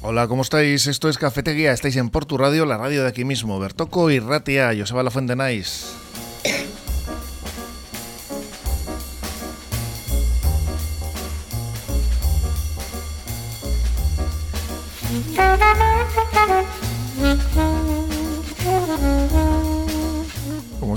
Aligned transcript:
Hola, 0.00 0.28
¿cómo 0.28 0.42
estáis? 0.42 0.86
Esto 0.86 1.08
es 1.08 1.18
Cafetería, 1.18 1.72
estáis 1.72 1.96
en 1.96 2.08
Portu 2.08 2.38
Radio, 2.38 2.64
la 2.66 2.78
radio 2.78 3.02
de 3.02 3.08
aquí 3.08 3.24
mismo. 3.24 3.58
Bertoco 3.58 4.10
y 4.10 4.20
Ratia, 4.20 4.72
Joseba 4.78 5.02
La 5.02 5.10
Fuente 5.10 5.34
Nice. 5.34 5.97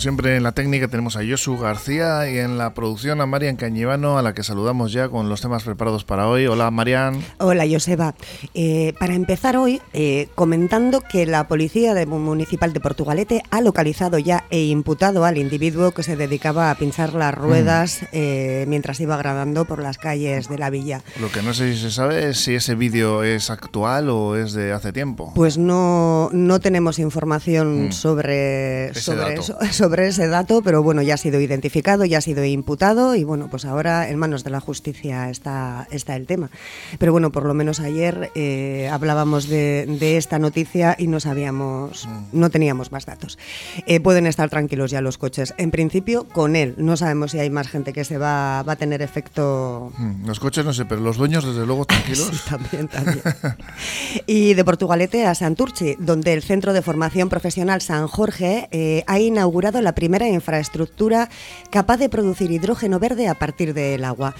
Siempre 0.02 0.36
en 0.36 0.42
la 0.44 0.52
técnica 0.54 0.88
tenemos 0.88 1.16
a 1.16 1.20
Josu 1.28 1.58
García 1.60 2.28
y 2.28 2.40
en 2.40 2.58
la 2.58 2.74
producción 2.74 3.22
a 3.22 3.28
Marian 3.28 3.56
Cañivano, 3.56 4.18
a 4.18 4.24
la 4.24 4.34
que 4.34 4.42
saludamos 4.42 4.92
ya 4.92 5.10
con 5.10 5.30
los 5.30 5.42
temas 5.42 5.62
preparados 5.64 6.04
para 6.06 6.28
hoy. 6.28 6.48
Hola 6.48 6.72
Marian. 6.72 7.24
Hola 7.38 7.66
Joseba. 7.70 8.16
Eh, 8.56 8.94
para 9.00 9.14
empezar 9.14 9.58
hoy, 9.58 9.80
eh, 9.94 10.28
comentando 10.34 11.02
que 11.02 11.28
la 11.28 11.48
Policía 11.48 11.94
Municipal 12.08 12.74
de 12.74 12.80
Portugalete 12.80 13.44
ha 13.52 13.62
localizado 13.62 14.18
ya 14.18 14.44
e 14.50 14.64
imputado 14.66 15.24
al 15.24 15.38
individuo 15.38 15.92
que 15.92 16.02
se 16.02 16.16
dedicaba 16.16 16.72
a 16.72 16.76
pinchar 16.76 17.14
las 17.14 17.36
ruedas 17.36 18.00
eh, 18.12 18.66
mientras 18.68 19.00
iba 19.02 19.18
grabando 19.18 19.66
por 19.66 19.84
las 19.84 20.00
calles 20.00 20.50
de 20.50 20.58
la 20.58 20.72
villa. 20.72 21.04
Lo 21.20 21.32
que 21.32 21.44
no 21.44 21.54
sé 21.54 21.74
si 21.74 21.80
se 21.80 21.92
sabe 21.92 22.30
es 22.30 22.40
si 22.40 22.56
ese 22.56 22.74
vídeo 22.74 23.22
es 23.24 23.52
actual 23.52 24.10
o 24.10 24.36
es 24.36 24.54
de 24.54 24.74
hace 24.74 24.92
tiempo. 24.94 25.32
Pues 25.36 25.60
no, 25.60 26.30
no 26.34 26.60
tenemos 26.60 26.98
información 26.98 27.62
Mm. 27.62 27.92
sobre, 27.92 28.94
sobre, 28.96 29.34
eso- 29.36 29.58
sobre 29.92 30.08
ese 30.08 30.30
dato, 30.30 30.62
pero 30.62 30.82
bueno, 30.82 31.02
ya 31.02 31.16
ha 31.16 31.18
sido 31.18 31.42
identificado, 31.42 32.06
ya 32.06 32.20
ha 32.20 32.22
sido 32.22 32.46
imputado 32.46 33.14
y 33.14 33.26
bueno, 33.26 33.50
pues 33.52 33.66
ahora 33.66 34.08
en 34.08 34.18
manos 34.18 34.46
de 34.46 34.50
la 34.50 34.62
justicia 34.62 35.30
está, 35.30 35.86
está 35.92 36.16
el 36.16 36.28
tema. 36.28 36.50
Pero 36.98 37.12
bueno, 37.12 37.34
por 37.34 37.46
lo 37.46 37.54
menos 37.54 37.82
ayer 37.82 38.32
eh, 38.34 38.88
hablábamos 38.90 39.50
de, 39.50 39.86
de 40.00 40.16
esta 40.16 40.40
noticia 40.40 40.96
y 40.98 41.08
no 41.08 41.20
sabíamos, 41.20 42.08
Mm. 42.08 42.40
no 42.40 42.50
teníamos 42.50 42.94
más 42.94 43.06
datos. 43.06 43.38
Eh, 43.86 44.00
pueden 44.00 44.28
estar 44.28 44.50
tranquilos 44.50 44.92
ya 44.92 45.02
los 45.02 45.18
coches. 45.18 45.54
En 45.58 45.72
principio, 45.72 46.24
con 46.30 46.56
él. 46.56 46.74
No 46.78 46.96
sabemos 46.96 47.32
si 47.32 47.40
hay 47.40 47.50
más 47.50 47.68
gente 47.68 47.92
que 47.92 48.06
se 48.06 48.18
va, 48.18 48.64
va 48.64 48.74
a 48.74 48.76
tener 48.78 49.02
efecto 49.02 49.92
Mm, 49.98 50.26
Los 50.26 50.40
coches 50.40 50.64
no 50.64 50.72
sé, 50.74 50.86
pero 50.86 51.02
los 51.02 51.18
dueños 51.18 51.44
desde 51.46 51.66
luego 51.66 51.84
tranquilos. 51.84 52.30
Sí, 52.32 52.50
también, 52.50 52.88
también. 52.88 53.22
y 54.26 54.54
de 54.54 54.64
Portugalete 54.64 55.26
a 55.26 55.36
Santurchi, 55.36 55.96
donde 56.00 56.32
el 56.32 56.44
Centro 56.44 56.72
de 56.72 56.82
Formación 56.82 57.28
Profesional 57.28 57.82
San 57.82 58.08
Jorge 58.08 58.70
eh, 58.72 59.04
ha 59.08 59.20
inaugurado 59.20 59.81
la 59.82 59.94
primera 59.96 60.28
infraestructura 60.28 61.30
capaz 61.70 61.98
de 61.98 62.10
producir 62.10 62.52
hidrógeno 62.52 63.00
verde 63.00 63.28
a 63.28 63.36
partir 63.36 63.74
del 63.74 64.04
agua. 64.06 64.36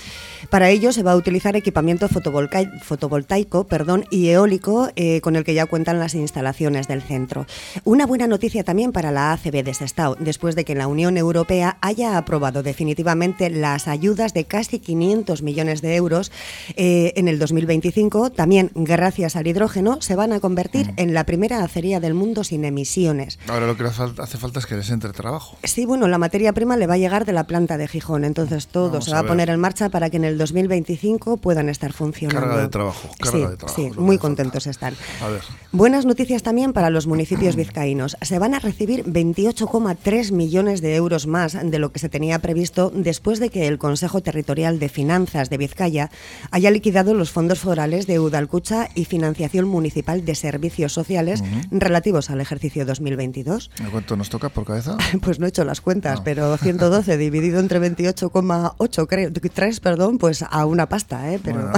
Para 0.50 0.70
ello 0.70 0.92
se 0.92 1.04
va 1.04 1.12
a 1.14 1.16
utilizar 1.16 1.56
equipamiento 1.56 2.08
fotovoltaico 2.10 3.66
perdón, 3.68 4.06
y 4.10 4.30
eólico 4.30 4.90
eh, 4.96 5.22
con 5.22 5.36
el 5.36 5.44
que 5.44 5.54
ya 5.54 5.66
cuentan 5.66 6.00
las 6.00 6.16
instalaciones 6.16 6.88
del 6.88 7.02
centro. 7.02 7.46
Una 7.84 8.06
buena 8.06 8.28
noticia 8.28 8.64
también 8.64 8.92
para 8.92 9.12
la 9.12 9.32
ACB 9.34 9.64
de 9.64 9.74
Sestao, 9.74 10.16
después 10.20 10.56
de 10.56 10.66
que 10.66 10.76
la 10.76 10.88
Unión 10.88 11.18
Europea 11.18 11.78
haya 11.82 12.18
aprobado 12.18 12.64
definitivamente 12.64 13.50
las 13.50 13.88
ayudas 13.88 14.34
de 14.34 14.46
casi 14.46 14.80
500 14.80 15.42
millones 15.42 15.82
de 15.82 15.96
euros 15.96 16.32
eh, 16.76 17.14
en 17.16 17.28
el 17.28 17.40
2025. 17.40 18.32
También, 18.32 18.72
gracias 18.76 19.36
al 19.36 19.48
hidrógeno, 19.48 20.02
se 20.02 20.16
van 20.16 20.34
a 20.34 20.40
convertir 20.40 20.94
en 20.98 21.14
la 21.14 21.26
primera 21.26 21.64
acería 21.64 22.00
del 22.00 22.14
mundo 22.14 22.44
sin 22.44 22.66
emisiones. 22.66 23.40
Ahora 23.48 23.68
lo 23.68 23.78
que 23.78 23.84
hace 23.84 23.96
falta- 23.98 24.24
hace 24.24 24.38
falta 24.38 24.60
es 24.60 24.66
que 24.66 24.76
les 24.76 24.90
entre 24.90 25.12
trabajo. 25.12 25.31
Sí, 25.64 25.86
bueno, 25.86 26.08
la 26.08 26.18
materia 26.18 26.54
prima 26.54 26.78
le 26.78 26.88
va 26.88 26.96
a 26.96 26.98
llegar 26.98 27.26
de 27.26 27.34
la 27.34 27.46
planta 27.46 27.78
de 27.78 27.88
Gijón, 27.88 28.26
entonces 28.26 28.68
todo 28.68 28.92
Vamos 28.92 29.06
se 29.06 29.12
va 29.12 29.20
a, 29.20 29.24
poner 29.24 29.50
en 29.50 29.60
marcha 29.60 29.90
para 29.90 30.10
que 30.10 30.18
en 30.18 30.26
el 30.26 30.38
2025 30.38 31.38
puedan 31.38 31.70
estar 31.70 31.94
funcionando. 31.94 32.48
Carga 32.48 32.62
de 32.62 32.68
trabajo, 32.70 33.10
carga 33.20 33.32
sí, 33.32 33.52
de 33.52 33.58
trabajo, 33.58 33.76
sí, 33.76 34.00
muy 34.00 34.18
falta. 34.18 34.22
contentos 34.22 34.68
están. 34.68 34.96
A 35.22 35.28
ver. 35.28 35.42
Buenas 35.72 36.06
noticias 36.06 36.44
también 36.44 36.74
para 36.74 36.90
los 36.90 37.08
municipios 37.08 37.56
vizcaínos. 37.56 38.18
Se 38.22 38.40
van 38.40 38.54
a 38.54 38.60
recibir 38.60 39.06
28,3 39.06 40.32
millones 40.32 40.82
de 40.82 40.96
euros 40.96 41.28
más 41.28 41.58
de 41.62 41.80
lo 41.80 41.92
que 41.92 42.00
se 42.00 42.10
tenía 42.10 42.40
previsto 42.40 42.92
después 42.94 43.40
de 43.40 43.50
que 43.50 43.68
el 43.68 43.78
Consejo 43.78 44.22
Territorial 44.22 44.80
de 44.80 44.90
Finanzas 44.90 45.50
de 45.50 45.58
Vizcaya 45.58 46.10
haya 46.52 46.72
liquidado 46.72 47.14
los 47.14 47.32
fondos 47.32 47.60
forales 47.60 48.08
de 48.08 48.20
Udalcucha 48.20 48.90
y 48.96 49.06
financiación 49.06 49.68
municipal 49.68 50.26
de 50.26 50.36
servicios 50.36 50.94
sociales 50.94 51.44
relativos 51.72 52.30
al 52.30 52.42
ejercicio 52.42 52.86
2022. 52.86 53.72
¿A 53.86 53.90
cuánto 53.90 54.16
nos 54.16 54.30
toca 54.30 54.50
por 54.50 54.66
cabeza? 54.66 54.98
Pues 55.22 55.40
no 55.40 55.46
he 55.46 55.50
hecho 55.50 55.64
las 55.64 55.82
cuentas, 55.82 56.20
No. 56.20 56.24
pero 56.24 56.58
112 56.58 57.18
dividido 57.18 57.60
entre 57.60 57.80
28,8, 57.80 59.08
creo, 59.08 59.32
3, 59.32 59.80
perdón, 59.80 60.18
pues 60.18 60.44
a 60.50 60.66
una 60.66 60.88
pasta, 60.90 61.32
¿eh? 61.34 61.40
Pero 61.44 61.70
Bueno. 61.70 61.74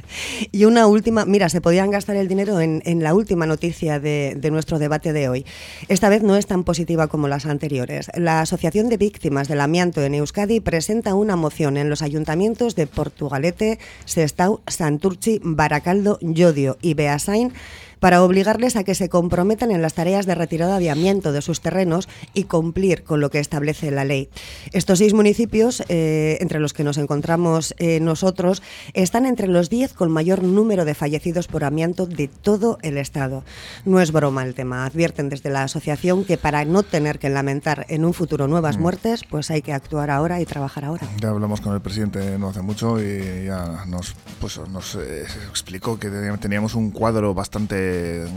y 0.52 0.64
una 0.64 0.86
última, 0.86 1.24
mira, 1.24 1.48
se 1.48 1.60
podían 1.60 1.90
gastar 1.90 2.16
el 2.16 2.28
dinero 2.28 2.60
en, 2.60 2.82
en 2.84 3.02
la 3.02 3.14
última 3.14 3.46
noticia 3.46 4.00
de, 4.00 4.36
de 4.38 4.50
nuestro 4.50 4.78
debate 4.78 5.12
de 5.12 5.28
hoy. 5.28 5.46
Esta 5.88 6.08
vez 6.08 6.22
no 6.22 6.36
es 6.36 6.46
tan 6.46 6.64
positiva 6.64 7.08
como 7.08 7.28
las 7.28 7.46
anteriores. 7.46 8.10
La 8.14 8.40
Asociación 8.40 8.88
de 8.88 8.96
Víctimas 8.96 9.48
del 9.48 9.60
Amianto 9.60 10.02
en 10.02 10.14
Euskadi 10.14 10.60
presenta 10.60 11.14
una 11.14 11.36
moción 11.36 11.76
en 11.76 11.90
los 11.90 12.02
ayuntamientos 12.02 12.74
de 12.74 12.86
Portugalete, 12.86 13.78
Sestao, 14.04 14.60
Santurchi, 14.66 15.40
Baracaldo, 15.42 16.18
Llodio 16.20 16.78
y 16.80 16.94
Beasain 16.94 17.52
para 18.00 18.22
obligarles 18.22 18.76
a 18.76 18.84
que 18.84 18.94
se 18.94 19.08
comprometan 19.08 19.70
en 19.70 19.82
las 19.82 19.94
tareas 19.94 20.26
de 20.26 20.34
retirada 20.34 20.78
de 20.78 20.90
amianto 20.90 21.32
de 21.32 21.42
sus 21.42 21.60
terrenos 21.60 22.08
y 22.34 22.44
cumplir 22.44 23.04
con 23.04 23.20
lo 23.20 23.30
que 23.30 23.38
establece 23.38 23.90
la 23.90 24.04
ley. 24.04 24.28
Estos 24.72 24.98
seis 24.98 25.14
municipios, 25.14 25.82
eh, 25.88 26.38
entre 26.40 26.60
los 26.60 26.72
que 26.72 26.84
nos 26.84 26.98
encontramos 26.98 27.74
eh, 27.78 28.00
nosotros, 28.00 28.62
están 28.94 29.26
entre 29.26 29.48
los 29.48 29.70
diez 29.70 29.92
con 29.92 30.10
mayor 30.10 30.42
número 30.42 30.84
de 30.84 30.94
fallecidos 30.94 31.48
por 31.48 31.64
amianto 31.64 32.06
de 32.06 32.28
todo 32.28 32.78
el 32.82 32.98
Estado. 32.98 33.44
No 33.84 34.00
es 34.00 34.12
broma 34.12 34.44
el 34.44 34.54
tema. 34.54 34.84
Advierten 34.84 35.28
desde 35.28 35.50
la 35.50 35.64
asociación 35.64 36.24
que 36.24 36.38
para 36.38 36.64
no 36.64 36.82
tener 36.82 37.18
que 37.18 37.28
lamentar 37.28 37.86
en 37.88 38.04
un 38.04 38.14
futuro 38.14 38.48
nuevas 38.48 38.78
muertes, 38.78 39.22
pues 39.28 39.50
hay 39.50 39.62
que 39.62 39.72
actuar 39.72 40.10
ahora 40.10 40.40
y 40.40 40.46
trabajar 40.46 40.84
ahora. 40.84 41.06
Ya 41.20 41.30
hablamos 41.30 41.60
con 41.60 41.74
el 41.74 41.80
presidente 41.80 42.38
no 42.38 42.48
hace 42.48 42.62
mucho 42.62 43.00
y 43.00 43.46
ya 43.46 43.84
nos, 43.86 44.14
pues, 44.40 44.60
nos 44.68 44.94
eh, 44.96 45.24
explicó 45.48 45.98
que 45.98 46.10
teníamos 46.40 46.74
un 46.74 46.90
cuadro 46.90 47.34
bastante 47.34 47.87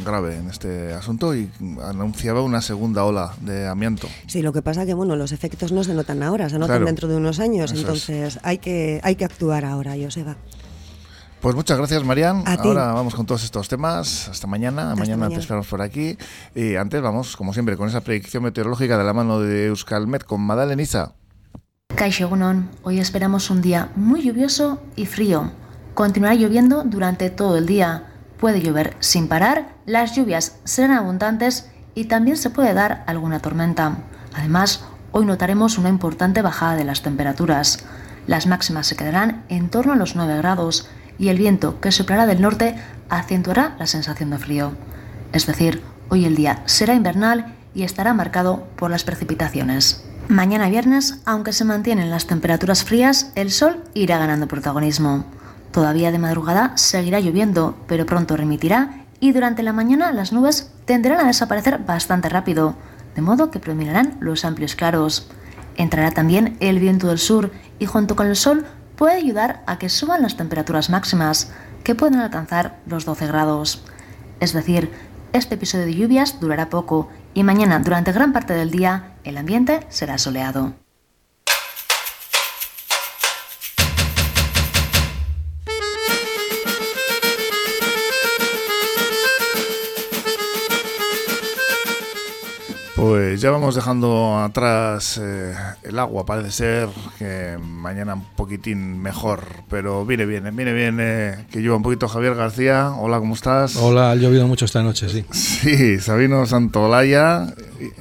grave 0.06 0.38
en 0.38 0.50
este 0.50 0.94
asunto 0.94 1.36
y 1.36 1.50
anunciaba 1.84 2.42
una 2.42 2.62
segunda 2.62 3.04
ola 3.06 3.34
de 3.42 3.68
amianto. 3.68 4.08
Sí, 4.28 4.42
lo 4.42 4.54
que 4.54 4.62
pasa 4.62 4.86
que 4.86 4.94
bueno, 4.94 5.16
los 5.16 5.32
efectos 5.32 5.72
no 5.72 5.84
se 5.84 5.94
notan 5.94 6.24
ahora, 6.24 6.50
se 6.50 6.56
notan 6.60 6.78
Claro. 6.78 6.86
dentro 6.86 7.08
de 7.08 7.16
unos 7.16 7.40
años, 7.40 7.72
Eso 7.72 7.74
es. 7.76 7.80
entonces 7.82 8.40
hay 8.44 8.58
que 8.60 9.00
hay 9.04 9.16
que 9.16 9.26
actuar 9.26 9.66
ahora, 9.66 9.94
Joseba. 10.02 10.36
Pues 11.42 11.56
muchas 11.56 11.78
gracias, 11.80 12.04
Marian. 12.04 12.44
A 12.46 12.56
ti. 12.62 12.68
Ahora 12.68 12.94
vamos 12.94 13.16
con 13.16 13.26
todos 13.26 13.44
estos 13.44 13.68
temas. 13.68 14.28
Hasta 14.30 14.46
mañana. 14.46 14.90
Hasta 14.92 14.96
mañana, 14.96 15.16
te 15.16 15.30
mañana. 15.30 15.42
esperamos 15.42 15.66
por 15.68 15.82
aquí. 15.82 16.16
Y 16.54 16.76
antes 16.76 17.02
vamos, 17.02 17.36
como 17.36 17.52
siempre, 17.52 17.76
con 17.78 17.90
esa 17.90 18.02
predicción 18.02 18.44
meteorológica 18.44 18.96
de 18.96 19.04
la 19.04 19.14
mano 19.14 19.40
de 19.40 19.66
Euskalmet 19.66 20.24
con 20.24 20.40
Madalen 20.42 20.80
Isa. 20.80 21.16
Kaixo 21.96 22.26
Egunon, 22.26 22.70
hoy 22.84 23.00
esperamos 23.00 23.50
un 23.50 23.62
día 23.64 23.90
muy 23.96 24.22
lluvioso 24.22 24.82
y 24.96 25.08
frío. 25.08 25.52
Continuará 25.96 26.36
lloviendo 26.36 26.84
durante 26.84 27.32
todo 27.32 27.58
el 27.58 27.66
día. 27.66 28.11
Puede 28.42 28.60
llover 28.60 28.98
sin 29.00 29.28
parar, 29.28 29.68
las 29.86 30.16
lluvias 30.16 30.58
serán 30.64 30.98
abundantes 30.98 31.70
y 31.94 32.06
también 32.06 32.38
se 32.38 32.50
puede 32.50 32.74
dar 32.74 33.04
alguna 33.06 33.40
tormenta. 33.40 34.00
Además, 34.34 34.84
hoy 35.12 35.26
notaremos 35.26 35.78
una 35.78 35.90
importante 35.90 36.42
bajada 36.42 36.76
de 36.76 36.84
las 36.84 37.04
temperaturas. 37.04 37.86
Las 38.26 38.48
máximas 38.48 38.88
se 38.88 38.96
quedarán 38.96 39.44
en 39.48 39.70
torno 39.70 39.94
a 39.94 39.96
los 39.96 40.16
9 40.16 40.38
grados 40.38 40.90
y 41.20 41.30
el 41.30 41.38
viento 41.38 41.80
que 41.80 41.92
soplará 41.92 42.26
del 42.26 42.42
norte 42.42 42.76
acentuará 43.10 43.76
la 43.78 43.86
sensación 43.86 44.32
de 44.32 44.40
frío. 44.40 44.72
Es 45.34 45.46
decir, 45.46 45.84
hoy 46.10 46.26
el 46.26 46.36
día 46.36 46.64
será 46.66 46.96
invernal 46.96 47.54
y 47.76 47.84
estará 47.84 48.16
marcado 48.16 48.68
por 48.76 48.90
las 48.90 49.04
precipitaciones. 49.04 50.04
Mañana 50.30 50.68
viernes, 50.68 51.20
aunque 51.26 51.54
se 51.54 51.64
mantienen 51.64 52.10
las 52.10 52.26
temperaturas 52.26 52.86
frías, 52.86 53.34
el 53.36 53.52
sol 53.52 53.84
irá 53.94 54.18
ganando 54.18 54.48
protagonismo. 54.48 55.26
Todavía 55.72 56.12
de 56.12 56.20
madrugada 56.20 56.74
seguirá 56.76 57.20
lloviendo, 57.20 57.78
pero 57.88 58.06
pronto 58.06 58.36
remitirá 58.36 59.06
y 59.20 59.32
durante 59.32 59.64
la 59.64 59.72
mañana 59.72 60.12
las 60.12 60.34
nubes 60.34 60.72
tenderán 60.86 61.22
a 61.22 61.28
desaparecer 61.28 61.80
bastante 61.80 62.28
rápido, 62.28 62.76
de 63.16 63.22
modo 63.22 63.52
que 63.52 63.60
predominarán 63.60 64.18
los 64.20 64.44
amplios 64.44 64.76
claros. 64.76 65.30
Entrará 65.78 66.12
también 66.12 66.58
el 66.60 66.80
viento 66.80 67.08
del 67.08 67.20
sur 67.20 67.52
y 67.80 67.86
junto 67.86 68.16
con 68.16 68.28
el 68.28 68.36
sol 68.36 68.66
puede 68.96 69.16
ayudar 69.16 69.64
a 69.66 69.80
que 69.80 69.90
suban 69.90 70.22
las 70.22 70.36
temperaturas 70.36 70.90
máximas, 70.90 71.52
que 71.84 71.96
pueden 71.96 72.20
alcanzar 72.20 72.80
los 72.86 73.06
12 73.06 73.28
grados. 73.28 73.84
Es 74.40 74.54
decir, 74.54 74.92
este 75.34 75.56
episodio 75.56 75.86
de 75.86 75.96
lluvias 75.96 76.40
durará 76.42 76.70
poco 76.70 77.10
y 77.34 77.44
mañana 77.44 77.80
durante 77.80 78.12
gran 78.12 78.34
parte 78.34 78.54
del 78.54 78.72
día 78.72 79.14
el 79.24 79.38
ambiente 79.38 79.80
será 79.90 80.18
soleado. 80.18 80.74
Pues 93.02 93.42
ya 93.42 93.50
vamos 93.50 93.74
dejando 93.74 94.38
atrás 94.38 95.20
eh, 95.20 95.56
el 95.82 95.98
agua, 95.98 96.24
parece 96.24 96.52
ser 96.52 96.90
que 97.18 97.58
mañana 97.60 98.14
un 98.14 98.24
poquitín 98.36 99.02
mejor, 99.02 99.42
pero 99.72 100.06
viene 100.06 100.28
bien, 100.28 100.56
viene 100.56 100.72
bien 100.72 100.98
eh, 101.02 101.48
que 101.50 101.64
lleva 101.64 101.78
un 101.78 101.82
poquito 101.82 102.08
Javier 102.08 102.36
García. 102.36 102.92
Hola, 102.92 103.18
¿cómo 103.18 103.34
estás? 103.34 103.76
Hola, 103.76 104.12
ha 104.12 104.16
llovido 104.16 104.46
mucho 104.46 104.66
esta 104.66 104.84
noche, 104.84 105.10
sí. 105.10 105.26
Sí, 105.32 106.00
Sabino 106.00 106.46
Santolaya, 106.46 107.52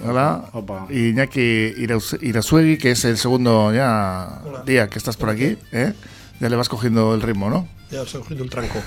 hola, 0.06 0.44
y 0.90 1.08
Iñaki 1.08 1.72
Irasuegui, 2.20 2.76
que 2.76 2.90
es 2.90 3.02
el 3.06 3.16
segundo 3.16 3.72
ya 3.72 4.42
día 4.66 4.90
que 4.90 4.98
estás 4.98 5.16
por 5.16 5.30
aquí, 5.30 5.56
¿eh? 5.72 5.94
Ya 6.40 6.48
le 6.48 6.56
vas 6.56 6.70
cogiendo 6.70 7.14
el 7.14 7.20
ritmo, 7.20 7.50
¿no? 7.50 7.68
Ya 7.90 8.04
se 8.06 8.16
ha 8.16 8.20
cogido 8.20 8.42
el 8.42 8.50
tranco. 8.50 8.78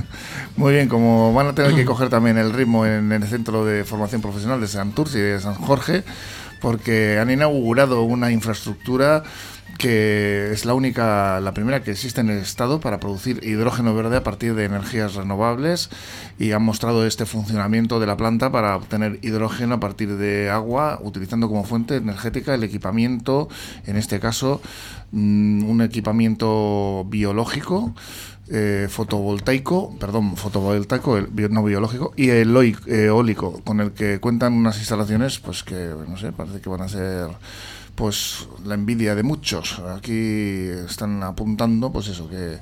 Muy 0.56 0.72
bien, 0.72 0.88
como 0.88 1.34
van 1.34 1.48
a 1.48 1.54
tener 1.54 1.74
que 1.74 1.84
coger 1.84 2.08
también 2.08 2.38
el 2.38 2.52
ritmo 2.52 2.86
en, 2.86 3.12
el 3.12 3.22
Centro 3.24 3.64
de 3.64 3.84
Formación 3.84 4.22
Profesional 4.22 4.60
de 4.60 4.68
Santurce 4.68 5.18
y 5.18 5.22
de 5.22 5.40
San 5.40 5.54
Jorge, 5.54 6.02
porque 6.64 7.18
han 7.18 7.30
inaugurado 7.30 8.04
una 8.04 8.32
infraestructura 8.32 9.22
que 9.76 10.50
es 10.50 10.64
la 10.64 10.72
única, 10.72 11.38
la 11.40 11.52
primera 11.52 11.82
que 11.82 11.90
existe 11.90 12.22
en 12.22 12.30
el 12.30 12.38
Estado 12.38 12.80
para 12.80 13.00
producir 13.00 13.40
hidrógeno 13.42 13.94
verde 13.94 14.16
a 14.16 14.22
partir 14.22 14.54
de 14.54 14.64
energías 14.64 15.14
renovables 15.14 15.90
y 16.38 16.52
han 16.52 16.62
mostrado 16.62 17.06
este 17.06 17.26
funcionamiento 17.26 18.00
de 18.00 18.06
la 18.06 18.16
planta 18.16 18.50
para 18.50 18.76
obtener 18.76 19.18
hidrógeno 19.20 19.74
a 19.74 19.80
partir 19.80 20.16
de 20.16 20.48
agua, 20.48 21.00
utilizando 21.02 21.48
como 21.48 21.64
fuente 21.64 21.96
energética 21.96 22.54
el 22.54 22.64
equipamiento, 22.64 23.50
en 23.84 23.98
este 23.98 24.18
caso 24.18 24.62
mm, 25.12 25.68
un 25.68 25.82
equipamiento 25.82 27.04
biológico 27.10 27.94
eh, 28.50 28.88
fotovoltaico, 28.90 29.96
perdón, 29.98 30.36
fotovoltaico, 30.36 31.18
no 31.50 31.64
biológico, 31.64 32.12
y 32.16 32.28
el 32.28 32.54
eólico, 32.86 33.60
con 33.64 33.80
el 33.80 33.92
que 33.92 34.20
cuentan 34.20 34.52
unas 34.52 34.78
instalaciones, 34.78 35.38
pues 35.38 35.62
que, 35.62 35.94
no 36.06 36.16
sé, 36.16 36.32
parece 36.32 36.60
que 36.60 36.68
van 36.68 36.82
a 36.82 36.88
ser 36.88 37.28
pues 37.94 38.48
la 38.64 38.74
envidia 38.74 39.14
de 39.14 39.22
muchos. 39.22 39.78
Aquí 39.78 40.68
están 40.86 41.22
apuntando, 41.22 41.92
pues 41.92 42.08
eso, 42.08 42.28
que, 42.28 42.58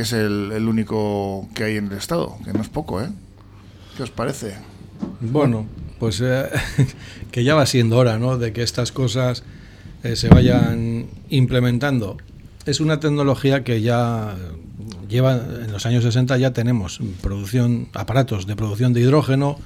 es 0.00 0.12
el, 0.12 0.66
único 0.68 1.48
que 1.54 1.64
hay 1.64 1.76
en 1.76 1.86
el 1.86 1.98
Estado, 1.98 2.36
que 2.44 2.52
no 2.52 2.60
es 2.60 2.68
poco, 2.68 3.00
¿eh? 3.00 3.08
¿Qué 3.96 4.02
os 4.02 4.10
parece? 4.10 4.54
Bueno, 5.20 5.66
pues 5.98 6.20
eh, 6.22 6.48
que 7.30 7.44
ya 7.44 7.54
va 7.54 7.66
siendo 7.66 7.96
hora, 7.96 8.18
¿no? 8.18 8.38
De 8.38 8.52
que 8.52 8.62
estas 8.62 8.92
cosas 8.92 9.42
eh, 10.02 10.16
se 10.16 10.28
vayan 10.28 11.06
implementando. 11.30 12.18
Es 12.66 12.80
una 12.80 13.00
tecnología 13.00 13.64
que 13.64 13.80
ya 13.80 14.36
lleva 15.08 15.32
en 15.34 15.72
los 15.72 15.86
años 15.86 16.04
60 16.04 16.36
ya 16.38 16.52
tenemos 16.52 17.00
producción 17.22 17.88
aparatos 17.94 18.46
de 18.46 18.56
producción 18.56 18.92
de 18.92 19.00
hidrógeno 19.00 19.58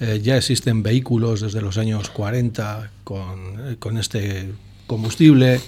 eh, 0.00 0.20
ya 0.22 0.36
existen 0.36 0.82
vehículos 0.82 1.40
desde 1.40 1.60
los 1.60 1.78
años 1.78 2.10
40 2.10 2.90
con, 3.04 3.76
con, 3.78 3.96
este 3.96 4.52
combustible 4.86 5.60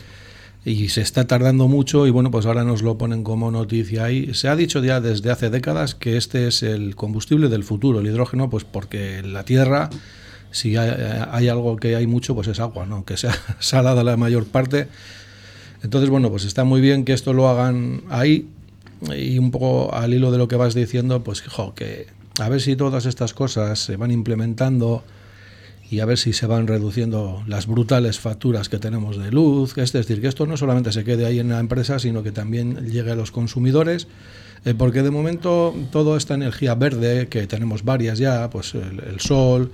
y 0.64 0.88
se 0.88 1.00
está 1.00 1.28
tardando 1.28 1.68
mucho 1.68 2.08
y 2.08 2.10
bueno 2.10 2.32
pues 2.32 2.44
ahora 2.44 2.64
nos 2.64 2.82
lo 2.82 2.98
ponen 2.98 3.22
como 3.22 3.52
noticia. 3.52 4.04
Ahí 4.04 4.34
se 4.34 4.48
ha 4.48 4.56
dicho 4.56 4.82
ya 4.82 5.00
desde 5.00 5.30
hace 5.30 5.48
décadas 5.48 5.94
que 5.94 6.16
este 6.16 6.48
es 6.48 6.64
el 6.64 6.96
combustible 6.96 7.48
del 7.48 7.62
futuro 7.62 8.00
el 8.00 8.06
hidrógeno 8.06 8.50
pues 8.50 8.64
porque 8.64 9.22
la 9.22 9.44
tierra 9.44 9.90
si 10.50 10.76
hay, 10.76 10.90
hay 11.30 11.48
algo 11.48 11.76
que 11.76 11.94
hay 11.94 12.08
mucho 12.08 12.34
pues 12.34 12.48
es 12.48 12.58
agua 12.58 12.84
no 12.84 13.04
que 13.04 13.16
sea 13.16 13.34
salada 13.60 14.02
la 14.02 14.16
mayor 14.16 14.44
parte. 14.44 14.88
Entonces 15.84 16.10
bueno 16.10 16.30
pues 16.30 16.44
está 16.44 16.64
muy 16.64 16.80
bien 16.80 17.04
que 17.04 17.12
esto 17.12 17.32
lo 17.32 17.48
hagan 17.48 18.02
ahí 18.08 18.48
y 19.16 19.38
un 19.38 19.50
poco 19.50 19.94
al 19.94 20.14
hilo 20.14 20.30
de 20.30 20.38
lo 20.38 20.48
que 20.48 20.56
vas 20.56 20.74
diciendo, 20.74 21.22
pues 21.22 21.42
que 21.74 22.06
a 22.38 22.48
ver 22.48 22.60
si 22.60 22.76
todas 22.76 23.06
estas 23.06 23.34
cosas 23.34 23.78
se 23.78 23.96
van 23.96 24.10
implementando 24.10 25.04
y 25.90 26.00
a 26.00 26.04
ver 26.04 26.18
si 26.18 26.32
se 26.32 26.46
van 26.46 26.66
reduciendo 26.66 27.44
las 27.46 27.66
brutales 27.66 28.18
facturas 28.18 28.68
que 28.68 28.78
tenemos 28.78 29.18
de 29.18 29.30
luz, 29.30 29.76
es 29.78 29.92
decir, 29.92 30.20
que 30.20 30.26
esto 30.26 30.46
no 30.46 30.56
solamente 30.56 30.92
se 30.92 31.04
quede 31.04 31.26
ahí 31.26 31.38
en 31.38 31.48
la 31.48 31.60
empresa, 31.60 31.98
sino 31.98 32.22
que 32.22 32.32
también 32.32 32.90
llegue 32.90 33.12
a 33.12 33.16
los 33.16 33.30
consumidores, 33.30 34.08
eh, 34.64 34.74
porque 34.74 35.02
de 35.02 35.10
momento 35.10 35.74
toda 35.92 36.18
esta 36.18 36.34
energía 36.34 36.74
verde, 36.74 37.28
que 37.28 37.46
tenemos 37.46 37.84
varias 37.84 38.18
ya, 38.18 38.50
pues 38.50 38.74
el 38.74 39.20
sol, 39.20 39.70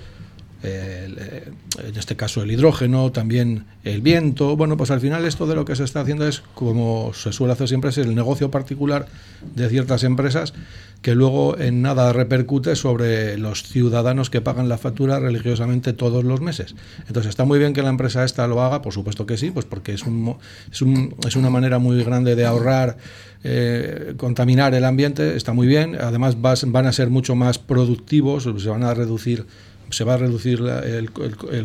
eh, 0.62 1.50
en 1.82 1.96
este 1.96 2.16
caso 2.16 2.42
el 2.42 2.50
hidrógeno, 2.50 3.10
también 3.12 3.64
el 3.84 4.00
viento. 4.00 4.56
Bueno, 4.56 4.76
pues 4.76 4.90
al 4.90 5.00
final 5.00 5.24
esto 5.24 5.46
de 5.46 5.54
lo 5.54 5.64
que 5.64 5.76
se 5.76 5.84
está 5.84 6.00
haciendo 6.00 6.26
es, 6.26 6.42
como 6.54 7.12
se 7.14 7.32
suele 7.32 7.52
hacer 7.52 7.68
siempre, 7.68 7.90
es 7.90 7.98
el 7.98 8.14
negocio 8.14 8.50
particular 8.50 9.06
de 9.54 9.68
ciertas 9.68 10.04
empresas 10.04 10.54
que 11.02 11.16
luego 11.16 11.58
en 11.58 11.82
nada 11.82 12.12
repercute 12.12 12.76
sobre 12.76 13.36
los 13.36 13.64
ciudadanos 13.64 14.30
que 14.30 14.40
pagan 14.40 14.68
la 14.68 14.78
factura 14.78 15.18
religiosamente 15.18 15.92
todos 15.92 16.22
los 16.22 16.40
meses. 16.40 16.76
Entonces 17.08 17.30
está 17.30 17.44
muy 17.44 17.58
bien 17.58 17.72
que 17.72 17.82
la 17.82 17.88
empresa 17.88 18.24
esta 18.24 18.46
lo 18.46 18.62
haga, 18.62 18.82
por 18.82 18.92
supuesto 18.92 19.26
que 19.26 19.36
sí, 19.36 19.50
pues 19.50 19.66
porque 19.66 19.94
es, 19.94 20.04
un, 20.04 20.36
es, 20.70 20.80
un, 20.80 21.16
es 21.26 21.34
una 21.34 21.50
manera 21.50 21.80
muy 21.80 22.02
grande 22.04 22.36
de 22.36 22.46
ahorrar, 22.46 22.98
eh, 23.42 24.14
contaminar 24.16 24.74
el 24.74 24.84
ambiente, 24.84 25.36
está 25.36 25.52
muy 25.52 25.66
bien. 25.66 25.96
Además 26.00 26.36
van 26.40 26.86
a 26.86 26.92
ser 26.92 27.10
mucho 27.10 27.34
más 27.34 27.58
productivos, 27.58 28.44
se 28.44 28.68
van 28.68 28.84
a 28.84 28.94
reducir 28.94 29.44
se 29.92 30.04
va 30.04 30.14
a 30.14 30.16
reducir 30.16 30.60
el, 30.60 31.10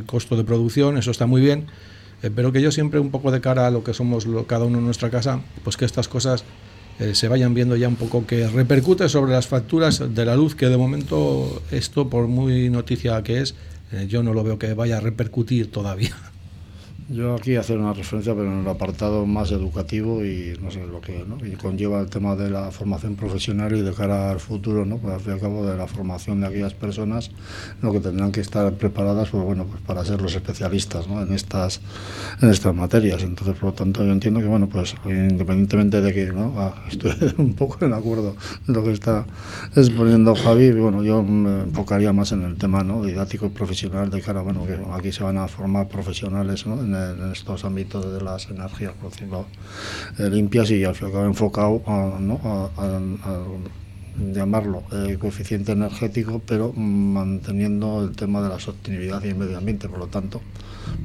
costo 0.06 0.35
de 0.35 0.44
producción, 0.44 0.97
eso 0.97 1.12
está 1.12 1.25
muy 1.25 1.41
bien, 1.41 1.68
eh, 2.24 2.31
pero 2.33 2.51
que 2.51 2.62
yo 2.62 2.71
siempre 2.71 3.00
un 3.00 3.12
poco 3.12 3.31
de 3.31 3.41
cara 3.41 3.68
a 3.68 3.71
lo 3.71 3.83
que 3.83 3.94
somos 3.94 4.27
cada 4.47 4.65
uno 4.65 4.79
en 4.79 4.85
nuestra 4.85 5.09
casa, 5.09 5.41
pues 5.63 5.77
que 5.77 5.85
estas 5.85 6.07
cosas 6.07 6.44
eh, 7.00 7.13
se 7.13 7.27
vayan 7.27 7.53
viendo 7.53 7.75
ya 7.75 7.88
un 7.88 7.95
poco 7.95 8.25
que 8.25 8.47
repercute 8.47 9.07
sobre 9.07 9.31
las 9.31 9.47
facturas 9.47 10.01
de 10.13 10.25
la 10.25 10.35
luz, 10.35 10.56
que 10.56 10.68
de 10.68 10.77
momento 10.77 11.62
esto, 11.71 12.09
por 12.09 12.27
muy 12.27 12.69
noticia 12.69 13.21
que 13.24 13.41
es, 13.41 13.56
eh, 13.91 14.07
yo 14.09 14.24
no 14.24 14.33
lo 14.33 14.44
veo 14.44 14.57
que 14.57 14.73
vaya 14.73 14.97
a 14.97 15.00
repercutir 15.00 15.71
todavía. 15.71 16.15
Yo 17.09 17.36
aquí 17.36 17.56
hacer 17.56 17.77
una 17.77 17.94
referencia, 17.94 18.36
pero 18.36 18.51
en 18.51 18.59
el 18.59 18.68
apartado 18.68 19.25
más 19.25 19.51
educativo 19.51 20.25
y 20.25 20.57
no 20.62 20.69
sé 20.71 20.86
lo 20.86 21.00
que 21.00 21.24
¿no? 21.25 21.38
conlleva 21.57 22.01
el 22.01 22.09
tema 22.09 22.36
de 22.36 22.50
la 22.50 22.69
formación 22.69 23.15
profesional 23.15 23.74
y 23.77 23.81
de 23.81 23.94
cara 23.94 24.30
al 24.30 24.42
futuro, 24.42 24.86
¿no? 24.86 24.98
Pues 24.98 25.13
al 25.13 25.21
fin 25.21 25.31
y 25.31 25.33
al 25.36 25.39
cabo 25.39 25.65
de 25.65 25.77
la 25.77 25.88
formación 25.88 26.42
de 26.42 26.48
aquellas 26.48 26.74
personas, 26.74 27.31
lo 27.81 27.94
que 27.94 28.01
tendrán 28.01 28.33
que 28.33 28.42
estar 28.42 28.74
preparadas, 28.74 29.30
pues 29.30 29.42
bueno, 29.42 29.63
pues 29.63 29.81
para 29.83 30.04
ser 30.04 30.21
los 30.21 30.36
especialistas, 30.36 31.07
¿no? 31.07 31.21
En 31.21 31.31
estas, 31.31 31.80
en 32.42 32.50
estas 32.50 32.75
materias. 32.75 33.24
Entonces, 33.24 33.56
por 33.56 33.69
lo 33.69 33.74
tanto, 33.74 34.04
yo 34.04 34.12
entiendo 34.12 34.42
que 34.42 34.48
bueno, 34.48 34.68
pues 34.68 34.94
independientemente 35.06 36.01
de 36.01 36.13
que, 36.13 36.25
¿no? 36.33 36.56
Ah, 36.57 36.75
estoy 36.92 37.13
un 37.38 37.54
poco 37.54 37.86
en 37.86 37.94
acuerdo 37.94 38.36
lo 38.65 38.83
que 38.83 38.92
está 38.92 39.25
exponiendo 39.77 40.36
Javi, 40.36 40.71
bueno, 40.74 41.01
yo 41.04 41.24
me 41.24 41.62
enfocaría 41.62 42.12
más 42.12 42.33
en 42.33 42.44
el 42.44 42.57
tema, 42.57 42.83
¿no? 42.83 43.06
Didáctico 43.06 43.45
y 43.45 43.50
profesional 43.50 44.09
de 44.09 44.21
cara, 44.21 44.42
bueno, 44.42 44.65
que 44.65 44.77
aquí 44.92 45.13
se 45.13 45.24
van 45.24 45.38
a 45.38 45.48
formar 45.48 45.88
profesionales, 45.88 46.68
¿no? 46.68 46.77
en 46.81 46.96
estos 47.31 47.65
ámbitos 47.65 48.13
de 48.13 48.21
las 48.21 48.49
energías, 48.49 48.94
eh, 50.19 50.29
limpias 50.29 50.71
y 50.71 50.83
al 50.83 50.95
final 50.95 51.25
enfocado 51.25 51.81
a, 51.85 52.19
llamarlo 54.33 54.83
eh, 54.92 55.18
coeficiente 55.19 55.73
energético, 55.73 56.42
pero 56.45 56.73
manteniendo 56.73 58.04
el 58.04 58.16
tema 58.16 58.42
de 58.42 58.49
la 58.49 58.59
sostenibilidad 58.59 59.23
y 59.23 59.30
el 59.30 59.35
medio 59.35 59.57
ambiente. 59.57 59.87
Por 59.87 59.99
lo 59.99 60.07
tanto, 60.07 60.42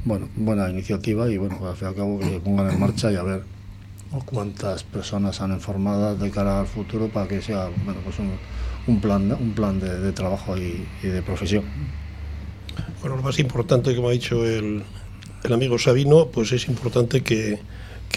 bueno, 0.05 0.29
buena 0.35 0.69
iniciativa 0.69 1.29
y 1.29 1.37
bueno, 1.37 1.59
al 1.67 1.75
fin 1.75 1.87
y 1.87 1.89
al 1.89 1.95
cabo 1.95 2.19
que 2.19 2.39
pongan 2.39 2.71
en 2.71 2.79
marcha 2.79 3.11
y 3.11 3.15
a 3.15 3.23
ver 3.23 3.43
cuántas 4.25 4.83
personas 4.83 5.41
han 5.41 5.51
informado 5.51 6.15
de 6.15 6.29
cara 6.29 6.61
al 6.61 6.67
futuro 6.67 7.07
para 7.07 7.27
que 7.27 7.41
sea 7.41 7.69
bueno, 7.85 7.99
pues 8.03 8.17
un, 8.87 8.99
plan, 8.99 9.31
un 9.31 9.53
plan 9.53 9.79
de, 9.79 10.11
trabajo 10.11 10.57
y, 10.57 10.85
y, 11.01 11.07
de 11.07 11.21
profesión. 11.21 11.63
Bueno, 13.01 13.17
lo 13.17 13.23
más 13.23 13.39
importante, 13.39 13.95
como 13.95 14.09
ha 14.09 14.11
dicho 14.11 14.45
el, 14.45 14.83
el 15.43 15.53
amigo 15.53 15.77
Sabino, 15.77 16.27
pues 16.27 16.51
es 16.51 16.67
importante 16.67 17.21
que, 17.21 17.59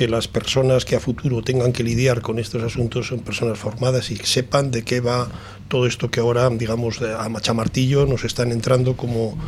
las 0.08 0.28
personas 0.28 0.84
que 0.84 0.94
a 0.94 1.00
futuro 1.00 1.40
tengan 1.40 1.72
que 1.72 1.82
lidiar 1.82 2.20
con 2.20 2.38
estos 2.38 2.62
asuntos 2.62 3.06
son 3.06 3.20
personas 3.20 3.58
formadas 3.58 4.10
y 4.10 4.16
sepan 4.16 4.70
de 4.70 4.82
qué 4.82 5.00
va 5.00 5.26
todo 5.68 5.86
esto 5.86 6.10
que 6.10 6.20
ahora, 6.20 6.50
digamos, 6.50 7.00
a 7.00 7.26
machamartillo 7.30 8.04
nos 8.04 8.22
están 8.24 8.52
entrando 8.52 8.94
como 8.94 9.38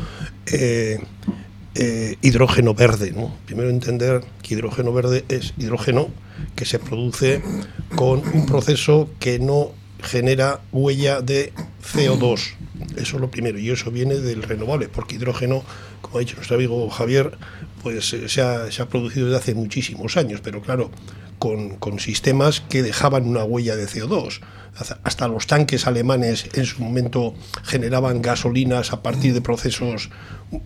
eh, 0.47 1.01
eh, 1.75 2.17
hidrógeno 2.23 2.73
verde. 2.73 3.15
Primero 3.45 3.69
entender 3.69 4.23
que 4.43 4.55
hidrógeno 4.55 4.91
verde 4.95 5.27
es 5.29 5.53
hidrógeno 5.59 6.09
que 6.57 6.65
se 6.65 6.79
produce 6.79 7.43
con 7.95 8.23
un 8.33 8.47
proceso 8.47 9.11
que 9.21 9.39
no 9.39 9.73
genera 10.03 10.61
huella 10.73 11.21
de 11.21 11.53
CO2. 11.93 12.58
Eso 12.97 13.17
es 13.17 13.21
lo 13.21 13.31
primero, 13.31 13.59
y 13.59 13.71
eso 13.71 13.91
viene 13.91 14.17
del 14.17 14.43
renovable, 14.43 14.89
porque 14.89 15.17
hidrógeno, 15.17 15.63
como 16.01 16.17
ha 16.17 16.21
dicho 16.21 16.37
nuestro 16.37 16.57
amigo 16.57 16.89
Javier, 16.91 17.37
pues 17.83 18.13
eh, 18.13 18.29
se 18.29 18.43
ha, 18.43 18.71
se 18.71 18.83
ha 18.83 18.89
producido 18.89 19.27
desde 19.27 19.39
hace 19.39 19.55
muchísimos 19.55 20.17
años, 20.17 20.41
pero 20.43 20.61
claro, 20.63 20.91
con, 21.39 21.77
con, 21.77 21.99
sistemas 22.01 22.61
que 22.61 22.83
dejaban 22.83 23.29
una 23.29 23.45
huella 23.45 23.77
de 23.77 23.87
CO2. 23.87 24.41
Hasta 25.03 25.27
los 25.27 25.49
tanques 25.49 25.89
alemanes 25.89 26.51
en 26.55 26.65
su 26.65 26.81
momento 26.81 27.35
generaban 27.65 28.23
gasolinas 28.23 28.93
a 28.93 29.03
partir 29.03 29.35
de 29.35 29.41
procesos 29.41 30.11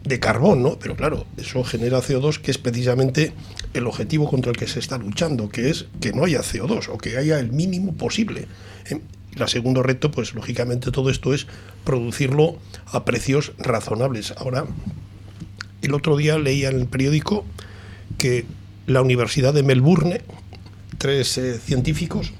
de 0.05 0.21
carbón, 0.21 0.63
¿no? 0.63 0.79
Pero 0.79 0.97
claro, 0.97 1.27
eso 1.39 1.65
genera 1.65 2.01
CO2, 2.01 2.39
que 2.39 2.51
es 2.51 2.59
precisamente 2.59 3.33
el 3.73 3.87
objetivo 3.87 4.29
contra 4.29 4.51
el 4.51 4.59
que 4.59 4.67
se 4.67 4.81
está 4.81 4.99
luchando, 4.99 5.49
que 5.49 5.71
es 5.71 5.87
que 6.01 6.13
no 6.13 6.25
haya 6.25 6.41
CO2 6.41 6.91
o 6.93 6.99
que 6.99 7.17
haya 7.17 7.39
el 7.39 7.53
mínimo 7.53 7.95
posible. 7.95 8.49
El 8.91 9.49
segundo 9.49 9.83
reto, 9.83 10.11
pues 10.11 10.35
lógicamente 10.35 10.91
todo 10.91 11.09
esto 11.09 11.33
es 11.33 11.47
producirlo 11.85 12.57
a 12.87 13.05
precios 13.05 13.53
razonables. 13.59 14.33
Ahora, 14.37 14.67
el 15.83 15.95
otro 15.95 16.17
día 16.17 16.39
leía 16.39 16.69
en 16.69 16.77
el 16.77 16.87
periódico 16.87 17.45
que 18.19 18.45
la 18.87 19.03
Universidad 19.03 19.55
de 19.55 19.63
Melbourne, 19.63 20.23
tres 20.99 21.39
eh, 21.39 21.59
científicos, 21.59 22.33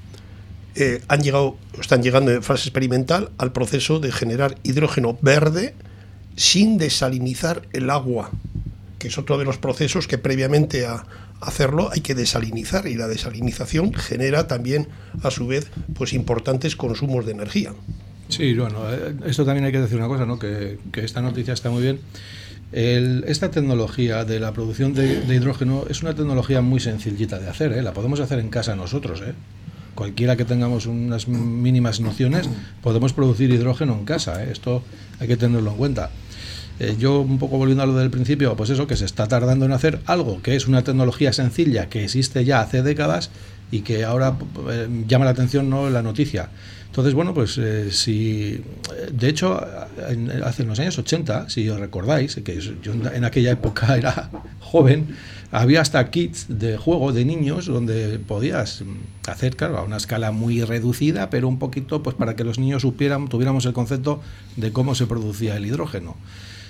eh, 0.75 1.01
han 1.07 1.21
llegado, 1.21 1.57
están 1.79 2.01
llegando 2.01 2.31
en 2.31 2.41
fase 2.41 2.69
experimental 2.69 3.31
al 3.37 3.51
proceso 3.51 3.99
de 3.99 4.11
generar 4.11 4.57
hidrógeno 4.63 5.17
verde 5.21 5.75
sin 6.35 6.77
desalinizar 6.77 7.61
el 7.73 7.89
agua, 7.89 8.31
que 8.97 9.09
es 9.09 9.17
otro 9.17 9.37
de 9.37 9.45
los 9.45 9.57
procesos 9.57 10.07
que 10.07 10.17
previamente 10.17 10.87
a 10.87 11.05
hacerlo 11.41 11.89
hay 11.91 12.01
que 12.01 12.15
desalinizar 12.15 12.87
y 12.87 12.95
la 12.95 13.07
desalinización 13.07 13.93
genera 13.93 14.47
también 14.47 14.87
a 15.21 15.29
su 15.29 15.45
vez 15.45 15.69
pues 15.93 16.13
importantes 16.13 16.75
consumos 16.75 17.25
de 17.25 17.33
energía. 17.33 17.73
Sí, 18.33 18.53
bueno, 18.53 18.79
eh, 18.91 19.15
esto 19.25 19.45
también 19.45 19.65
hay 19.65 19.71
que 19.71 19.79
decir 19.79 19.97
una 19.97 20.07
cosa, 20.07 20.25
¿no? 20.25 20.39
que, 20.39 20.79
esta 20.95 21.21
noticia 21.21 21.53
está 21.53 21.69
muy 21.69 21.81
bien. 21.81 21.99
El, 22.71 23.23
esta 23.27 23.51
tecnología 23.51 24.25
de 24.25 24.39
la 24.39 24.51
producción 24.51 24.93
de, 24.93 25.21
de, 25.21 25.35
hidrógeno 25.35 25.85
es 25.89 26.01
una 26.01 26.15
tecnología 26.15 26.61
muy 26.61 26.79
sencillita 26.79 27.37
de 27.39 27.47
hacer, 27.47 27.71
¿eh? 27.73 27.83
la 27.83 27.93
podemos 27.93 28.19
hacer 28.19 28.39
en 28.39 28.49
casa 28.49 28.75
nosotros. 28.75 29.21
¿eh? 29.21 29.33
Cualquiera 29.95 30.35
que 30.35 30.45
tengamos 30.45 30.87
unas 30.87 31.27
mínimas 31.27 31.99
nociones, 31.99 32.49
podemos 32.81 33.13
producir 33.13 33.51
hidrógeno 33.51 33.93
en 33.93 34.05
casa. 34.05 34.43
¿eh? 34.43 34.49
Esto 34.51 34.81
hay 35.19 35.27
que 35.27 35.37
tenerlo 35.37 35.71
en 35.71 35.77
cuenta. 35.77 36.09
Eh, 36.79 36.95
yo, 36.97 37.21
un 37.21 37.37
poco 37.37 37.57
volviendo 37.57 37.83
a 37.83 37.85
lo 37.85 37.95
del 37.95 38.09
principio, 38.09 38.55
pues 38.55 38.71
eso, 38.71 38.87
que 38.87 38.95
se 38.95 39.05
está 39.05 39.27
tardando 39.27 39.65
en 39.65 39.71
hacer 39.71 39.99
algo 40.07 40.41
que 40.41 40.55
es 40.55 40.67
una 40.67 40.83
tecnología 40.83 41.31
sencilla 41.31 41.89
que 41.89 42.03
existe 42.03 42.43
ya 42.43 42.61
hace 42.61 42.81
décadas 42.81 43.29
y 43.69 43.81
que 43.81 44.03
ahora 44.03 44.35
eh, 44.71 44.87
llama 45.07 45.25
la 45.25 45.31
atención 45.31 45.69
no 45.69 45.89
la 45.91 46.01
noticia. 46.01 46.49
Entonces, 46.93 47.15
bueno, 47.15 47.33
pues 47.33 47.57
eh, 47.57 47.91
si. 47.91 48.61
De 49.11 49.27
hecho, 49.27 49.59
en, 50.07 50.29
hace 50.43 50.63
los 50.63 50.77
años 50.77 50.95
80, 50.99 51.49
si 51.49 51.67
os 51.67 51.79
recordáis, 51.79 52.35
que 52.35 52.59
yo 52.61 52.93
en 52.93 53.25
aquella 53.25 53.49
época 53.49 53.97
era 53.97 54.29
joven, 54.59 55.07
había 55.49 55.81
hasta 55.81 56.11
kits 56.11 56.45
de 56.49 56.77
juego 56.77 57.11
de 57.11 57.25
niños 57.25 57.65
donde 57.65 58.19
podías 58.19 58.83
hacer, 59.27 59.55
claro, 59.55 59.79
a 59.79 59.81
una 59.81 59.97
escala 59.97 60.31
muy 60.31 60.61
reducida, 60.61 61.31
pero 61.31 61.47
un 61.47 61.57
poquito 61.57 62.03
pues 62.03 62.15
para 62.15 62.35
que 62.35 62.43
los 62.43 62.59
niños 62.59 62.83
supieran, 62.83 63.27
tuviéramos 63.27 63.65
el 63.65 63.73
concepto 63.73 64.21
de 64.55 64.71
cómo 64.71 64.93
se 64.93 65.07
producía 65.07 65.57
el 65.57 65.65
hidrógeno. 65.65 66.15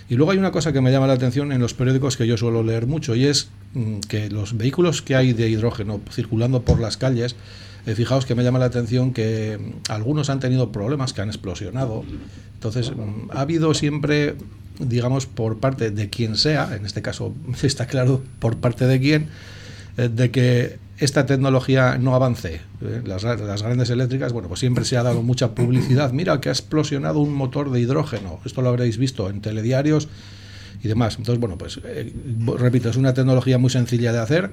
Y 0.07 0.15
luego 0.15 0.31
hay 0.31 0.37
una 0.37 0.51
cosa 0.51 0.71
que 0.71 0.79
me 0.79 0.89
llama 0.93 1.07
la 1.07 1.13
atención 1.13 1.51
en 1.51 1.59
los 1.59 1.73
periódicos 1.73 2.15
que 2.15 2.27
yo 2.27 2.37
suelo 2.37 2.63
leer 2.63 2.87
mucho 2.87 3.13
y 3.13 3.25
es 3.25 3.49
mm, 3.73 3.99
que 4.07 4.29
los 4.29 4.55
vehículos 4.55 5.01
que 5.01 5.17
hay 5.17 5.33
de 5.33 5.49
hidrógeno 5.49 5.99
circulando 6.09 6.61
por 6.61 6.79
las 6.79 6.95
calles, 6.95 7.35
eh, 7.85 7.95
fijaos 7.95 8.25
que 8.25 8.35
me 8.35 8.43
llama 8.43 8.59
la 8.59 8.65
atención 8.65 9.13
que 9.13 9.57
mm, 9.57 9.91
algunos 9.91 10.29
han 10.29 10.39
tenido 10.39 10.71
problemas 10.71 11.13
que 11.13 11.21
han 11.21 11.29
explosionado. 11.29 12.03
Entonces, 12.55 12.91
mm, 12.95 13.31
ha 13.31 13.41
habido 13.41 13.73
siempre, 13.73 14.35
digamos, 14.79 15.25
por 15.25 15.59
parte 15.59 15.91
de 15.91 16.09
quien 16.09 16.37
sea, 16.37 16.75
en 16.75 16.85
este 16.85 17.01
caso 17.01 17.33
está 17.63 17.87
claro 17.87 18.21
por 18.39 18.57
parte 18.57 18.85
de 18.85 18.99
quién, 18.99 19.27
eh, 19.97 20.09
de 20.09 20.31
que 20.31 20.79
esta 20.97 21.25
tecnología 21.25 21.97
no 21.97 22.15
avance. 22.15 22.61
¿eh? 22.81 23.01
Las, 23.05 23.23
grandes 23.23 23.89
eléctricas, 23.89 24.31
bueno, 24.31 24.47
pues 24.47 24.61
siempre 24.61 24.85
se 24.85 24.95
ha 24.95 25.03
dado 25.03 25.21
mucha 25.21 25.53
publicidad. 25.55 26.11
Mira 26.13 26.39
que 26.39 26.49
ha 26.49 26.53
explosionado 26.53 27.19
un 27.19 27.33
motor 27.33 27.71
de 27.71 27.81
hidrógeno. 27.81 28.39
Esto 28.45 28.61
lo 28.61 28.69
habréis 28.69 28.97
visto 28.97 29.29
en 29.29 29.41
telediarios 29.41 30.07
y 30.81 30.87
demás. 30.87 31.15
Entonces, 31.17 31.39
bueno, 31.39 31.57
pues 31.57 31.81
eh, 31.83 32.13
repito, 32.57 32.89
es 32.89 32.95
una 32.95 33.13
tecnología 33.13 33.57
muy 33.57 33.69
sencilla 33.69 34.13
de 34.13 34.19
hacer 34.19 34.51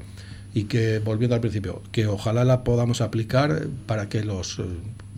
y 0.54 0.64
que, 0.64 0.99
volviendo 0.99 1.35
al 1.35 1.40
principio, 1.40 1.83
que 1.92 2.07
ojalá 2.07 2.45
la 2.45 2.64
podamos 2.64 3.00
aplicar 3.00 3.69
para 3.87 4.09
que 4.09 4.25
los 4.25 4.59
eh, 4.59 4.64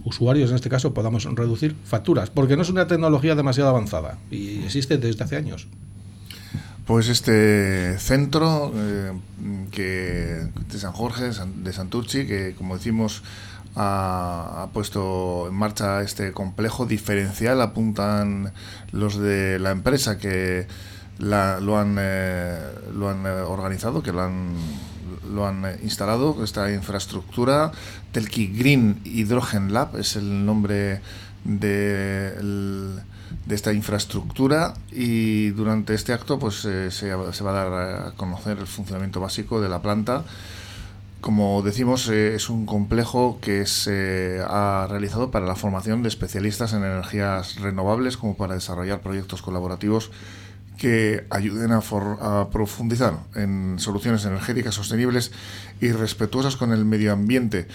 usuarios, 0.05 0.51
en 0.51 0.57
este 0.57 0.69
caso, 0.69 0.93
podamos 0.95 1.25
reducir 1.25 1.75
facturas, 1.85 2.31
porque 2.31 2.57
no 2.57 2.63
es 2.63 2.71
una 2.71 2.87
tecnología 2.87 3.35
demasiado 3.35 3.71
avanzada 3.71 4.19
y 4.31 4.63
existe 4.65 4.99
desde 4.99 5.25
hace 5.25 5.37
años. 5.37 5.69
Pues 6.87 7.09
este 7.09 7.97
centro 7.99 8.73
eh, 8.75 9.13
que 9.71 10.49
de 10.69 10.79
San 10.79 10.93
Jorge, 10.93 11.31
de 11.63 11.73
Santurchi, 11.73 12.27
que 12.27 12.55
como 12.57 12.77
decimos 12.77 13.23
ha, 13.77 14.69
puesto 14.73 15.47
en 15.49 15.55
marcha 15.55 16.03
este 16.03 16.33
complejo 16.33 16.85
diferencial, 16.85 17.61
apuntan 17.63 18.53
los 18.91 19.17
de 19.17 19.59
la 19.61 19.71
empresa 19.71 20.19
que 20.19 20.67
la, 21.19 21.61
lo 21.61 21.79
han, 21.79 21.97
eh, 22.01 22.59
lo 22.95 23.09
han 23.09 23.25
organizado, 23.27 24.03
que 24.03 24.13
lo 24.13 24.23
han, 24.23 24.55
lo 25.31 25.47
han 25.47 25.65
instalado, 25.83 26.43
esta 26.43 26.73
infraestructura. 26.73 27.73
Telki 28.13 28.49
Green 28.49 29.01
Hydrogen 29.05 29.73
Lab 29.73 29.97
es 29.99 30.17
el 30.17 30.45
nombre 30.47 31.01
de... 31.45 33.01
De 33.47 33.55
esta 33.55 33.73
infraestructura 33.73 34.75
y 34.91 35.49
durante 35.51 35.95
este 35.95 36.13
acto 36.13 36.39
pues 36.39 36.67
eh, 36.67 36.91
se, 36.91 37.11
se, 37.33 37.45
va 37.45 37.51
a 37.51 37.65
dar 37.65 37.73
a 37.73 38.13
conocer 38.13 38.59
el 38.59 38.67
funcionamiento 38.67 39.21
básico 39.21 39.63
de 39.63 39.71
la 39.71 39.81
planta. 39.81 40.23
Como 41.23 41.63
decimos, 41.63 42.09
eh, 42.09 42.35
es 42.35 42.51
un 42.51 42.67
complejo 42.67 43.39
que 43.41 43.65
se 43.65 44.43
ha 44.45 44.89
realizado 44.91 45.31
para 45.31 45.47
la 45.47 45.55
formación 45.55 46.03
de 46.03 46.09
especialistas 46.09 46.73
en 46.73 46.85
energías 46.85 47.61
renovables 47.61 48.17
como 48.17 48.37
para 48.37 48.55
desarrollar 48.55 49.03
proyectos 49.03 49.41
colaborativos 49.41 50.11
que 50.83 51.27
ayuden 51.31 51.71
a, 51.71 51.81
for, 51.81 52.19
a, 52.21 52.51
profundizar 52.51 53.15
en 53.37 53.79
soluciones 53.79 54.25
energéticas 54.25 54.75
sostenibles 54.75 55.31
y 55.81 55.93
respetuosas 55.93 56.57
con 56.57 56.73
el 56.73 56.85
medio 56.85 57.13
ambiente. 57.13 57.69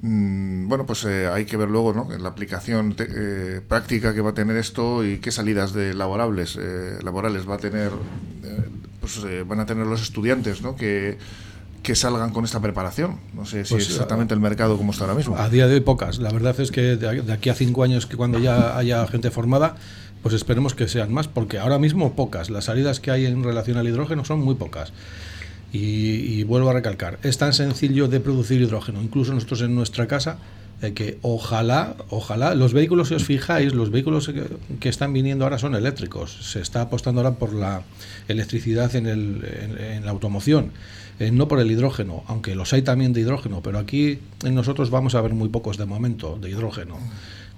Mm, 0.00 0.68
bueno, 0.68 0.86
pues 0.86 1.04
eh, 1.04 1.26
hay 1.26 1.44
que 1.44 1.56
ver 1.56 1.68
luego 1.68 1.92
¿no? 1.92 2.08
la 2.16 2.28
aplicación 2.28 2.94
te, 2.94 3.08
eh, 3.10 3.60
práctica 3.62 4.14
que 4.14 4.20
va 4.20 4.30
a 4.30 4.34
tener 4.34 4.56
esto 4.56 5.04
y 5.04 5.18
qué 5.18 5.32
salidas 5.32 5.72
de 5.72 5.92
laborables, 5.92 6.56
eh, 6.56 7.00
laborales 7.02 7.50
va 7.50 7.56
a 7.56 7.58
tener, 7.58 7.90
eh, 8.44 8.68
pues 9.00 9.20
van 9.44 9.58
a 9.58 9.66
tener 9.66 9.84
los 9.84 10.00
estudiantes 10.00 10.62
¿no? 10.62 10.76
que 10.76 11.18
que 11.82 11.96
salgan 11.96 12.30
con 12.30 12.44
esta 12.44 12.60
preparación. 12.60 13.18
No 13.34 13.44
sé 13.44 13.64
si 13.64 13.74
pues, 13.74 13.82
es 13.82 13.90
exactamente 13.90 14.34
el 14.34 14.38
mercado 14.38 14.76
como 14.76 14.92
está 14.92 15.02
ahora 15.02 15.16
mismo. 15.16 15.36
A 15.36 15.48
día 15.48 15.66
de 15.66 15.74
hoy 15.74 15.80
pocas. 15.80 16.20
La 16.20 16.30
verdad 16.30 16.54
es 16.60 16.70
que 16.70 16.94
de 16.94 17.32
aquí 17.32 17.50
a 17.50 17.54
cinco 17.54 17.82
años, 17.82 18.06
que 18.06 18.16
cuando 18.16 18.38
ya 18.38 18.76
haya 18.78 19.04
gente 19.08 19.32
formada, 19.32 19.74
pues 20.22 20.34
esperemos 20.34 20.74
que 20.74 20.88
sean 20.88 21.12
más, 21.12 21.28
porque 21.28 21.58
ahora 21.58 21.78
mismo 21.78 22.14
pocas. 22.14 22.50
Las 22.50 22.66
salidas 22.66 23.00
que 23.00 23.10
hay 23.10 23.26
en 23.26 23.42
relación 23.42 23.76
al 23.76 23.88
hidrógeno 23.88 24.24
son 24.24 24.40
muy 24.40 24.54
pocas. 24.54 24.92
Y, 25.72 26.42
vuelvo 26.44 26.68
a 26.68 26.74
recalcar, 26.74 27.18
es 27.22 27.38
tan 27.38 27.54
sencillo 27.54 28.06
de 28.06 28.20
producir 28.20 28.60
hidrógeno, 28.60 29.00
incluso 29.02 29.32
nosotros 29.32 29.62
en 29.62 29.74
nuestra 29.74 30.06
casa, 30.06 30.36
que 30.94 31.18
ojalá, 31.22 31.96
ojalá, 32.10 32.54
los 32.54 32.74
vehículos, 32.74 33.08
si 33.08 33.14
os 33.14 33.24
fijáis, 33.24 33.72
los 33.72 33.90
vehículos 33.90 34.30
que, 34.80 34.88
están 34.88 35.14
viniendo 35.14 35.44
ahora 35.44 35.58
son 35.58 35.74
eléctricos. 35.74 36.50
Se 36.50 36.60
está 36.60 36.82
apostando 36.82 37.22
ahora 37.22 37.36
por 37.36 37.54
la 37.54 37.84
electricidad 38.28 38.94
en, 38.96 39.06
el, 39.06 39.44
en 39.78 40.04
la 40.04 40.10
automoción, 40.10 40.72
eh, 41.18 41.30
no 41.30 41.48
por 41.48 41.60
el 41.60 41.70
hidrógeno, 41.70 42.24
aunque 42.26 42.54
los 42.54 42.72
hay 42.72 42.82
también 42.82 43.12
de 43.12 43.20
hidrógeno, 43.20 43.62
pero 43.62 43.78
aquí 43.78 44.18
en 44.44 44.54
nosotros 44.54 44.90
vamos 44.90 45.14
a 45.14 45.20
ver 45.20 45.32
muy 45.32 45.48
pocos 45.48 45.78
de 45.78 45.86
momento 45.86 46.36
de 46.36 46.50
hidrógeno. 46.50 46.98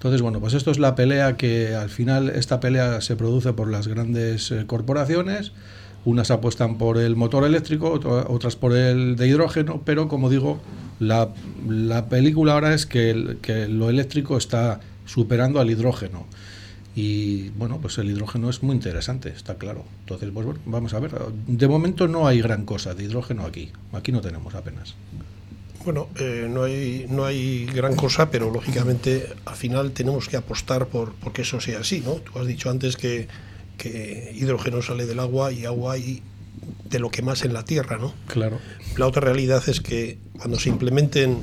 Entonces, 0.05 0.21
bueno, 0.21 0.39
pues 0.39 0.53
esto 0.53 0.71
es 0.71 0.79
la 0.79 0.95
pelea 0.95 1.39
que 1.39 1.75
al 1.75 1.89
final, 1.89 2.29
esta 2.29 2.61
pelea 2.61 3.01
se 3.01 3.17
produce 3.17 3.55
por 3.55 3.71
las 3.71 3.89
grandes 3.89 4.51
eh, 4.51 4.65
corporaciones. 4.67 5.53
Unas 6.05 6.31
apuestan 6.31 6.77
por 6.77 6.99
el 6.99 7.17
motor 7.17 7.43
eléctrico, 7.43 7.99
otras 8.29 8.55
por 8.55 8.77
el 8.77 9.17
de 9.17 9.29
hidrógeno, 9.29 9.81
pero 9.83 10.07
como 10.07 10.29
digo, 10.29 10.61
la, 11.01 11.31
la 11.67 12.11
película 12.11 12.53
ahora 12.53 12.75
es 12.75 12.85
que, 12.85 13.39
que 13.41 13.67
lo 13.67 13.89
eléctrico 13.89 14.37
está 14.37 14.81
superando 15.07 15.59
al 15.59 15.71
hidrógeno. 15.71 16.27
Y 16.95 17.49
bueno, 17.57 17.79
pues 17.81 17.97
el 17.97 18.11
hidrógeno 18.11 18.51
es 18.51 18.63
muy 18.63 18.75
interesante, 18.75 19.31
está 19.31 19.55
claro. 19.55 19.87
Entonces, 20.01 20.29
pues 20.35 20.45
bueno, 20.45 20.61
vamos 20.67 20.93
a 20.93 21.01
ver. 21.01 21.13
De 21.47 21.67
momento 21.67 22.09
no 22.09 22.27
hay 22.27 22.43
gran 22.43 22.67
cosa 22.67 22.93
de 22.93 23.05
hidrógeno 23.05 23.47
aquí. 23.47 23.73
Aquí 23.95 24.13
no 24.13 24.21
tenemos 24.21 24.55
apenas. 24.55 24.97
Bueno, 25.85 26.09
eh, 26.19 26.49
no, 26.51 26.65
hay, 26.65 27.07
no 27.11 27.25
hay 27.25 27.67
gran 27.67 27.95
cosa, 27.95 28.31
pero 28.31 28.51
lógicamente 28.51 29.27
al 29.45 29.57
final 29.57 29.93
tenemos 29.93 30.29
que 30.29 30.37
apostar 30.37 30.87
por 30.87 31.15
porque 31.15 31.43
eso 31.43 31.61
sea 31.61 31.81
así, 31.81 32.01
¿no? 32.01 32.15
Tú 32.15 32.39
has 32.39 32.47
dicho 32.47 32.71
antes 32.71 32.97
que, 32.97 33.29
que 33.77 34.33
hidrógeno 34.35 34.81
sale 34.83 35.07
del 35.07 35.21
agua 35.21 35.53
y 35.53 35.67
agua 35.67 35.95
hay 35.95 36.23
de 36.89 36.99
lo 36.99 37.11
que 37.11 37.23
más 37.23 37.45
en 37.45 37.53
la 37.53 37.65
tierra, 37.65 37.99
¿no? 37.99 38.15
Claro. 38.27 38.59
La 38.97 39.07
otra 39.07 39.21
realidad 39.21 39.63
es 39.69 39.81
que 39.81 40.19
cuando 40.39 40.59
se 40.59 40.69
implementen 40.69 41.39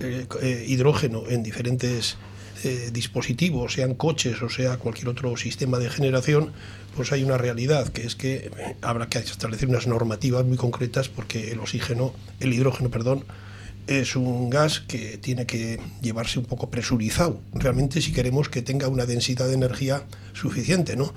eh, 0.00 0.26
eh, 0.42 0.64
hidrógeno 0.66 1.24
en 1.28 1.42
diferentes 1.42 2.16
eh, 2.64 2.90
dispositivos, 2.92 3.74
sean 3.74 3.94
coches 3.94 4.42
o 4.42 4.48
sea 4.48 4.78
cualquier 4.78 5.08
otro 5.08 5.36
sistema 5.36 5.78
de 5.78 5.90
generación, 5.90 6.52
pues 6.96 7.12
hay 7.12 7.22
una 7.22 7.38
realidad 7.38 7.88
que 7.88 8.06
es 8.06 8.16
que 8.16 8.50
habrá 8.80 9.08
que 9.08 9.18
establecer 9.18 9.68
unas 9.68 9.86
normativas 9.86 10.44
muy 10.44 10.56
concretas 10.56 11.08
porque 11.08 11.52
el 11.52 11.60
oxígeno, 11.60 12.14
el 12.40 12.52
hidrógeno, 12.52 12.90
perdón, 12.90 13.24
es 13.86 14.16
un 14.16 14.50
gas 14.50 14.80
que 14.80 15.18
tiene 15.18 15.46
que 15.46 15.80
llevarse 16.02 16.38
un 16.38 16.44
poco 16.44 16.70
presurizado, 16.70 17.40
realmente 17.52 18.00
si 18.00 18.12
queremos 18.12 18.48
que 18.48 18.62
tenga 18.62 18.88
una 18.88 19.06
densidad 19.06 19.48
de 19.48 19.54
energía 19.54 20.04
suficiente, 20.32 20.96
¿no? 20.96 21.14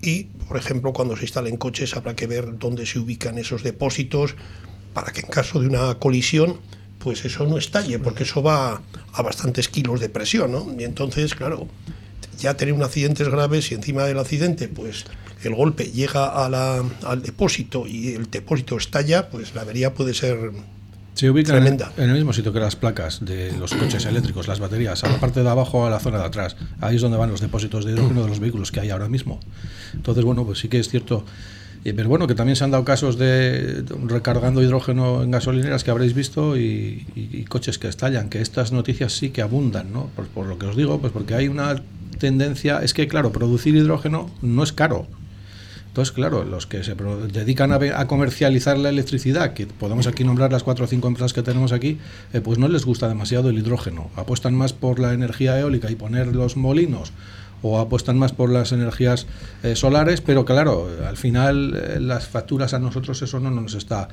Y, 0.00 0.24
por 0.48 0.56
ejemplo, 0.56 0.92
cuando 0.92 1.16
se 1.16 1.24
instalen 1.24 1.56
coches 1.56 1.96
habrá 1.96 2.14
que 2.14 2.26
ver 2.26 2.58
dónde 2.58 2.84
se 2.86 2.98
ubican 2.98 3.38
esos 3.38 3.62
depósitos 3.62 4.34
para 4.92 5.12
que 5.12 5.20
en 5.20 5.28
caso 5.28 5.60
de 5.60 5.66
una 5.66 5.94
colisión, 5.98 6.58
pues 6.98 7.24
eso 7.24 7.46
no 7.46 7.58
estalle, 7.58 7.98
porque 7.98 8.22
eso 8.22 8.42
va 8.42 8.82
a 9.12 9.22
bastantes 9.22 9.68
kilos 9.68 10.00
de 10.00 10.08
presión, 10.08 10.52
¿no? 10.52 10.74
Y 10.78 10.84
entonces, 10.84 11.34
claro, 11.34 11.68
ya 12.38 12.56
tener 12.56 12.74
un 12.74 12.82
accidente 12.82 13.22
es 13.22 13.28
grave 13.28 13.62
si 13.62 13.74
encima 13.74 14.04
del 14.04 14.18
accidente 14.18 14.68
pues 14.68 15.04
el 15.42 15.54
golpe 15.54 15.84
llega 15.90 16.26
a 16.26 16.48
la, 16.48 16.84
al 17.02 17.22
depósito 17.22 17.86
y 17.86 18.14
el 18.14 18.30
depósito 18.30 18.76
estalla, 18.76 19.28
pues 19.30 19.54
la 19.54 19.62
avería 19.62 19.94
puede 19.94 20.14
ser 20.14 20.52
Se 21.14 21.30
ubican 21.30 21.56
en, 21.56 21.62
Tremenda. 21.62 21.92
en 21.96 22.10
el 22.10 22.16
mismo 22.16 22.32
sitio 22.32 22.52
que 22.52 22.58
las 22.60 22.74
placas 22.76 23.24
de 23.24 23.52
los 23.58 23.72
coches 23.74 24.04
eléctricos, 24.06 24.48
las 24.48 24.58
baterías, 24.58 25.04
a 25.04 25.08
la 25.10 25.20
parte 25.20 25.42
de 25.42 25.48
abajo 25.48 25.86
a 25.86 25.90
la 25.90 26.00
zona 26.00 26.18
de 26.18 26.24
atrás. 26.24 26.56
Ahí 26.80 26.96
es 26.96 27.02
donde 27.02 27.16
van 27.18 27.30
los 27.30 27.40
depósitos 27.40 27.84
de 27.84 27.92
hidrógeno 27.92 28.22
de 28.22 28.28
los 28.28 28.40
vehículos 28.40 28.72
que 28.72 28.80
hay 28.80 28.90
ahora 28.90 29.08
mismo. 29.08 29.38
Entonces, 29.94 30.24
bueno, 30.24 30.44
pues 30.44 30.58
sí 30.58 30.68
que 30.68 30.80
es 30.80 30.88
cierto. 30.88 31.24
Pero 31.84 32.08
bueno, 32.08 32.26
que 32.26 32.34
también 32.34 32.56
se 32.56 32.64
han 32.64 32.70
dado 32.70 32.82
casos 32.84 33.18
de 33.18 33.82
de 33.82 33.94
recargando 34.06 34.62
hidrógeno 34.62 35.22
en 35.22 35.30
gasolineras 35.30 35.84
que 35.84 35.90
habréis 35.90 36.14
visto 36.14 36.56
y, 36.56 37.06
y- 37.14 37.28
y 37.32 37.44
coches 37.44 37.78
que 37.78 37.88
estallan, 37.88 38.30
que 38.30 38.40
estas 38.40 38.72
noticias 38.72 39.12
sí 39.12 39.28
que 39.30 39.42
abundan, 39.42 39.92
¿no? 39.92 40.06
Por, 40.16 40.26
por 40.28 40.46
lo 40.46 40.58
que 40.58 40.64
os 40.66 40.76
digo, 40.76 40.98
pues 41.00 41.12
porque 41.12 41.34
hay 41.34 41.46
una 41.48 41.76
tendencia, 42.18 42.80
es 42.82 42.94
que 42.94 43.06
claro, 43.06 43.32
producir 43.32 43.76
hidrógeno 43.76 44.30
no 44.40 44.62
es 44.62 44.72
caro. 44.72 45.06
Entonces, 45.94 46.10
claro, 46.10 46.42
los 46.42 46.66
que 46.66 46.82
se 46.82 46.96
dedican 47.32 47.70
a, 47.70 48.06
comercializar 48.08 48.76
la 48.76 48.88
electricidad, 48.88 49.52
que 49.54 49.68
podemos 49.68 50.08
aquí 50.08 50.24
nombrar 50.24 50.50
las 50.50 50.64
cuatro 50.64 50.86
o 50.86 50.88
cinco 50.88 51.06
empresas 51.06 51.32
que 51.32 51.44
tenemos 51.44 51.70
aquí, 51.70 51.98
eh, 52.32 52.40
pues 52.40 52.58
no 52.58 52.66
les 52.66 52.84
gusta 52.84 53.06
demasiado 53.06 53.48
el 53.48 53.58
hidrógeno. 53.58 54.10
Apuestan 54.16 54.56
más 54.56 54.72
por 54.72 54.98
la 54.98 55.12
energía 55.12 55.56
eólica 55.56 55.92
y 55.92 55.94
poner 55.94 56.34
los 56.34 56.56
molinos, 56.56 57.12
o 57.62 57.78
apuestan 57.78 58.18
más 58.18 58.32
por 58.32 58.50
las 58.50 58.72
energías 58.72 59.28
eh, 59.62 59.76
solares, 59.76 60.20
pero 60.20 60.44
claro, 60.44 60.88
al 61.06 61.16
final 61.16 61.74
eh, 61.80 62.00
las 62.00 62.26
facturas 62.26 62.74
a 62.74 62.80
nosotros 62.80 63.22
eso 63.22 63.38
no 63.38 63.52
nos 63.52 63.74
está 63.74 64.08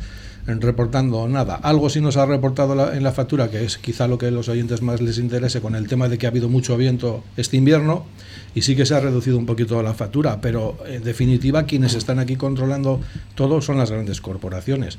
reportando 0.46 1.28
nada. 1.28 1.56
Algo 1.56 1.90
sí 1.90 2.00
nos 2.00 2.16
ha 2.16 2.26
reportado 2.28 2.76
la- 2.76 2.96
en 2.96 3.04
la 3.04 3.12
factura, 3.12 3.50
que 3.50 3.64
es 3.64 3.78
quizá 3.80 4.08
lo 4.08 4.20
que 4.20 4.28
a 4.28 4.32
los 4.32 4.50
oyentes 4.50 4.84
más 4.84 5.02
les 5.02 5.18
interese 5.18 5.62
con 5.62 5.76
el 5.76 5.88
tema 5.88 6.10
de 6.10 6.18
que 6.20 6.28
ha 6.28 6.30
habido 6.30 6.48
mucho 6.48 6.78
viento 6.78 7.24
este 7.38 7.58
invierno 7.58 8.06
y 8.54 8.62
sí 8.62 8.76
que 8.76 8.86
se 8.86 8.96
ha 8.96 9.00
reducido 9.00 9.38
un 9.38 9.46
poquito 9.46 9.82
la 9.82 9.94
factura, 9.94 10.42
pero 10.42 10.78
en 10.88 11.04
definitiva 11.04 11.66
quienes 11.66 11.94
están 11.94 12.20
aquí 12.20 12.36
controlando 12.36 13.00
todo 13.36 13.62
son 13.62 13.78
las 13.78 13.92
grandes 13.92 14.22
corporaciones. 14.22 14.98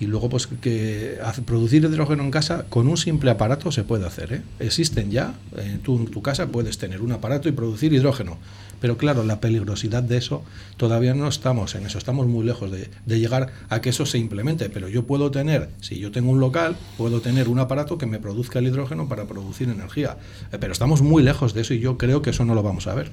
Y 0.00 0.06
luego, 0.06 0.28
pues 0.28 0.46
que 0.46 1.18
producir 1.46 1.84
hidrógeno 1.84 2.24
en 2.24 2.30
casa 2.30 2.66
con 2.68 2.88
un 2.88 2.96
simple 2.96 3.30
aparato 3.30 3.70
se 3.70 3.84
puede 3.84 4.06
hacer. 4.06 4.32
¿eh? 4.32 4.42
Existen 4.58 5.10
ya, 5.10 5.34
eh, 5.56 5.78
en 5.86 6.06
tu 6.06 6.22
casa 6.22 6.48
puedes 6.48 6.78
tener 6.78 7.00
un 7.00 7.12
aparato 7.12 7.48
y 7.48 7.52
producir 7.52 7.92
hidrógeno. 7.92 8.38
Pero 8.80 8.98
claro, 8.98 9.24
la 9.24 9.40
peligrosidad 9.40 10.02
de 10.02 10.18
eso 10.18 10.42
todavía 10.76 11.14
no 11.14 11.28
estamos 11.28 11.74
en 11.74 11.86
eso, 11.86 11.96
estamos 11.96 12.26
muy 12.26 12.44
lejos 12.44 12.70
de, 12.70 12.90
de 13.06 13.18
llegar 13.18 13.50
a 13.70 13.80
que 13.80 13.90
eso 13.90 14.04
se 14.04 14.18
implemente. 14.18 14.68
Pero 14.68 14.88
yo 14.88 15.06
puedo 15.06 15.30
tener, 15.30 15.70
si 15.80 15.98
yo 15.98 16.10
tengo 16.10 16.30
un 16.30 16.40
local, 16.40 16.76
puedo 16.98 17.20
tener 17.20 17.48
un 17.48 17.60
aparato 17.60 17.96
que 17.96 18.06
me 18.06 18.18
produzca 18.18 18.58
el 18.58 18.66
hidrógeno 18.66 19.08
para 19.08 19.24
producir 19.26 19.68
energía. 19.68 20.18
Eh, 20.52 20.58
pero 20.60 20.72
estamos 20.72 21.02
muy 21.02 21.22
lejos 21.22 21.54
de 21.54 21.62
eso 21.62 21.72
y 21.72 21.78
yo 21.78 21.96
creo 21.96 22.20
que 22.20 22.30
eso 22.30 22.44
no 22.44 22.54
lo 22.54 22.62
vamos 22.62 22.86
a 22.86 22.94
ver. 22.94 23.10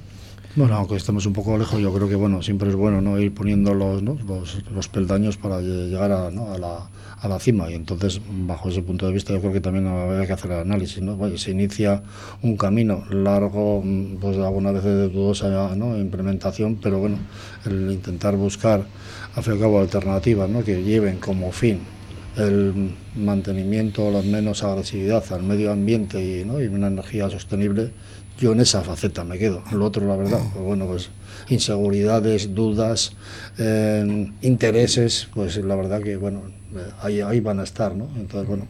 Bueno, 0.54 0.74
aunque 0.74 0.96
estemos 0.96 1.24
un 1.24 1.32
poco 1.32 1.56
lejos, 1.56 1.80
yo 1.80 1.92
creo 1.94 2.08
que 2.10 2.14
bueno, 2.14 2.42
siempre 2.42 2.68
es 2.68 2.74
bueno 2.76 3.00
¿no? 3.00 3.18
ir 3.18 3.32
poniendo 3.32 3.72
los, 3.72 4.02
los, 4.02 4.62
peldaños 4.88 5.38
para 5.38 5.60
lle- 5.62 5.88
llegar 5.88 6.12
a, 6.12 6.30
la, 6.58 6.90
a 7.18 7.28
la 7.28 7.38
cima. 7.40 7.70
Y 7.70 7.74
entonces, 7.74 8.20
bajo 8.28 8.68
ese 8.68 8.82
punto 8.82 9.06
de 9.06 9.14
vista, 9.14 9.32
yo 9.32 9.40
creo 9.40 9.52
que 9.54 9.62
también 9.62 9.86
habría 9.86 10.26
que 10.26 10.34
hacer 10.34 10.50
el 10.50 10.58
análisis. 10.58 11.00
¿no? 11.02 11.16
Se 11.38 11.52
inicia 11.52 12.02
un 12.42 12.58
camino 12.58 13.02
largo, 13.10 13.80
mm, 13.82 14.16
pues 14.20 14.36
algunas 14.36 14.74
veces 14.74 14.94
de 14.94 15.08
dudosa 15.08 15.48
implementación, 15.96 16.76
pero 16.82 16.98
bueno, 16.98 17.16
el 17.64 17.90
intentar 17.90 18.36
buscar, 18.36 18.84
fin 19.34 19.58
cabo, 19.60 19.80
alternativas 19.80 20.50
¿no? 20.50 20.62
que 20.62 20.82
lleven 20.82 21.16
como 21.18 21.50
fin 21.52 21.80
el 22.36 22.94
mantenimiento, 23.14 24.10
la 24.10 24.22
menos 24.22 24.62
agresividad 24.64 25.22
al 25.32 25.42
medio 25.42 25.70
ambiente 25.70 26.22
y 26.24 26.40
una 26.66 26.86
energía 26.86 27.28
sostenible, 27.28 27.90
yo 28.42 28.52
en 28.52 28.60
esa 28.60 28.82
faceta 28.82 29.22
me 29.24 29.38
quedo. 29.38 29.62
Lo 29.72 29.84
otro, 29.86 30.04
la 30.06 30.16
verdad, 30.16 30.40
pues 30.52 30.64
bueno, 30.64 30.86
pues 30.86 31.10
inseguridades, 31.48 32.54
dudas, 32.54 33.12
eh, 33.58 34.30
intereses, 34.42 35.28
pues 35.32 35.56
la 35.58 35.76
verdad 35.76 36.02
que, 36.02 36.16
bueno, 36.16 36.42
eh, 36.74 36.78
ahí, 37.02 37.20
ahí 37.20 37.38
van 37.40 37.60
a 37.60 37.62
estar, 37.62 37.94
¿no? 37.94 38.08
Entonces, 38.16 38.48
bueno, 38.48 38.66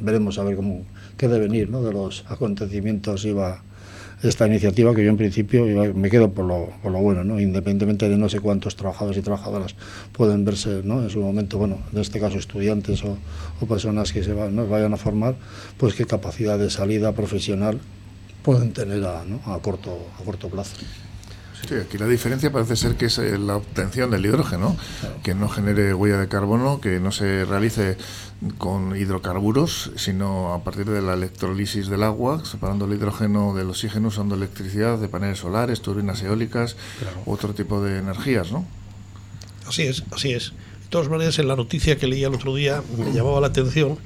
veremos 0.00 0.38
a 0.38 0.44
ver 0.44 0.56
cómo, 0.56 0.84
qué 1.18 1.28
devenir, 1.28 1.68
¿no? 1.68 1.82
De 1.82 1.92
los 1.92 2.24
acontecimientos 2.28 3.24
iba 3.26 3.62
esta 4.22 4.46
iniciativa 4.46 4.94
que 4.94 5.04
yo 5.04 5.10
en 5.10 5.18
principio 5.18 5.68
iba- 5.68 5.92
me 5.92 6.08
quedo 6.08 6.30
por 6.32 6.46
lo, 6.46 6.70
por 6.82 6.90
lo 6.90 7.00
bueno, 7.00 7.22
¿no? 7.22 7.38
independientemente 7.38 8.08
de 8.08 8.16
no 8.16 8.30
sé 8.30 8.40
cuántos 8.40 8.74
trabajadores 8.74 9.18
y 9.18 9.22
trabajadoras 9.22 9.74
pueden 10.12 10.46
verse 10.46 10.80
¿no? 10.84 11.02
en 11.02 11.10
su 11.10 11.20
momento, 11.20 11.58
bueno, 11.58 11.80
en 11.92 11.98
este 12.00 12.18
caso 12.18 12.38
estudiantes 12.38 13.04
o, 13.04 13.18
o 13.60 13.66
personas 13.66 14.14
que 14.14 14.24
se 14.24 14.32
van, 14.32 14.56
¿no? 14.56 14.66
vayan 14.66 14.94
a 14.94 14.96
formar, 14.96 15.34
pues 15.76 15.94
qué 15.94 16.06
capacidad 16.06 16.58
de 16.58 16.70
salida 16.70 17.12
profesional 17.12 17.78
pueden 18.46 18.72
tener 18.72 19.04
a, 19.04 19.24
¿no? 19.24 19.40
a, 19.52 19.58
corto, 19.58 20.06
a 20.20 20.24
corto 20.24 20.48
plazo. 20.48 20.76
Sí, 21.68 21.74
aquí 21.74 21.98
la 21.98 22.06
diferencia 22.06 22.52
parece 22.52 22.76
ser 22.76 22.94
que 22.94 23.06
es 23.06 23.18
eh, 23.18 23.36
la 23.38 23.56
obtención 23.56 24.08
del 24.12 24.24
hidrógeno, 24.24 24.76
que 25.24 25.34
no 25.34 25.48
genere 25.48 25.92
huella 25.92 26.18
de 26.18 26.28
carbono, 26.28 26.80
que 26.80 27.00
no 27.00 27.10
se 27.10 27.44
realice 27.44 27.96
con 28.56 28.94
hidrocarburos, 28.96 29.90
sino 29.96 30.54
a 30.54 30.62
partir 30.62 30.84
de 30.84 31.02
la 31.02 31.14
electrolisis 31.14 31.88
del 31.88 32.04
agua, 32.04 32.44
separando 32.44 32.84
el 32.84 32.92
hidrógeno 32.92 33.52
del 33.52 33.68
oxígeno 33.68 34.08
usando 34.08 34.36
electricidad 34.36 34.96
de 34.98 35.08
paneles 35.08 35.40
solares, 35.40 35.82
turbinas 35.82 36.22
eólicas, 36.22 36.76
otro 37.24 37.52
tipo 37.52 37.82
de 37.82 37.98
energías, 37.98 38.52
¿no? 38.52 38.64
Así 39.66 39.82
es, 39.82 40.04
así 40.12 40.34
es. 40.34 40.52
De 40.84 40.90
todas 40.90 41.08
maneras, 41.08 41.40
en 41.40 41.48
la 41.48 41.56
noticia 41.56 41.96
que 41.96 42.06
leí 42.06 42.22
el 42.22 42.34
otro 42.34 42.54
día 42.54 42.80
me 42.96 43.12
llamaba 43.12 43.40
la 43.40 43.48
atención 43.48 43.98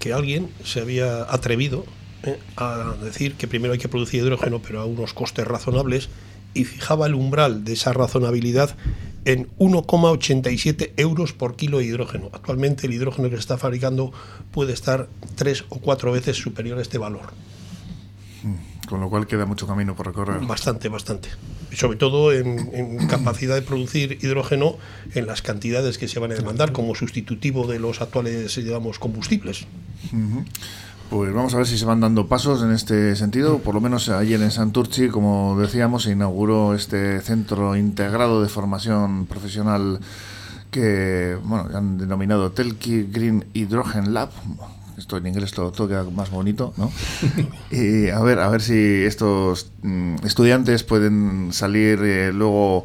que 0.00 0.12
alguien 0.12 0.50
se 0.64 0.80
había 0.80 1.32
atrevido 1.32 1.84
eh, 2.24 2.38
a 2.56 2.94
decir 3.02 3.34
que 3.34 3.46
primero 3.46 3.72
hay 3.72 3.78
que 3.78 3.88
producir 3.88 4.22
hidrógeno, 4.22 4.60
pero 4.60 4.80
a 4.80 4.84
unos 4.84 5.14
costes 5.14 5.46
razonables, 5.46 6.08
y 6.54 6.64
fijaba 6.64 7.06
el 7.06 7.14
umbral 7.14 7.64
de 7.64 7.72
esa 7.72 7.92
razonabilidad 7.92 8.76
en 9.24 9.48
1,87 9.58 10.92
euros 10.96 11.32
por 11.32 11.56
kilo 11.56 11.78
de 11.78 11.84
hidrógeno. 11.84 12.30
Actualmente 12.32 12.86
el 12.86 12.92
hidrógeno 12.92 13.28
que 13.28 13.36
se 13.36 13.40
está 13.40 13.58
fabricando 13.58 14.12
puede 14.52 14.72
estar 14.72 15.08
tres 15.34 15.64
o 15.68 15.80
cuatro 15.80 16.12
veces 16.12 16.36
superior 16.36 16.78
a 16.78 16.82
este 16.82 16.98
valor. 16.98 17.32
Con 18.88 19.00
lo 19.00 19.08
cual 19.08 19.26
queda 19.26 19.46
mucho 19.46 19.66
camino 19.66 19.96
por 19.96 20.06
recorrer. 20.06 20.44
Bastante, 20.46 20.88
bastante. 20.90 21.30
Y 21.72 21.76
sobre 21.76 21.96
todo 21.96 22.32
en, 22.32 22.70
en 22.74 23.06
capacidad 23.06 23.54
de 23.54 23.62
producir 23.62 24.18
hidrógeno 24.22 24.76
en 25.14 25.26
las 25.26 25.40
cantidades 25.40 25.96
que 25.96 26.06
se 26.06 26.20
van 26.20 26.32
a 26.32 26.34
demandar 26.34 26.72
como 26.72 26.94
sustitutivo 26.94 27.66
de 27.66 27.78
los 27.78 28.02
actuales, 28.02 28.54
digamos, 28.56 28.98
combustibles. 28.98 29.66
Ujú. 30.12 30.44
Pues 31.10 31.32
vamos 31.32 31.54
a 31.54 31.58
ver 31.58 31.66
si 31.66 31.78
se 31.78 31.84
van 31.84 32.00
dando 32.00 32.26
pasos 32.26 32.62
en 32.62 32.72
este 32.72 33.14
sentido. 33.14 33.58
Por 33.58 33.74
lo 33.74 33.80
menos 33.80 34.08
ayer 34.08 34.40
en 34.40 34.50
Santurchi, 34.50 35.08
como 35.08 35.58
decíamos, 35.58 36.04
se 36.04 36.12
inauguró 36.12 36.74
este 36.74 37.20
centro 37.20 37.76
integrado 37.76 38.42
de 38.42 38.48
formación 38.48 39.26
profesional 39.26 40.00
que 40.70 41.38
bueno, 41.44 41.68
han 41.72 41.98
denominado 41.98 42.50
Telki 42.50 43.04
Green 43.04 43.44
Hydrogen 43.52 44.12
Lab. 44.12 44.30
Esto 44.98 45.16
en 45.16 45.26
inglés 45.26 45.52
todo, 45.52 45.70
todo 45.72 45.88
queda 45.88 46.04
más 46.04 46.30
bonito, 46.30 46.72
¿no? 46.76 46.90
Y 47.70 48.08
a 48.08 48.20
ver, 48.20 48.40
a 48.40 48.48
ver 48.48 48.62
si 48.62 49.04
estos 49.04 49.70
mm, 49.82 50.16
estudiantes 50.24 50.82
pueden 50.84 51.52
salir 51.52 52.00
eh, 52.02 52.32
luego 52.32 52.84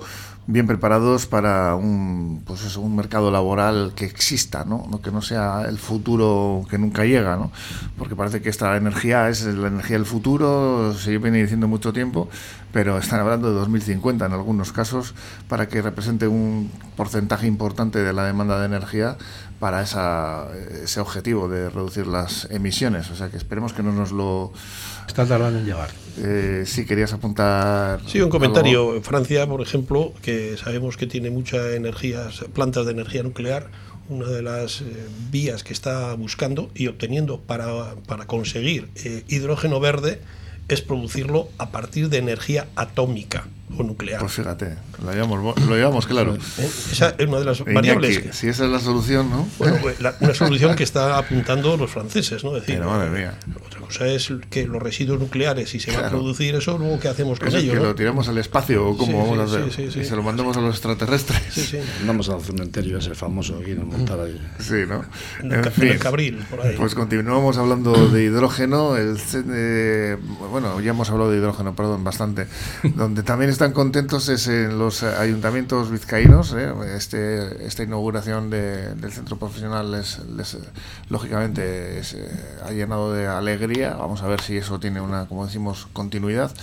bien 0.52 0.66
preparados 0.66 1.28
para 1.28 1.76
un 1.76 2.42
pues 2.44 2.64
eso, 2.64 2.82
un 2.82 2.96
mercado 2.96 3.30
laboral 3.30 3.94
que 3.96 4.06
exista, 4.06 4.66
¿no? 4.66 5.00
Que 5.00 5.12
no 5.12 5.22
sea 5.22 5.66
el 5.68 5.78
futuro 5.78 6.66
que 6.72 6.80
nunca 6.80 7.06
llega, 7.06 7.36
¿no? 7.36 7.52
Porque 8.00 8.16
parece 8.16 8.42
que 8.42 8.50
esta 8.50 8.76
energía 8.76 9.30
es 9.30 9.46
la 9.46 9.68
energía 9.68 9.98
del 9.98 10.08
futuro, 10.08 10.96
se 10.96 11.16
viene 11.20 11.40
diciendo 11.40 11.68
mucho 11.68 11.94
tiempo, 11.94 12.30
pero 12.74 12.98
están 12.98 13.20
hablando 13.20 13.50
de 13.50 13.60
2050 13.60 14.26
en 14.26 14.34
algunos 14.34 14.72
casos 14.72 15.14
para 15.48 15.68
que 15.68 15.84
represente 15.84 16.28
un 16.28 16.72
porcentaje 16.96 17.46
importante 17.46 18.00
de 18.00 18.12
la 18.12 18.24
demanda 18.24 18.60
de 18.60 18.66
energía 18.66 19.18
para 19.60 19.84
esa, 19.84 20.48
ese 20.84 21.00
objetivo 21.00 21.48
de 21.48 21.70
reducir 21.70 22.08
las 22.08 22.48
emisiones. 22.50 23.12
O 23.12 23.16
sea 23.16 23.30
que 23.30 23.38
esperemos 23.38 23.74
que 23.74 23.84
no 23.84 23.92
nos 23.92 24.12
lo... 24.12 24.52
Está 25.10 25.26
tardando 25.26 25.58
en 25.58 25.66
llegar. 25.66 25.90
Eh, 26.20 26.66
sí, 26.68 26.86
querías 26.86 27.12
apuntar... 27.14 28.00
Sí, 28.06 28.22
un 28.22 28.30
comentario. 28.30 28.96
En 28.96 29.02
Francia, 29.02 29.48
por 29.48 29.60
ejemplo, 29.60 30.14
que 30.22 30.56
sabemos 30.56 30.98
que 30.98 31.08
tiene 31.08 31.32
muchas 31.32 31.74
energías, 31.74 32.46
plantas 32.54 32.86
de 32.86 32.92
energía 32.92 33.24
nuclear, 33.24 33.72
una 34.08 34.28
de 34.28 34.44
las 34.44 34.82
eh, 34.82 34.86
vías 35.32 35.64
que 35.64 35.74
está 35.74 36.14
buscando 36.14 36.70
y 36.76 36.86
obteniendo 36.86 37.42
para, 37.42 37.96
para 38.06 38.28
conseguir 38.28 38.90
eh, 39.04 39.24
hidrógeno 39.28 39.80
verde 39.80 40.22
es 40.68 40.84
producirlo 40.84 41.50
a 41.58 41.72
partir 41.72 42.10
de 42.10 42.20
energía 42.20 42.68
atómica. 42.76 43.48
O 43.78 43.84
nuclear. 43.84 44.20
Pues 44.20 44.34
fíjate, 44.34 44.76
lo 45.04 45.12
llevamos, 45.12 45.60
lo 45.68 45.76
llevamos 45.76 46.08
claro. 46.08 46.36
¿Eh? 46.36 46.70
Esa 46.92 47.16
es 47.18 47.28
una 47.28 47.40
de 47.40 47.46
las 47.46 47.64
variables. 47.64 48.36
si 48.36 48.48
esa 48.48 48.66
es 48.66 48.72
la 48.72 48.80
solución, 48.80 49.30
¿no? 49.30 49.48
Bueno, 49.58 49.78
pues, 49.82 49.98
una 50.20 50.34
solución 50.34 50.76
que 50.76 50.84
está 50.84 51.18
apuntando 51.18 51.78
los 51.78 51.92
franceses, 51.92 52.44
¿no? 52.44 52.54
decir, 52.54 52.80
madre 52.80 53.10
mía. 53.10 53.34
Otra 53.66 53.82
cosa 53.82 54.08
es 54.08 54.32
que 54.50 54.68
los 54.68 54.82
residuos 54.82 55.20
nucleares, 55.20 55.70
si 55.70 55.80
se 55.80 55.96
va 55.96 56.08
a 56.08 56.10
producir 56.10 56.56
eso, 56.56 56.78
luego 56.78 57.00
qué 57.00 57.08
hacemos 57.08 57.40
con 57.40 57.50
ellos. 57.50 57.76
Que 57.76 57.82
lo 57.82 57.96
tiramos 57.96 58.28
al 58.28 58.38
espacio, 58.38 58.88
o 58.88 58.98
cómo 58.98 59.20
vamos 59.20 59.40
a 59.40 59.64
hacer. 59.66 59.90
y 60.02 60.06
se 60.06 60.16
lo 60.16 60.24
mandamos 60.24 60.58
a 60.58 60.62
los 60.62 60.76
extraterrestres. 60.76 61.40
Sí, 61.52 61.78
Mandamos 62.00 62.30
al 62.30 62.42
cementerio 62.42 62.98
ese 62.98 63.16
famoso 63.16 63.58
aquí 63.62 63.72
en 63.72 63.88
montar 63.88 64.20
ahí. 64.20 64.40
Sí, 64.60 64.84
¿no? 64.88 65.04
En, 65.42 65.52
el 65.52 66.00
Cabril, 66.00 66.44
por 66.50 66.62
ahí. 66.62 66.76
Pues 66.78 66.96
continuamos 66.96 67.58
hablando 67.58 67.94
de 68.10 68.24
hidrógeno. 68.24 68.98
El, 68.98 69.18
eh, 69.54 70.18
bueno, 70.52 70.80
ya 70.82 70.92
hemos 70.92 71.10
hablado 71.10 71.32
de 71.32 71.38
hidrógeno, 71.38 71.76
perdón, 71.76 72.04
bastante. 72.04 72.48
donde 72.96 73.24
también 73.30 73.50
están 73.60 73.74
contentos 73.74 74.30
es 74.30 74.48
en 74.48 74.80
los 74.80 75.04
ayuntamientos 75.04 75.92
vizcaínos. 75.92 76.54
¿eh? 76.54 76.72
Este, 76.96 77.68
esta 77.68 77.84
inauguración 77.84 78.50
del 78.50 79.12
centro 79.12 79.36
profesional 79.36 79.92
les, 79.92 80.18
lógicamente 81.10 82.00
eh, 82.00 82.04
ha 82.66 82.72
llenado 82.72 83.12
de 83.12 83.28
alegría. 83.28 83.96
Vamos 83.96 84.22
a 84.22 84.30
ver 84.30 84.40
si 84.40 84.56
eso 84.56 84.80
tiene 84.80 85.02
una, 85.02 85.26
como 85.26 85.46
decimos, 85.46 85.90
continuidad. 85.92 86.54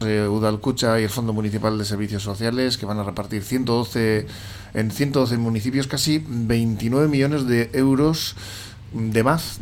Eh, 0.00 0.26
Udalcucha 0.26 0.98
y 0.98 1.04
el 1.04 1.08
Fondo 1.08 1.32
Municipal 1.32 1.78
de 1.78 1.84
Servicios 1.84 2.24
Sociales 2.24 2.78
que 2.78 2.84
van 2.84 2.98
a 2.98 3.04
repartir 3.04 3.44
112 3.44 4.26
en 4.74 4.90
112 4.90 5.38
municipios 5.38 5.86
casi 5.86 6.20
29 6.26 7.06
millones 7.06 7.46
de 7.46 7.70
euros 7.74 8.34
de 8.92 9.22
más 9.22 9.60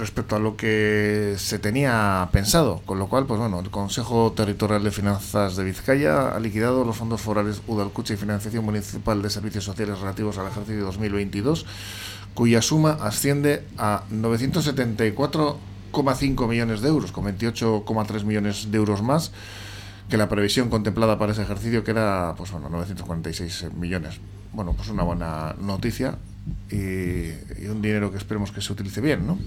respecto 0.00 0.34
a 0.34 0.40
lo 0.40 0.56
que 0.56 1.36
se 1.38 1.58
tenía 1.58 2.30
pensado, 2.32 2.80
con 2.86 2.98
lo 2.98 3.08
cual, 3.08 3.26
pues 3.26 3.38
bueno, 3.38 3.60
el 3.60 3.70
Consejo 3.70 4.32
Territorial 4.32 4.82
de 4.82 4.90
Finanzas 4.90 5.54
de 5.54 5.62
Vizcaya 5.62 6.34
ha 6.34 6.40
liquidado 6.40 6.84
los 6.84 6.96
fondos 6.96 7.20
forales 7.20 7.62
Udalcucha 7.68 8.14
y 8.14 8.16
Financiación 8.16 8.64
Municipal 8.64 9.22
de 9.22 9.30
Servicios 9.30 9.62
Sociales 9.64 10.00
relativos 10.00 10.38
al 10.38 10.48
ejercicio 10.48 10.84
2022, 10.84 11.66
cuya 12.34 12.60
suma 12.62 12.98
asciende 13.00 13.64
a 13.78 14.02
974,5 14.10 16.48
millones 16.48 16.80
de 16.80 16.88
euros, 16.88 17.12
con 17.12 17.26
28,3 17.26 18.24
millones 18.24 18.72
de 18.72 18.78
euros 18.78 19.02
más 19.02 19.30
que 20.08 20.16
la 20.16 20.28
previsión 20.28 20.70
contemplada 20.70 21.18
para 21.18 21.32
ese 21.32 21.42
ejercicio, 21.42 21.84
que 21.84 21.90
era, 21.92 22.34
pues 22.36 22.50
bueno, 22.50 22.68
946 22.68 23.72
millones. 23.74 24.18
Bueno, 24.52 24.72
pues 24.72 24.88
una 24.88 25.04
buena 25.04 25.54
noticia 25.60 26.18
y, 26.68 26.76
y 26.76 27.68
un 27.70 27.80
dinero 27.80 28.10
que 28.10 28.16
esperemos 28.16 28.50
que 28.50 28.60
se 28.60 28.72
utilice 28.72 29.00
bien, 29.00 29.24
¿no? 29.26 29.38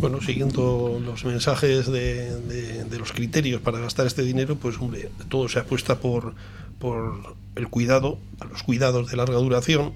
Bueno, 0.00 0.20
siguiendo 0.22 1.00
los 1.04 1.24
mensajes 1.24 1.86
de, 1.86 2.86
los 2.98 3.12
criterios 3.12 3.60
para 3.60 3.78
gastar 3.78 4.06
este 4.06 4.22
dinero, 4.22 4.56
pues 4.56 4.78
hombre, 4.78 5.10
todo 5.28 5.48
se 5.48 5.58
apuesta 5.58 6.00
por, 6.00 6.34
por 6.78 7.36
el 7.54 7.68
cuidado, 7.68 8.18
a 8.40 8.46
los 8.46 8.62
cuidados 8.62 9.10
de 9.10 9.16
larga 9.16 9.36
duración, 9.36 9.92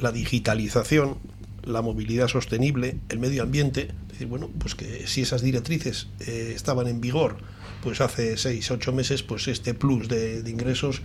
la 0.00 0.12
digitalización, 0.12 1.18
la 1.62 1.82
movilidad 1.82 2.28
sostenible, 2.28 2.96
el 3.10 3.18
medio 3.18 3.42
ambiente. 3.42 3.88
Es 4.06 4.12
decir, 4.12 4.26
bueno, 4.28 4.50
pues 4.58 4.74
que 4.74 5.06
si 5.06 5.22
esas 5.22 5.42
directrices 5.42 6.08
eh, 6.20 6.52
estaban 6.54 6.86
en 6.86 7.00
vigor 7.00 7.36
pues 7.82 8.00
hace 8.00 8.38
seis, 8.38 8.70
ocho 8.70 8.92
meses, 8.92 9.22
pues 9.22 9.46
este 9.46 9.74
plus 9.74 10.08
de, 10.08 10.42
de 10.42 10.50
ingresos 10.50 11.02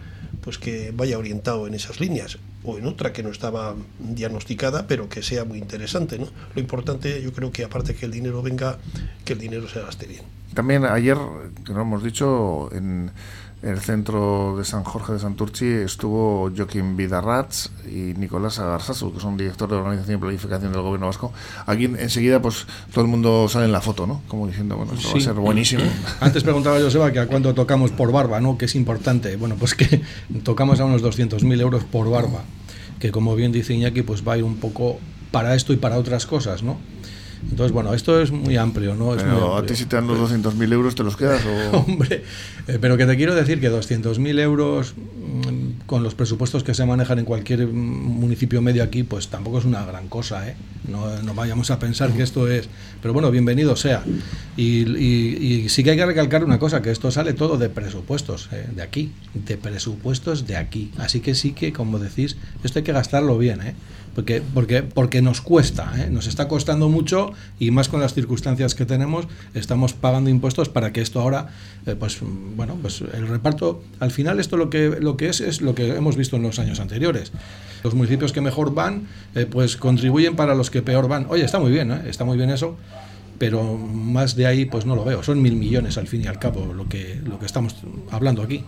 pues 0.49 0.57
que 0.57 0.91
vaya 0.91 1.19
orientado 1.19 1.67
en 1.67 1.75
esas 1.75 1.99
líneas 1.99 2.39
o 2.63 2.79
en 2.79 2.87
otra 2.87 3.13
que 3.13 3.21
no 3.21 3.29
estaba 3.29 3.75
diagnosticada, 3.99 4.87
pero 4.87 5.07
que 5.07 5.21
sea 5.21 5.45
muy 5.45 5.59
interesante. 5.59 6.17
¿no? 6.17 6.25
Lo 6.55 6.59
importante, 6.59 7.21
yo 7.21 7.31
creo 7.33 7.51
que 7.51 7.63
aparte 7.63 7.93
que 7.93 8.07
el 8.07 8.11
dinero 8.11 8.41
venga, 8.41 8.79
que 9.25 9.33
el 9.33 9.39
dinero 9.39 9.69
se 9.69 9.79
gaste 9.79 10.07
bien. 10.07 10.23
También 10.55 10.85
ayer, 10.85 11.17
que 11.63 11.71
lo 11.71 11.81
hemos 11.81 12.03
dicho, 12.03 12.67
en 12.73 13.11
el 13.61 13.79
centro 13.79 14.55
de 14.57 14.63
San 14.63 14.83
Jorge 14.83 15.13
de 15.13 15.19
Santurchi 15.19 15.65
estuvo 15.65 16.49
Joaquín 16.55 16.95
Vidarrats 16.95 17.71
y 17.85 18.13
Nicolás 18.17 18.59
Agarsasu, 18.59 19.13
que 19.13 19.19
son 19.19 19.35
directores 19.35 19.71
de 19.71 19.77
Organización 19.77 20.17
y 20.17 20.21
Planificación 20.21 20.71
del 20.71 20.81
Gobierno 20.81 21.07
Vasco. 21.07 21.33
Aquí 21.65 21.85
enseguida 21.85 22.41
pues 22.41 22.65
todo 22.93 23.03
el 23.03 23.11
mundo 23.11 23.49
sale 23.49 23.65
en 23.65 23.73
la 23.73 23.81
foto, 23.81 24.07
¿no? 24.07 24.21
Como 24.29 24.47
diciendo, 24.47 24.77
bueno, 24.77 24.93
esto 24.93 25.09
va 25.11 25.17
a 25.17 25.21
ser 25.21 25.33
buenísimo. 25.33 25.83
Antes 26.21 26.43
preguntaba 26.43 26.79
Joseba 26.79 27.11
que 27.11 27.19
a 27.19 27.27
cuánto 27.27 27.53
tocamos 27.53 27.91
por 27.91 28.11
barba, 28.13 28.39
¿no? 28.39 28.57
Que 28.57 28.65
es 28.65 28.75
importante. 28.75 29.35
Bueno, 29.35 29.55
pues 29.59 29.75
que 29.75 30.01
tocamos 30.43 30.79
a 30.79 30.85
unos 30.85 31.03
200.000 31.03 31.59
euros 31.59 31.83
por 31.83 32.09
barba, 32.09 32.43
que 32.99 33.11
como 33.11 33.35
bien 33.35 33.51
dice 33.51 33.73
Iñaki, 33.73 34.03
pues 34.03 34.25
va 34.25 34.33
a 34.33 34.37
ir 34.37 34.45
un 34.45 34.55
poco 34.55 34.99
para 35.31 35.53
esto 35.53 35.73
y 35.73 35.77
para 35.77 35.97
otras 35.97 36.25
cosas, 36.25 36.63
¿no? 36.63 36.77
Entonces, 37.49 37.71
bueno, 37.71 37.93
esto 37.93 38.19
es 38.21 38.31
muy 38.31 38.57
amplio, 38.57 38.95
¿no? 38.95 39.15
pero 39.15 39.55
a 39.55 39.65
ti 39.65 39.75
si 39.75 39.85
te 39.85 39.95
dan 39.95 40.07
los 40.07 40.31
200.000 40.31 40.73
euros, 40.73 40.95
¿te 40.95 41.03
los 41.03 41.15
quedas? 41.15 41.41
O... 41.45 41.77
Hombre, 41.87 42.23
eh, 42.67 42.77
pero 42.81 42.97
que 42.97 43.05
te 43.05 43.15
quiero 43.15 43.33
decir 43.33 43.61
que 43.61 43.71
200.000 43.71 44.39
euros 44.39 44.93
mm, 44.95 45.85
con 45.85 46.03
los 46.03 46.15
presupuestos 46.15 46.63
que 46.63 46.73
se 46.73 46.85
manejan 46.85 47.19
en 47.19 47.25
cualquier 47.25 47.67
municipio 47.67 48.61
medio 48.61 48.83
aquí, 48.83 49.03
pues 49.03 49.29
tampoco 49.29 49.59
es 49.59 49.65
una 49.65 49.85
gran 49.85 50.07
cosa, 50.09 50.49
¿eh? 50.49 50.55
No, 50.87 51.21
no 51.23 51.33
vayamos 51.33 51.71
a 51.71 51.79
pensar 51.79 52.11
que 52.11 52.23
esto 52.23 52.47
es... 52.49 52.67
Pero 53.01 53.13
bueno, 53.13 53.31
bienvenido 53.31 53.75
sea. 53.75 54.03
Y, 54.57 54.81
y, 54.97 55.69
sí 55.69 55.83
que 55.83 55.91
hay 55.91 55.97
que 55.97 56.05
recalcar 56.05 56.43
una 56.43 56.59
cosa, 56.59 56.81
que 56.81 56.91
esto 56.91 57.11
sale 57.11 57.33
todo 57.33 57.57
de 57.57 57.69
presupuestos, 57.69 58.49
¿eh? 58.51 58.67
de 58.75 58.81
aquí, 58.81 59.11
de 59.33 59.57
presupuestos 59.57 60.47
de 60.47 60.57
aquí. 60.57 60.91
Así 60.97 61.19
que 61.21 61.35
sí 61.35 61.51
que, 61.53 61.71
como 61.71 61.99
decís, 61.99 62.37
esto 62.63 62.79
hay 62.79 62.83
que 62.83 62.93
gastarlo 62.93 63.37
bien, 63.37 63.61
¿eh? 63.61 63.75
Porque, 64.19 64.41
porque, 64.53 64.83
porque 64.83 65.21
nos 65.21 65.39
cuesta, 65.39 65.93
¿eh? 65.97 66.09
nos 66.11 66.27
está 66.27 66.49
costando 66.49 66.89
mucho 66.89 67.31
y 67.57 67.71
más 67.71 67.87
con 67.87 68.01
las 68.01 68.13
circunstancias 68.13 68.75
que 68.75 68.85
tenemos, 68.85 69.27
estamos 69.53 69.93
pagando 69.93 70.29
impuestos 70.29 70.67
para 70.67 70.91
que 70.91 70.99
esto 70.99 71.21
ahora, 71.21 71.47
eh, 71.85 71.95
pues 71.97 72.17
bueno, 72.21 72.77
pues 72.81 72.99
el 72.99 73.29
reparto, 73.29 73.81
al 74.01 74.11
final 74.11 74.41
esto 74.41 74.57
lo 74.57 74.69
que, 74.69 74.97
lo 74.99 75.15
que 75.15 75.29
es 75.29 75.39
es 75.39 75.61
lo 75.61 75.73
que 75.73 75.95
hemos 75.95 76.17
visto 76.17 76.35
en 76.35 76.41
los 76.41 76.59
años 76.59 76.81
anteriores. 76.81 77.31
Los 77.81 77.93
municipios 77.93 78.33
que 78.33 78.41
mejor 78.41 78.73
van, 78.73 79.07
eh, 79.35 79.45
pues 79.45 79.77
contribuyen 79.77 80.35
para 80.35 80.53
los 80.53 80.69
que 80.69 80.81
peor 80.81 81.07
van. 81.07 81.25
Oye, 81.29 81.45
está 81.45 81.57
muy 81.57 81.71
bien, 81.71 81.89
está 81.89 82.25
muy 82.25 82.35
bien 82.35 82.49
eso, 82.49 82.75
pero 83.39 83.77
más 83.77 84.35
de 84.35 84.45
ahí 84.45 84.65
pues 84.65 84.85
no 84.85 84.95
lo 84.95 85.05
veo. 85.05 85.23
Son 85.23 85.41
mil 85.41 85.55
millones 85.55 85.97
al 85.97 86.07
fin 86.07 86.21
y 86.23 86.27
al 86.27 86.37
cabo 86.37 86.73
lo 86.73 86.87
que, 86.87 87.19
lo 87.25 87.39
que 87.39 87.45
estamos 87.45 87.75
hablando 88.11 88.43
aquí. 88.43 88.63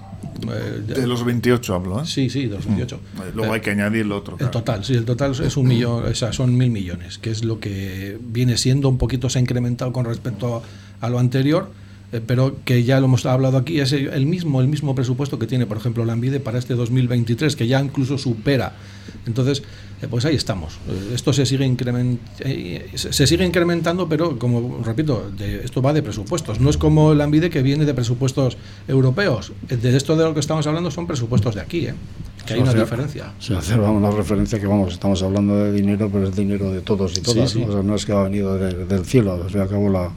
Eh, 0.50 0.82
de 0.88 1.08
los 1.08 1.24
28 1.24 1.76
hablo, 1.76 2.02
¿eh? 2.02 2.06
Sí, 2.06 2.30
sí, 2.30 2.48
de 2.48 2.56
los 2.56 2.66
28. 2.66 2.98
Mm. 2.98 3.20
Luego 3.36 3.54
hay 3.54 3.62
que 3.62 3.72
añadir 3.72 4.06
lo 4.06 4.18
otro. 4.18 4.38
El 4.40 4.50
total, 4.50 4.84
sí, 4.84 4.94
el 4.94 5.06
total 5.06 5.32
es 5.32 5.58
un 5.58 5.68
millón, 5.68 6.06
o 6.06 6.16
sea, 6.16 6.32
son 6.34 6.58
mil 6.58 6.72
millones, 6.72 7.18
que 7.18 7.30
es 7.30 7.44
lo 7.44 7.60
que 7.60 8.18
viene 8.20 8.58
siendo 8.58 8.90
un 8.90 8.98
poquito 8.98 9.30
se 9.30 9.40
ha 9.40 9.42
incrementado 9.42 9.92
con 9.92 10.06
respecto 10.06 10.64
a, 11.02 11.10
lo 11.10 11.20
anterior, 11.20 11.70
eh, 12.12 12.22
pero 12.26 12.58
que 12.66 12.84
ya 12.84 13.00
lo 13.00 13.06
hemos 13.06 13.26
hablado 13.26 13.58
aquí, 13.58 13.80
es 13.80 13.94
el 13.94 14.26
mismo, 14.26 14.62
el 14.62 14.68
mismo 14.68 14.96
presupuesto 14.96 15.40
que 15.40 15.48
tiene, 15.48 15.66
por 15.66 15.78
ejemplo, 15.78 16.06
la 16.06 16.14
Envide 16.14 16.40
para 16.40 16.60
este 16.60 16.76
2023, 16.76 17.56
que 17.56 17.68
ya 17.68 17.82
incluso 17.82 18.18
supera. 18.18 18.74
Entonces, 19.26 19.64
eh, 20.02 20.08
pues 20.10 20.26
ahí 20.26 20.36
estamos. 20.36 20.80
Eh, 20.90 21.12
esto 21.14 21.32
se 21.32 21.46
sigue, 21.46 21.66
eh, 22.40 22.92
se 22.96 23.28
sigue 23.28 23.46
incrementando, 23.46 24.10
pero 24.10 24.40
como 24.40 24.82
repito, 24.84 25.32
esto 25.40 25.82
va 25.82 25.94
de 25.94 26.02
presupuestos. 26.02 26.60
No 26.60 26.70
es 26.70 26.78
como 26.78 27.12
el 27.12 27.22
ANVIDE 27.22 27.50
que 27.50 27.62
viene 27.62 27.86
de 27.86 27.94
presupuestos 27.94 28.58
europeos. 28.88 29.54
De 29.68 29.96
esto 29.96 30.16
de 30.16 30.24
lo 30.24 30.34
que 30.34 30.40
estamos 30.40 30.66
hablando 30.66 30.90
son 30.90 31.06
presupuestos 31.06 31.56
de 31.56 31.62
aquí, 31.62 31.88
que 32.46 32.54
hay 32.54 32.60
una 32.60 32.74
diferencia. 32.74 33.34
Sí, 33.40 33.54
hacer 33.54 33.80
una 33.80 34.10
referencia 34.10 34.60
que 34.60 34.66
vamos, 34.66 34.94
estamos 34.94 35.22
hablando 35.22 35.56
de 35.56 35.72
dinero, 35.72 36.10
pero 36.12 36.28
es 36.28 36.36
dinero 36.36 36.72
de 36.72 36.82
todos 36.82 37.18
y 37.18 37.22
todas. 37.22 37.56
¿no? 37.56 37.96
es 37.96 38.06
que 38.06 38.14
ha 38.14 38.24
venido 38.24 38.58
del 38.58 39.06
cielo. 39.06 39.34
Al 39.34 39.50
fin 39.50 39.60
y 39.60 39.62
al 39.62 39.70
cabo, 39.70 39.90
la, 39.90 40.12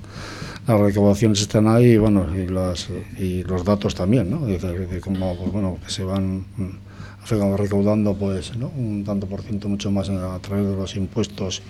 las 0.66 0.80
recaudaciones 0.80 1.40
están 1.42 1.68
ahí 1.68 1.92
y, 1.92 1.98
bueno, 1.98 2.26
y, 2.34 3.42
los 3.42 3.64
datos 3.64 3.94
también, 3.94 4.30
¿no? 4.30 4.46
De, 4.46 5.00
cómo 5.00 5.36
pues, 5.36 5.52
bueno, 5.52 5.78
que 5.84 5.90
se 5.90 6.04
van 6.04 6.44
recaudando 7.56 8.14
pues 8.14 8.56
¿no? 8.56 8.70
un 8.76 9.02
tanto 9.04 9.26
por 9.26 9.40
ciento 9.42 9.68
mucho 9.68 9.90
más 9.90 10.08
a 10.10 10.38
través 10.40 10.66
de 10.66 10.76
los 10.76 10.94
impuestos 10.96 11.62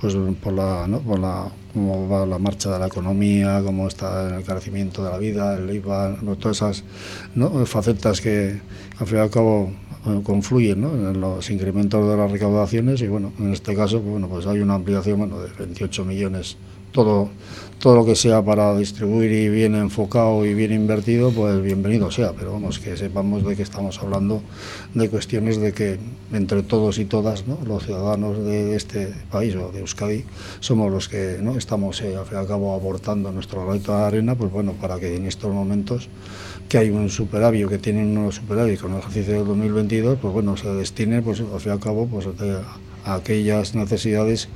pues 0.00 0.16
por 0.42 0.52
la 0.52 0.86
¿no? 0.86 1.02
cómo 1.02 2.08
va 2.08 2.26
la 2.26 2.38
marcha 2.38 2.70
de 2.70 2.78
la 2.78 2.86
economía 2.86 3.60
cómo 3.64 3.88
está 3.88 4.36
el 4.36 4.44
crecimiento 4.44 5.02
de 5.04 5.10
la 5.10 5.18
vida 5.18 5.56
el 5.56 5.68
IVA 5.74 6.16
todas 6.38 6.58
esas 6.58 6.84
¿no? 7.34 7.66
facetas 7.66 8.20
que 8.20 8.60
al 8.98 9.06
fin 9.06 9.18
y 9.18 9.20
al 9.20 9.30
cabo 9.30 9.72
confluyen 10.22 10.80
¿no? 10.80 10.94
en 10.94 11.20
los 11.20 11.50
incrementos 11.50 12.08
de 12.08 12.16
las 12.16 12.30
recaudaciones 12.30 13.02
y 13.02 13.08
bueno 13.08 13.32
en 13.40 13.52
este 13.52 13.74
caso 13.74 13.98
pues, 14.00 14.12
bueno 14.12 14.28
pues 14.28 14.46
hay 14.46 14.60
una 14.60 14.74
ampliación 14.74 15.28
de 15.28 15.48
28 15.58 16.04
millones 16.04 16.56
todo 16.92 17.30
todo 17.80 17.96
lo 17.96 18.04
que 18.04 18.14
sea 18.14 18.42
para 18.44 18.76
distribuir 18.76 19.32
y 19.32 19.48
bien 19.48 19.74
enfocado 19.74 20.44
y 20.44 20.52
bien 20.52 20.70
invertido, 20.70 21.30
pues 21.30 21.62
bienvenido 21.62 22.10
sea, 22.10 22.34
pero 22.34 22.52
vamos, 22.52 22.78
que 22.78 22.94
sepamos 22.94 23.42
de 23.42 23.56
que 23.56 23.62
estamos 23.62 23.98
hablando 24.00 24.42
de 24.92 25.08
cuestiones 25.08 25.58
de 25.58 25.72
que 25.72 25.98
entre 26.30 26.62
todos 26.62 26.98
y 26.98 27.06
todas, 27.06 27.44
los 27.66 27.86
ciudadanos 27.86 28.44
de 28.44 28.76
este 28.76 29.14
país 29.30 29.56
o 29.56 29.72
de 29.72 29.80
Euskadi, 29.80 30.26
somos 30.60 30.92
los 30.92 31.08
que 31.08 31.38
¿no? 31.40 31.56
estamos 31.56 32.02
eh, 32.02 32.16
al 32.16 32.26
fin 32.26 32.36
y 32.36 32.40
al 32.40 32.46
cabo 32.46 32.74
aportando 32.74 33.32
nuestro 33.32 33.64
granito 33.64 33.96
de 33.96 34.04
arena, 34.04 34.34
pues 34.34 34.52
bueno, 34.52 34.74
para 34.74 35.00
que 35.00 35.16
en 35.16 35.24
estos 35.24 35.50
momentos 35.50 36.10
que 36.68 36.76
hay 36.76 36.90
un 36.90 37.08
superávit, 37.08 37.66
que 37.66 37.78
tienen 37.78 38.16
unos 38.18 38.34
superávit 38.34 38.78
con 38.78 38.92
el 38.92 38.98
ejercicio 38.98 39.32
del 39.32 39.46
2022, 39.46 40.18
pues 40.20 40.34
bueno, 40.34 40.54
se 40.58 40.68
destine, 40.68 41.22
pues 41.22 41.40
al 41.40 41.60
fin 41.60 41.70
y 41.70 41.72
al 41.72 41.80
cabo, 41.80 42.06
pues 42.06 42.26
a 43.04 43.14
aquellas 43.14 43.74
necesidades 43.74 44.48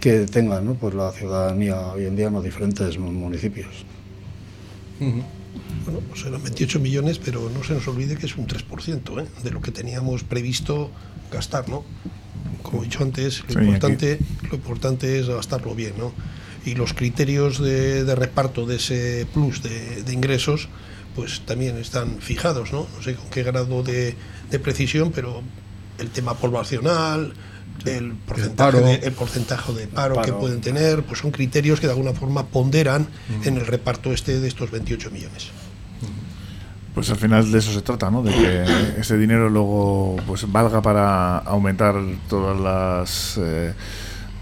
que 0.00 0.26
tengan 0.26 0.64
¿no? 0.64 0.74
pues 0.74 0.94
la 0.94 1.12
ciudadanía 1.12 1.80
hoy 1.88 2.06
en 2.06 2.16
día 2.16 2.28
en 2.28 2.34
los 2.34 2.44
diferentes 2.44 2.98
municipios. 2.98 3.84
Bueno, 4.98 6.00
pues 6.08 6.24
eran 6.24 6.42
28 6.42 6.80
millones, 6.80 7.18
pero 7.18 7.50
no 7.50 7.62
se 7.64 7.74
nos 7.74 7.86
olvide 7.88 8.16
que 8.16 8.26
es 8.26 8.36
un 8.36 8.46
3% 8.46 9.22
¿eh? 9.22 9.26
de 9.42 9.50
lo 9.50 9.60
que 9.60 9.70
teníamos 9.70 10.24
previsto 10.24 10.90
gastar, 11.30 11.68
¿no? 11.68 11.84
Como 12.62 12.82
he 12.82 12.84
dicho 12.86 13.02
antes, 13.02 13.44
lo, 13.48 13.62
importante, 13.62 14.18
lo 14.50 14.56
importante 14.56 15.18
es 15.18 15.28
gastarlo 15.28 15.74
bien, 15.74 15.94
¿no? 15.96 16.12
Y 16.64 16.74
los 16.74 16.92
criterios 16.92 17.60
de, 17.60 18.14
reparto 18.14 18.66
de 18.66 18.76
ese 18.76 19.26
plus 19.32 19.62
de, 19.62 20.02
de, 20.02 20.12
ingresos, 20.12 20.68
pues 21.14 21.40
también 21.46 21.78
están 21.78 22.18
fijados, 22.18 22.72
¿no? 22.72 22.86
No 22.94 23.02
sé 23.02 23.14
con 23.14 23.30
qué 23.30 23.42
grado 23.42 23.82
de, 23.82 24.14
de 24.50 24.58
precisión, 24.58 25.12
pero 25.14 25.42
el 25.98 26.10
tema 26.10 26.34
poblacional, 26.34 27.32
el 27.84 28.12
porcentaje, 28.12 28.80
de, 28.80 28.94
el 28.94 29.12
porcentaje 29.12 29.72
de 29.72 29.86
paro, 29.86 30.20
que 30.22 30.32
pueden 30.32 30.60
tener, 30.60 31.02
pues 31.02 31.20
son 31.20 31.30
criterios 31.30 31.80
que 31.80 31.86
de 31.86 31.92
alguna 31.92 32.12
forma 32.12 32.46
ponderan 32.46 33.06
en 33.44 33.56
el 33.56 33.66
reparto 33.66 34.12
este 34.12 34.40
de 34.40 34.48
estos 34.48 34.70
28 34.70 35.10
millones. 35.10 35.50
Pues 36.94 37.10
al 37.10 37.16
final 37.16 37.50
de 37.52 37.58
eso 37.58 37.72
se 37.72 37.82
trata, 37.82 38.10
¿no? 38.10 38.22
De 38.22 38.32
que 38.32 38.64
ese 39.00 39.16
dinero 39.16 39.48
luego 39.48 40.16
pues 40.26 40.50
valga 40.50 40.82
para 40.82 41.38
aumentar 41.38 41.94
todas 42.28 42.58
las 42.58 43.38
eh, 43.40 43.72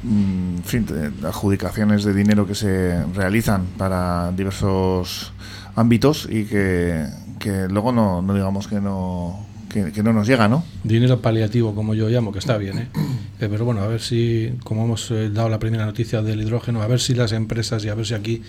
mm, 0.03 0.59
fin, 0.65 0.87
adjudicaciones 1.25 2.05
de 2.05 2.15
dinero 2.15 2.47
que 2.47 2.55
se 2.55 3.05
realizan 3.15 3.67
para 3.77 4.33
diversos 4.33 5.33
ámbitos 5.75 6.27
y 6.31 6.45
que, 6.45 7.07
que 7.39 7.69
luego 7.69 7.93
no, 7.93 8.23
no 8.23 8.33
digamos 8.33 8.69
que 8.69 8.81
no 8.81 9.46
que, 9.93 10.03
no 10.03 10.13
nos 10.13 10.27
llega, 10.27 10.49
¿no? 10.49 10.65
Dinero 10.85 11.21
paliativo, 11.21 11.75
como 11.75 11.95
yo 11.95 12.09
llamo, 12.09 12.33
que 12.33 12.39
está 12.39 12.57
bien, 12.57 12.79
¿eh? 12.79 12.89
eh 13.41 13.49
pero 13.51 13.65
bueno, 13.65 13.83
a 13.83 13.87
ver 13.87 14.01
si, 14.01 14.53
como 14.65 14.85
hemos 14.85 15.11
eh, 15.11 15.31
dado 15.31 15.49
la 15.49 15.59
primera 15.59 15.85
noticia 15.85 16.23
del 16.23 16.41
hidrógeno, 16.41 16.83
a 16.83 16.87
ver 16.87 17.01
si 17.01 17.15
las 17.15 17.33
empresas 17.33 17.85
y 17.85 17.89
a 17.89 17.95
ver 17.95 18.07
si 18.07 18.15
aquí 18.15 18.43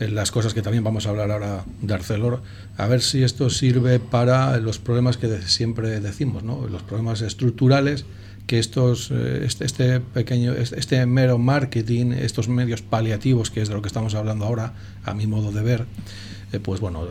eh, 0.00 0.08
las 0.08 0.30
cosas 0.30 0.54
que 0.54 0.62
también 0.62 0.84
vamos 0.84 1.06
a 1.06 1.10
hablar 1.10 1.30
ahora 1.30 1.64
de 1.80 1.94
Arcelor, 1.94 2.42
a 2.76 2.86
ver 2.86 3.02
si 3.02 3.22
esto 3.22 3.50
sirve 3.50 3.98
para 4.00 4.56
los 4.58 4.78
problemas 4.78 5.16
que 5.16 5.42
siempre 5.42 6.00
decimos, 6.00 6.42
¿no? 6.42 6.66
Los 6.68 6.82
problemas 6.82 7.20
estructurales 7.20 8.04
que 8.46 8.58
estos 8.58 9.12
este, 9.12 9.64
este, 9.64 10.00
pequeño 10.00 10.52
este, 10.52 10.78
este 10.80 11.06
mero 11.06 11.38
marketing, 11.38 12.10
estos 12.12 12.48
medios 12.48 12.82
paliativos, 12.82 13.50
que 13.50 13.62
es 13.62 13.68
de 13.68 13.74
lo 13.74 13.82
que 13.82 13.86
estamos 13.86 14.16
hablando 14.16 14.46
ahora, 14.46 14.74
a 15.04 15.14
mi 15.14 15.28
modo 15.28 15.52
de 15.52 15.62
ver, 15.62 15.86
eh, 16.52 16.60
pues 16.60 16.80
bueno, 16.80 17.06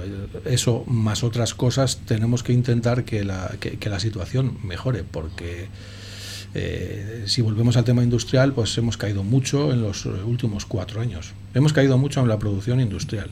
eso 0.45 0.83
más 0.87 1.23
otras 1.23 1.53
cosas 1.53 1.99
tenemos 2.05 2.43
que 2.43 2.53
intentar 2.53 3.03
que 3.03 3.23
la, 3.23 3.51
que, 3.59 3.89
la 3.89 3.99
situación 3.99 4.57
mejore, 4.63 5.03
porque 5.03 5.67
eh, 6.53 7.23
si 7.25 7.41
volvemos 7.41 7.75
al 7.77 7.83
tema 7.83 8.03
industrial, 8.03 8.53
pues 8.53 8.77
hemos 8.77 8.97
caído 8.97 9.23
mucho 9.23 9.73
en 9.73 9.81
los 9.81 10.05
últimos 10.05 10.65
cuatro 10.65 11.01
años. 11.01 11.33
Hemos 11.53 11.73
caído 11.73 11.97
mucho 11.97 12.21
en 12.21 12.27
la 12.27 12.37
producción 12.37 12.79
industrial. 12.79 13.29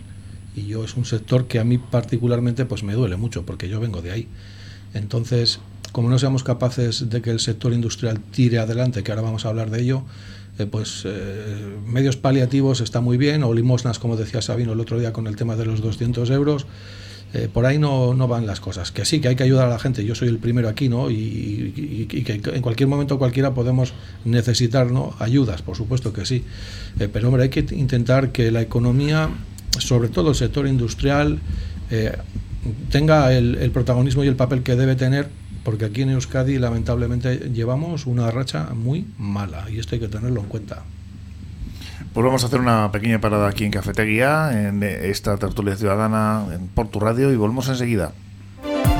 Y 0.55 0.65
yo 0.65 0.83
es 0.83 0.95
un 0.95 1.05
sector 1.05 1.47
que 1.47 1.59
a 1.59 1.63
mí 1.63 1.77
particularmente 1.77 2.65
pues 2.65 2.83
me 2.83 2.93
duele 2.93 3.15
mucho, 3.15 3.45
porque 3.45 3.69
yo 3.69 3.79
vengo 3.79 4.01
de 4.01 4.11
ahí. 4.11 4.27
Entonces, 4.93 5.59
como 5.91 6.09
no 6.09 6.17
seamos 6.17 6.43
capaces 6.43 7.09
de 7.09 7.21
que 7.21 7.29
el 7.29 7.39
sector 7.39 7.73
industrial 7.73 8.19
tire 8.19 8.59
adelante, 8.59 9.03
que 9.03 9.11
ahora 9.11 9.21
vamos 9.21 9.45
a 9.45 9.49
hablar 9.49 9.69
de 9.69 9.81
ello, 9.81 10.03
eh, 10.59 10.65
pues 10.65 11.03
eh, 11.05 11.77
medios 11.85 12.17
paliativos 12.17 12.81
está 12.81 12.99
muy 12.99 13.17
bien, 13.17 13.43
o 13.43 13.53
limosnas, 13.53 13.97
como 13.97 14.17
decía 14.17 14.41
Sabino 14.41 14.73
el 14.73 14.79
otro 14.81 14.99
día 14.99 15.13
con 15.13 15.25
el 15.27 15.37
tema 15.37 15.55
de 15.55 15.65
los 15.65 15.81
200 15.81 16.29
euros. 16.31 16.67
Eh, 17.33 17.47
por 17.51 17.65
ahí 17.65 17.77
no, 17.77 18.13
no, 18.13 18.27
van 18.27 18.45
las 18.45 18.59
cosas. 18.59 18.91
Que 18.91 19.05
sí, 19.05 19.21
que 19.21 19.29
hay 19.29 19.35
que 19.37 19.43
ayudar 19.43 19.67
a 19.67 19.69
la 19.69 19.79
gente. 19.79 20.03
Yo 20.03 20.15
soy 20.15 20.27
el 20.27 20.37
primero 20.39 20.67
aquí, 20.67 20.89
¿no? 20.89 21.09
Y, 21.09 22.07
que 22.25 22.33
en 22.33 22.61
cualquier 22.61 22.89
momento 22.89 23.17
cualquiera 23.17 23.53
podemos 23.53 23.93
necesitar 24.25 24.91
¿no? 24.91 25.15
ayudas, 25.19 25.61
por 25.61 25.77
supuesto 25.77 26.11
que 26.11 26.25
sí. 26.25 26.43
pero 27.13 27.27
hombre, 27.27 27.43
hay 27.43 27.49
que 27.49 27.63
intentar 27.75 28.31
que 28.31 28.51
la 28.51 28.61
economía, 28.61 29.29
sobre 29.77 30.09
todo 30.09 30.29
el 30.29 30.35
sector 30.35 30.67
industrial, 30.67 31.39
tenga 32.89 33.31
el 33.31 33.71
protagonismo 33.71 34.23
y 34.23 34.27
el 34.27 34.35
papel 34.35 34.63
que 34.63 34.75
debe 34.75 34.95
tener 34.95 35.29
porque 35.69 35.85
aquí 35.85 36.01
en 36.01 36.09
Euskadi 36.09 36.57
lamentablemente 36.57 37.51
llevamos 37.53 38.07
una 38.07 38.31
racha 38.31 38.69
muy 38.73 39.05
mala 39.19 39.69
y 39.69 39.77
esto 39.77 39.93
hay 39.93 40.01
que 40.01 40.07
tenerlo 40.07 40.41
en 40.41 40.47
cuenta. 40.47 40.81
Pues 42.11 42.25
vamos 42.25 42.43
a 42.43 42.47
hacer 42.47 42.59
una 42.59 42.91
pequeña 42.91 43.21
parada 43.21 43.47
aquí 43.47 43.65
en 43.65 43.71
Cafetería, 43.71 44.67
en 44.67 44.81
esta 44.81 45.37
tertulia 45.37 45.75
ciudadana 45.75 46.47
en 46.51 46.69
Portu 46.69 46.99
Radio 46.99 47.31
y 47.31 47.35
volvemos 47.35 47.69
enseguida. 47.69 48.13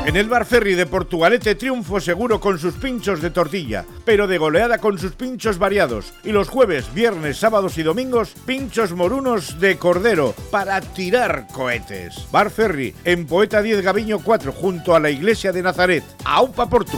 En 0.09 0.15
el 0.15 0.27
Bar 0.27 0.43
Ferry 0.43 0.73
de 0.73 0.87
Portugalete 0.87 1.53
triunfo 1.53 1.99
seguro 1.99 2.39
con 2.39 2.57
sus 2.57 2.73
pinchos 2.73 3.21
de 3.21 3.29
tortilla, 3.29 3.85
pero 4.05 4.25
de 4.25 4.39
goleada 4.39 4.79
con 4.79 4.97
sus 4.97 5.11
pinchos 5.11 5.59
variados. 5.59 6.15
Y 6.23 6.31
los 6.31 6.49
jueves, 6.49 6.91
viernes, 6.95 7.37
sábados 7.37 7.77
y 7.77 7.83
domingos, 7.83 8.33
pinchos 8.43 8.93
morunos 8.93 9.59
de 9.59 9.77
cordero 9.77 10.33
para 10.49 10.81
tirar 10.81 11.45
cohetes. 11.53 12.25
Bar 12.31 12.49
Ferry 12.49 12.95
en 13.05 13.27
Poeta 13.27 13.61
10 13.61 13.83
Gaviño 13.83 14.17
4 14.23 14.51
junto 14.51 14.95
a 14.95 14.99
la 14.99 15.11
iglesia 15.11 15.51
de 15.51 15.61
Nazaret. 15.61 16.03
¡Aupa 16.25 16.67
Portu! 16.67 16.97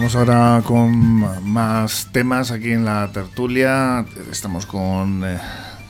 Vamos 0.00 0.16
ahora 0.16 0.62
con 0.64 1.52
más 1.52 2.08
temas 2.10 2.50
aquí 2.52 2.72
en 2.72 2.86
la 2.86 3.12
tertulia. 3.12 4.06
Estamos 4.32 4.64
con 4.64 5.22
eh, 5.26 5.38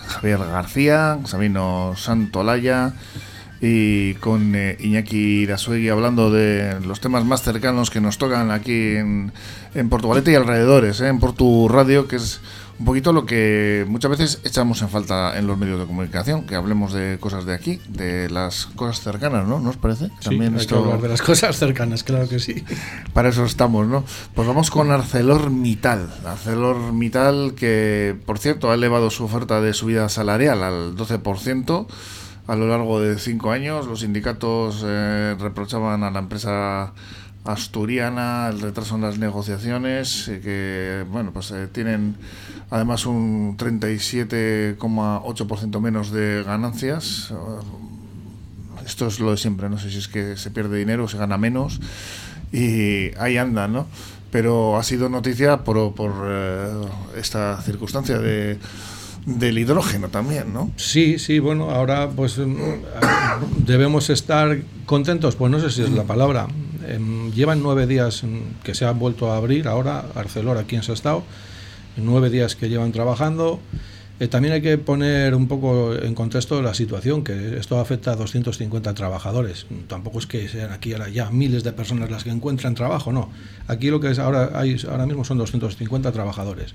Javier 0.08 0.38
García, 0.38 1.20
Sabino 1.26 1.94
Santolaya 1.96 2.92
y 3.60 4.14
con 4.14 4.56
eh, 4.56 4.76
Iñaki 4.80 5.42
Irasuegui 5.42 5.90
hablando 5.90 6.32
de 6.32 6.80
los 6.80 6.98
temas 6.98 7.24
más 7.24 7.42
cercanos 7.42 7.88
que 7.88 8.00
nos 8.00 8.18
tocan 8.18 8.50
aquí 8.50 8.96
en, 8.96 9.32
en 9.76 9.88
Portugalete 9.88 10.32
y 10.32 10.34
alrededores, 10.34 11.00
eh, 11.00 11.06
en 11.06 11.20
Portu 11.20 11.68
Radio, 11.68 12.08
que 12.08 12.16
es 12.16 12.40
un 12.80 12.86
poquito 12.86 13.12
lo 13.12 13.26
que 13.26 13.84
muchas 13.86 14.10
veces 14.10 14.40
echamos 14.42 14.80
en 14.80 14.88
falta 14.88 15.38
en 15.38 15.46
los 15.46 15.58
medios 15.58 15.78
de 15.78 15.84
comunicación, 15.84 16.46
que 16.46 16.54
hablemos 16.54 16.94
de 16.94 17.18
cosas 17.20 17.44
de 17.44 17.52
aquí, 17.52 17.78
de 17.88 18.30
las 18.30 18.64
cosas 18.64 19.02
cercanas, 19.02 19.46
¿no? 19.46 19.60
¿Nos 19.60 19.76
parece? 19.76 20.06
Sí, 20.06 20.30
También 20.30 20.56
hay 20.58 20.66
que 20.66 20.74
hablar 20.74 20.98
de 20.98 21.08
las 21.08 21.20
cosas 21.20 21.58
cercanas, 21.58 22.04
claro 22.04 22.26
que 22.26 22.38
sí. 22.38 22.64
Para 23.12 23.28
eso 23.28 23.44
estamos, 23.44 23.86
¿no? 23.86 24.02
Pues 24.34 24.48
vamos 24.48 24.70
con 24.70 24.90
ArcelorMittal. 24.90 26.08
ArcelorMittal 26.24 27.52
que, 27.54 28.16
por 28.24 28.38
cierto, 28.38 28.70
ha 28.70 28.74
elevado 28.74 29.10
su 29.10 29.24
oferta 29.24 29.60
de 29.60 29.74
subida 29.74 30.08
salarial 30.08 30.62
al 30.62 30.96
12% 30.96 31.86
a 32.46 32.56
lo 32.56 32.66
largo 32.66 32.98
de 32.98 33.18
cinco 33.18 33.50
años. 33.50 33.86
Los 33.86 34.00
sindicatos 34.00 34.82
eh, 34.86 35.36
reprochaban 35.38 36.02
a 36.02 36.10
la 36.10 36.20
empresa 36.20 36.94
asturiana, 37.44 38.48
el 38.50 38.60
retraso 38.60 38.96
en 38.96 39.02
las 39.02 39.18
negociaciones, 39.18 40.26
eh, 40.28 40.40
que 40.42 41.04
bueno, 41.10 41.32
pues 41.32 41.50
eh, 41.50 41.68
tienen 41.72 42.16
además 42.70 43.04
un 43.06 43.56
37,8% 43.56 45.80
menos 45.80 46.10
de 46.10 46.42
ganancias. 46.44 47.32
Esto 48.84 49.06
es 49.06 49.20
lo 49.20 49.30
de 49.30 49.36
siempre, 49.36 49.68
no 49.68 49.78
sé 49.78 49.90
si 49.90 49.98
es 49.98 50.08
que 50.08 50.36
se 50.36 50.50
pierde 50.50 50.78
dinero, 50.78 51.06
se 51.08 51.18
gana 51.18 51.38
menos 51.38 51.80
y 52.52 53.14
ahí 53.18 53.36
anda, 53.36 53.68
¿no? 53.68 53.86
Pero 54.30 54.76
ha 54.76 54.82
sido 54.82 55.08
noticia 55.08 55.58
por, 55.58 55.94
por 55.94 56.12
eh, 56.26 56.68
esta 57.16 57.62
circunstancia 57.62 58.18
de 58.18 58.58
del 59.26 59.58
hidrógeno 59.58 60.08
también, 60.08 60.52
¿no? 60.52 60.70
Sí, 60.76 61.18
sí, 61.18 61.38
bueno, 61.38 61.70
ahora 61.70 62.08
pues 62.08 62.38
mm, 62.38 63.64
debemos 63.66 64.10
estar 64.10 64.58
contentos, 64.86 65.36
pues 65.36 65.50
no 65.50 65.60
sé 65.60 65.70
si 65.70 65.82
es 65.82 65.90
la 65.90 66.04
palabra, 66.04 66.48
Em, 66.86 67.32
llevan 67.32 67.62
nueve 67.62 67.86
días 67.86 68.22
que 68.62 68.74
se 68.74 68.84
han 68.84 68.98
vuelto 68.98 69.30
a 69.30 69.36
abrir 69.36 69.68
ahora, 69.68 70.04
Arcelor 70.14 70.58
aquí 70.58 70.76
en 70.76 70.82
Sestao, 70.82 71.24
nueve 71.96 72.30
días 72.30 72.56
que 72.56 72.68
llevan 72.68 72.92
trabajando. 72.92 73.60
Eh, 74.20 74.28
también 74.28 74.52
hay 74.52 74.60
que 74.60 74.76
poner 74.76 75.34
un 75.34 75.48
poco 75.48 75.94
en 75.94 76.14
contexto 76.14 76.60
la 76.60 76.74
situación, 76.74 77.24
que 77.24 77.56
esto 77.56 77.80
afecta 77.80 78.12
a 78.12 78.16
250 78.16 78.92
trabajadores. 78.92 79.66
Tampoco 79.88 80.18
es 80.18 80.26
que 80.26 80.46
sean 80.46 80.72
aquí 80.72 80.92
ahora 80.92 81.08
ya 81.08 81.30
miles 81.30 81.64
de 81.64 81.72
personas 81.72 82.10
las 82.10 82.24
que 82.24 82.30
encuentran 82.30 82.74
trabajo, 82.74 83.12
no. 83.12 83.30
Aquí 83.66 83.88
lo 83.88 83.98
que 83.98 84.10
es 84.10 84.18
ahora, 84.18 84.50
hay, 84.54 84.76
ahora 84.90 85.06
mismo 85.06 85.24
son 85.24 85.38
250 85.38 86.12
trabajadores. 86.12 86.74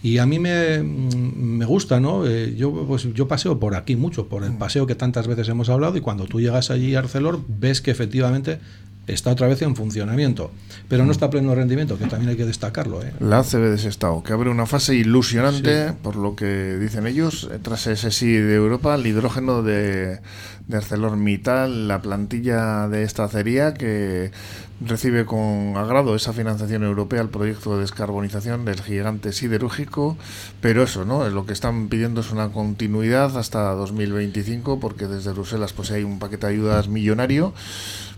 Y 0.00 0.18
a 0.18 0.26
mí 0.26 0.38
me, 0.38 0.80
me 0.84 1.64
gusta, 1.64 1.98
¿no? 1.98 2.24
Eh, 2.24 2.54
yo, 2.56 2.86
pues, 2.86 3.12
yo 3.14 3.26
paseo 3.26 3.58
por 3.58 3.74
aquí 3.74 3.96
mucho, 3.96 4.28
por 4.28 4.44
el 4.44 4.52
mm. 4.52 4.58
paseo 4.58 4.86
que 4.86 4.94
tantas 4.94 5.26
veces 5.26 5.48
hemos 5.48 5.68
hablado, 5.68 5.96
y 5.96 6.00
cuando 6.00 6.26
tú 6.26 6.40
llegas 6.40 6.70
allí 6.70 6.94
a 6.94 7.00
Arcelor, 7.00 7.40
ves 7.48 7.80
que 7.80 7.90
efectivamente 7.90 8.60
está 9.06 9.30
otra 9.30 9.46
vez 9.46 9.62
en 9.62 9.76
funcionamiento, 9.76 10.50
pero 10.88 11.04
no 11.04 11.12
está 11.12 11.26
a 11.26 11.30
pleno 11.30 11.54
rendimiento, 11.54 11.98
que 11.98 12.06
también 12.06 12.30
hay 12.30 12.36
que 12.36 12.44
destacarlo. 12.44 13.02
¿eh? 13.02 13.12
La 13.20 13.38
ACB 13.38 13.60
de 13.60 13.74
ese 13.76 13.88
estado, 13.88 14.22
que 14.22 14.32
abre 14.32 14.50
una 14.50 14.66
fase 14.66 14.94
ilusionante, 14.94 15.92
por 16.02 16.16
lo 16.16 16.34
que 16.34 16.76
dicen 16.76 17.06
ellos, 17.06 17.48
tras 17.62 17.86
ese 17.86 18.10
sí 18.10 18.32
de 18.32 18.54
Europa, 18.54 18.94
el 18.94 19.06
hidrógeno 19.06 19.62
de, 19.62 20.20
de 20.66 20.76
ArcelorMittal, 20.76 21.88
la 21.88 22.02
plantilla 22.02 22.88
de 22.88 23.04
esta 23.04 23.24
acería 23.24 23.74
que 23.74 24.32
recibe 24.80 25.24
con 25.24 25.74
agrado 25.76 26.14
esa 26.14 26.32
financiación 26.32 26.82
europea 26.82 27.20
al 27.20 27.30
proyecto 27.30 27.74
de 27.74 27.80
descarbonización 27.80 28.64
del 28.64 28.82
gigante 28.82 29.32
siderúrgico, 29.32 30.16
pero 30.60 30.82
eso, 30.82 31.04
¿no? 31.04 31.28
Lo 31.30 31.46
que 31.46 31.54
están 31.54 31.88
pidiendo 31.88 32.20
es 32.20 32.30
una 32.30 32.50
continuidad 32.50 33.38
hasta 33.38 33.72
2025 33.72 34.78
porque 34.78 35.06
desde 35.06 35.32
Bruselas 35.32 35.72
pues 35.72 35.90
hay 35.92 36.02
un 36.02 36.18
paquete 36.18 36.46
de 36.46 36.52
ayudas 36.54 36.88
millonario, 36.88 37.54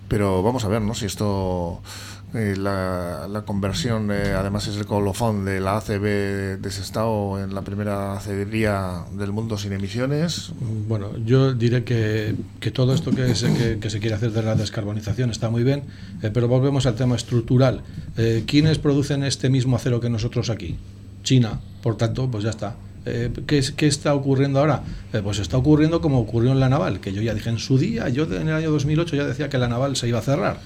pero 0.09 0.43
vamos 0.43 0.65
a 0.65 0.69
ver, 0.69 0.83
¿no? 0.83 0.95
Si 0.95 1.07
esto 1.07 1.81
eh, 2.35 2.57
la, 2.59 3.43
conversión, 3.47 4.11
eh, 4.11 4.35
además, 4.37 4.67
es 4.67 4.77
el 4.77 4.85
colofón 4.85 5.47
de 5.47 5.61
la 5.61 5.79
ACB 5.79 6.61
de 6.61 6.69
ese 6.69 6.83
estado 6.83 7.43
en 7.43 7.55
la 7.55 7.63
primera 7.63 8.15
acería 8.15 9.05
del 9.17 9.33
mundo 9.33 9.57
sin 9.57 9.73
emisiones. 9.73 10.53
Bueno, 10.89 11.17
yo 11.25 11.55
diré 11.55 11.85
que, 11.85 12.35
que 12.61 12.71
todo 12.71 12.93
esto 12.93 13.13
que 13.13 13.35
se, 13.35 13.79
que, 13.79 13.91
se 13.91 13.99
quiere 13.99 14.15
hacer 14.15 14.33
de 14.33 14.43
la 14.43 14.57
descarbonización 14.57 15.31
está 15.31 15.49
muy 15.49 15.65
bien, 15.65 15.85
eh, 16.23 16.31
pero 16.33 16.49
volvemos 16.49 16.85
al 16.85 16.97
tema 16.97 17.17
estructural. 17.17 17.83
¿Quiénes 18.47 18.79
producen 18.79 19.23
este 19.23 19.49
mismo 19.49 19.77
acero 19.77 20.01
que 20.01 20.11
nosotros 20.11 20.51
aquí? 20.51 20.77
China, 21.23 21.61
por 21.83 21.97
tanto, 21.97 22.31
pues 22.31 22.45
ya 22.45 22.51
está. 22.51 22.77
¿Qué, 23.47 23.63
¿qué, 23.77 23.87
está 23.87 24.15
ocurriendo 24.15 24.61
ahora? 24.61 24.83
pues 25.23 25.39
está 25.39 25.57
ocurriendo 25.57 26.01
como 26.01 26.19
ocurrió 26.19 26.53
en 26.53 26.61
la 26.61 26.69
naval, 26.69 27.01
que 27.01 27.13
yo 27.13 27.23
ya 27.23 27.35
dije 27.35 27.51
en 27.51 27.59
su 27.59 27.79
día, 27.79 28.09
yo 28.09 28.25
en 28.25 28.49
el 28.49 28.55
año 28.55 28.71
2008 28.71 29.17
ya 29.17 29.25
decía 29.25 29.49
que 29.49 29.59
la 29.59 29.69
naval 29.69 29.97
se 29.97 30.09
iba 30.09 30.19
a 30.19 30.23
cerrar. 30.23 30.61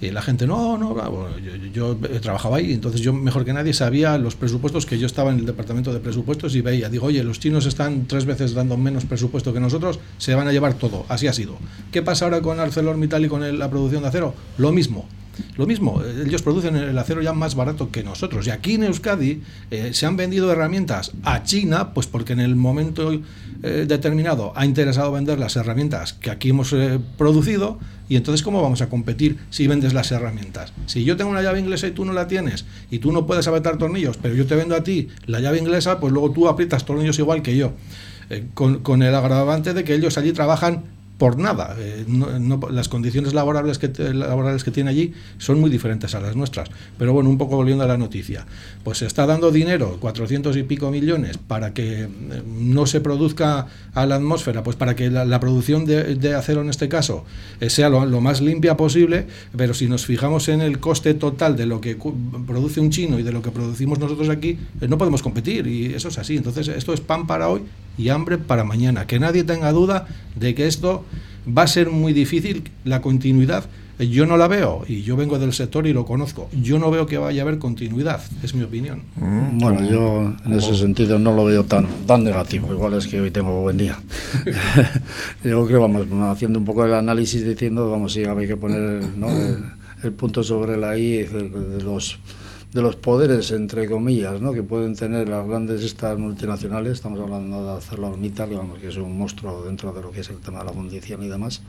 Y 0.00 0.10
la 0.12 0.22
gente, 0.22 0.46
no, 0.46 0.78
no, 0.78 0.96
yo, 1.74 1.94
trabajaba 2.22 2.56
ahí, 2.56 2.72
entonces 2.72 3.02
yo 3.02 3.12
mejor 3.12 3.44
que 3.44 3.52
nadie 3.52 3.74
sabía 3.74 4.16
los 4.16 4.34
presupuestos 4.34 4.86
que 4.86 4.98
yo 4.98 5.06
estaba 5.06 5.30
en 5.30 5.40
el 5.40 5.46
departamento 5.46 5.92
de 5.92 6.00
presupuestos 6.00 6.54
y 6.54 6.62
veía, 6.62 6.88
digo, 6.88 7.06
oye, 7.06 7.22
los 7.22 7.38
chinos 7.38 7.66
están 7.66 8.06
tres 8.06 8.24
veces 8.24 8.54
dando 8.54 8.78
menos 8.78 9.04
presupuesto 9.04 9.52
que 9.52 9.60
nosotros, 9.60 10.00
se 10.16 10.34
van 10.34 10.48
a 10.48 10.52
llevar 10.52 10.74
todo, 10.74 11.04
así 11.10 11.26
ha 11.26 11.34
sido. 11.34 11.58
¿Qué 11.92 12.00
pasa 12.00 12.24
ahora 12.24 12.40
con 12.40 12.58
ArcelorMittal 12.60 13.26
y 13.26 13.28
con 13.28 13.58
la 13.58 13.68
producción 13.68 14.00
de 14.02 14.08
acero? 14.08 14.34
Lo 14.56 14.72
mismo. 14.72 15.06
Lo 15.56 15.66
mismo, 15.66 16.02
ellos 16.24 16.42
producen 16.42 16.76
el 16.76 16.96
acero 16.98 17.22
ya 17.22 17.32
más 17.32 17.54
barato 17.54 17.90
que 17.90 18.02
nosotros. 18.02 18.46
Y 18.46 18.50
aquí 18.50 18.74
en 18.74 18.84
Euskadi 18.84 19.42
eh, 19.70 19.90
se 19.92 20.06
han 20.06 20.16
vendido 20.16 20.50
herramientas 20.50 21.12
a 21.22 21.42
China, 21.42 21.92
pues 21.92 22.06
porque 22.06 22.32
en 22.32 22.40
el 22.40 22.56
momento 22.56 23.12
eh, 23.12 23.84
determinado 23.86 24.52
ha 24.56 24.64
interesado 24.64 25.12
vender 25.12 25.38
las 25.38 25.56
herramientas 25.56 26.14
que 26.14 26.30
aquí 26.30 26.50
hemos 26.50 26.72
eh, 26.72 26.98
producido. 27.16 27.78
Y 28.08 28.16
entonces, 28.16 28.42
¿cómo 28.42 28.60
vamos 28.60 28.82
a 28.82 28.88
competir 28.88 29.38
si 29.50 29.68
vendes 29.68 29.94
las 29.94 30.10
herramientas? 30.10 30.72
Si 30.86 31.04
yo 31.04 31.16
tengo 31.16 31.30
una 31.30 31.42
llave 31.42 31.60
inglesa 31.60 31.86
y 31.86 31.92
tú 31.92 32.04
no 32.04 32.12
la 32.12 32.26
tienes, 32.26 32.64
y 32.90 32.98
tú 32.98 33.12
no 33.12 33.24
puedes 33.26 33.46
apretar 33.46 33.78
tornillos, 33.78 34.16
pero 34.16 34.34
yo 34.34 34.46
te 34.46 34.56
vendo 34.56 34.74
a 34.74 34.82
ti 34.82 35.08
la 35.26 35.38
llave 35.38 35.58
inglesa, 35.58 36.00
pues 36.00 36.12
luego 36.12 36.32
tú 36.32 36.48
aprietas 36.48 36.84
tornillos 36.84 37.18
igual 37.20 37.42
que 37.42 37.56
yo. 37.56 37.72
con, 38.54 38.80
con 38.80 39.02
el 39.02 39.14
agravante 39.14 39.74
de 39.74 39.84
que 39.84 39.94
ellos 39.94 40.18
allí 40.18 40.32
trabajan 40.32 40.82
por 41.20 41.38
nada. 41.38 41.76
Eh, 41.78 42.06
las 42.70 42.88
condiciones 42.88 43.34
laborales 43.34 43.78
que, 43.78 43.88
laborales 44.14 44.64
que 44.64 44.70
tiene 44.70 44.88
allí 44.88 45.12
son 45.36 45.60
muy 45.60 45.68
diferentes 45.68 46.14
a 46.14 46.20
las 46.20 46.34
nuestras. 46.34 46.70
Pero 46.98 47.12
bueno, 47.12 47.28
un 47.28 47.36
poco 47.36 47.56
volviendo 47.56 47.84
a 47.84 47.86
la 47.86 47.98
noticia. 47.98 48.46
Pues 48.82 48.98
se 48.98 49.06
está 49.06 49.26
dando 49.26 49.50
dinero, 49.50 49.98
400 50.00 50.56
y 50.56 50.62
pico 50.62 50.90
millones, 50.90 51.36
para 51.36 51.74
que 51.74 52.04
eh, 52.04 52.08
no 52.46 52.86
se 52.86 53.02
produzca 53.02 53.66
a 53.92 54.06
la 54.06 54.14
atmósfera, 54.14 54.62
pues 54.62 54.76
para 54.76 54.96
que 54.96 55.10
la, 55.10 55.40
producción 55.40 55.84
de, 55.84 56.34
acero 56.34 56.62
en 56.62 56.70
este 56.70 56.88
caso 56.88 57.26
eh, 57.60 57.68
sea 57.68 57.90
lo, 57.90 58.20
más 58.22 58.40
limpia 58.40 58.78
posible, 58.78 59.26
pero 59.54 59.74
si 59.74 59.88
nos 59.88 60.06
fijamos 60.06 60.48
en 60.48 60.62
el 60.62 60.80
coste 60.80 61.12
total 61.12 61.54
de 61.54 61.66
lo 61.66 61.82
que 61.82 61.98
produce 62.46 62.80
un 62.80 62.88
chino 62.88 63.18
y 63.18 63.22
de 63.22 63.32
lo 63.32 63.42
que 63.42 63.50
producimos 63.50 63.98
nosotros 63.98 64.30
aquí, 64.30 64.58
no 64.80 64.96
podemos 64.96 65.22
competir 65.22 65.66
y 65.66 65.92
eso 65.92 66.08
es 66.08 66.16
así. 66.16 66.38
Entonces 66.38 66.68
esto 66.68 66.94
es 66.94 67.02
pan 67.02 67.26
para 67.26 67.50
hoy 67.50 67.60
y 68.00 68.08
hambre 68.08 68.38
para 68.38 68.64
mañana. 68.64 69.06
Que 69.06 69.18
nadie 69.18 69.44
tenga 69.44 69.70
duda 69.72 70.06
de 70.34 70.54
que 70.54 70.66
esto 70.66 71.04
va 71.46 71.62
a 71.62 71.66
ser 71.66 71.90
muy 71.90 72.12
difícil, 72.12 72.70
la 72.84 73.00
continuidad. 73.02 73.64
Yo 73.98 74.24
no 74.24 74.38
la 74.38 74.48
veo 74.48 74.82
y 74.88 75.02
yo 75.02 75.14
vengo 75.14 75.38
del 75.38 75.52
sector 75.52 75.86
y 75.86 75.92
lo 75.92 76.06
conozco. 76.06 76.48
Yo 76.62 76.78
no 76.78 76.90
veo 76.90 77.04
que 77.04 77.18
vaya 77.18 77.42
a 77.42 77.44
haber 77.44 77.58
continuidad, 77.58 78.22
es 78.42 78.54
mi 78.54 78.62
opinión. 78.62 79.02
Mm, 79.16 79.58
bueno, 79.58 79.90
yo 79.90 80.34
en 80.46 80.52
ese 80.54 80.74
sentido 80.74 81.18
no 81.18 81.34
lo 81.34 81.44
veo 81.44 81.64
tan, 81.64 81.86
tan 82.06 82.24
negativo. 82.24 82.72
Igual 82.72 82.94
es 82.94 83.06
que 83.06 83.20
hoy 83.20 83.30
tengo 83.30 83.60
buen 83.60 83.76
día. 83.76 83.98
yo 85.44 85.66
creo, 85.66 85.82
vamos, 85.82 86.06
haciendo 86.34 86.58
un 86.58 86.64
poco 86.64 86.86
el 86.86 86.94
análisis 86.94 87.44
diciendo, 87.44 87.90
vamos, 87.90 88.14
sí, 88.14 88.24
hay 88.24 88.46
que 88.46 88.56
poner 88.56 89.02
el, 90.02 90.12
punto 90.12 90.42
sobre 90.42 90.78
la 90.78 90.96
I 90.96 91.24
de 91.24 91.82
los 91.84 92.18
de 92.72 92.82
los 92.82 92.94
poderes, 92.94 93.50
entre 93.50 93.88
comillas, 93.88 94.40
¿no? 94.40 94.52
que 94.52 94.62
pueden 94.62 94.94
tener 94.94 95.28
las 95.28 95.46
grandes 95.46 95.82
estas 95.82 96.16
multinacionales, 96.18 96.92
estamos 96.92 97.18
hablando 97.18 97.64
de 97.64 97.72
ArcelorMittal, 97.72 98.50
digamos 98.50 98.78
que 98.78 98.88
es 98.88 98.96
un 98.96 99.18
monstruo 99.18 99.64
dentro 99.64 99.92
de 99.92 100.02
lo 100.02 100.12
que 100.12 100.20
es 100.20 100.30
el 100.30 100.38
tema 100.38 100.60
de 100.60 100.66
la 100.66 100.72
fundición 100.72 101.22
y 101.24 101.28
demás, 101.28 101.62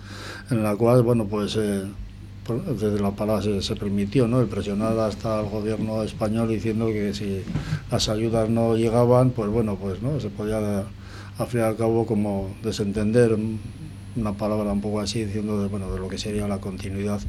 en 0.51 0.61
la 0.61 0.75
cual, 0.75 1.01
bueno, 1.01 1.25
pues 1.25 1.55
eh, 1.55 1.85
desde 2.79 2.99
la 2.99 3.11
palabra 3.11 3.41
se, 3.61 3.75
permitió 3.75 4.27
¿no? 4.27 4.41
el 4.41 4.47
presionar 4.47 4.97
hasta 4.99 5.39
el 5.39 5.49
gobierno 5.49 6.03
español 6.03 6.49
diciendo 6.49 6.85
que 6.87 7.15
si 7.15 7.41
las 7.89 8.07
ayudas 8.07 8.49
no 8.49 8.75
llegaban, 8.75 9.31
pues 9.31 9.49
bueno, 9.49 9.77
pues 9.77 10.03
no 10.03 10.19
se 10.19 10.29
podía 10.29 10.83
al 11.37 11.47
fin 11.47 11.61
y 11.61 11.63
al 11.63 11.77
cabo 11.77 12.05
como 12.05 12.53
desentender 12.61 13.35
una 14.15 14.33
palabra 14.33 14.71
un 14.71 14.81
poco 14.81 14.99
así 14.99 15.25
diciendo 15.25 15.59
de, 15.63 15.67
bueno, 15.67 15.91
de 15.91 15.99
lo 15.99 16.07
que 16.07 16.19
sería 16.19 16.47
la 16.47 16.59
continuidad 16.59 17.21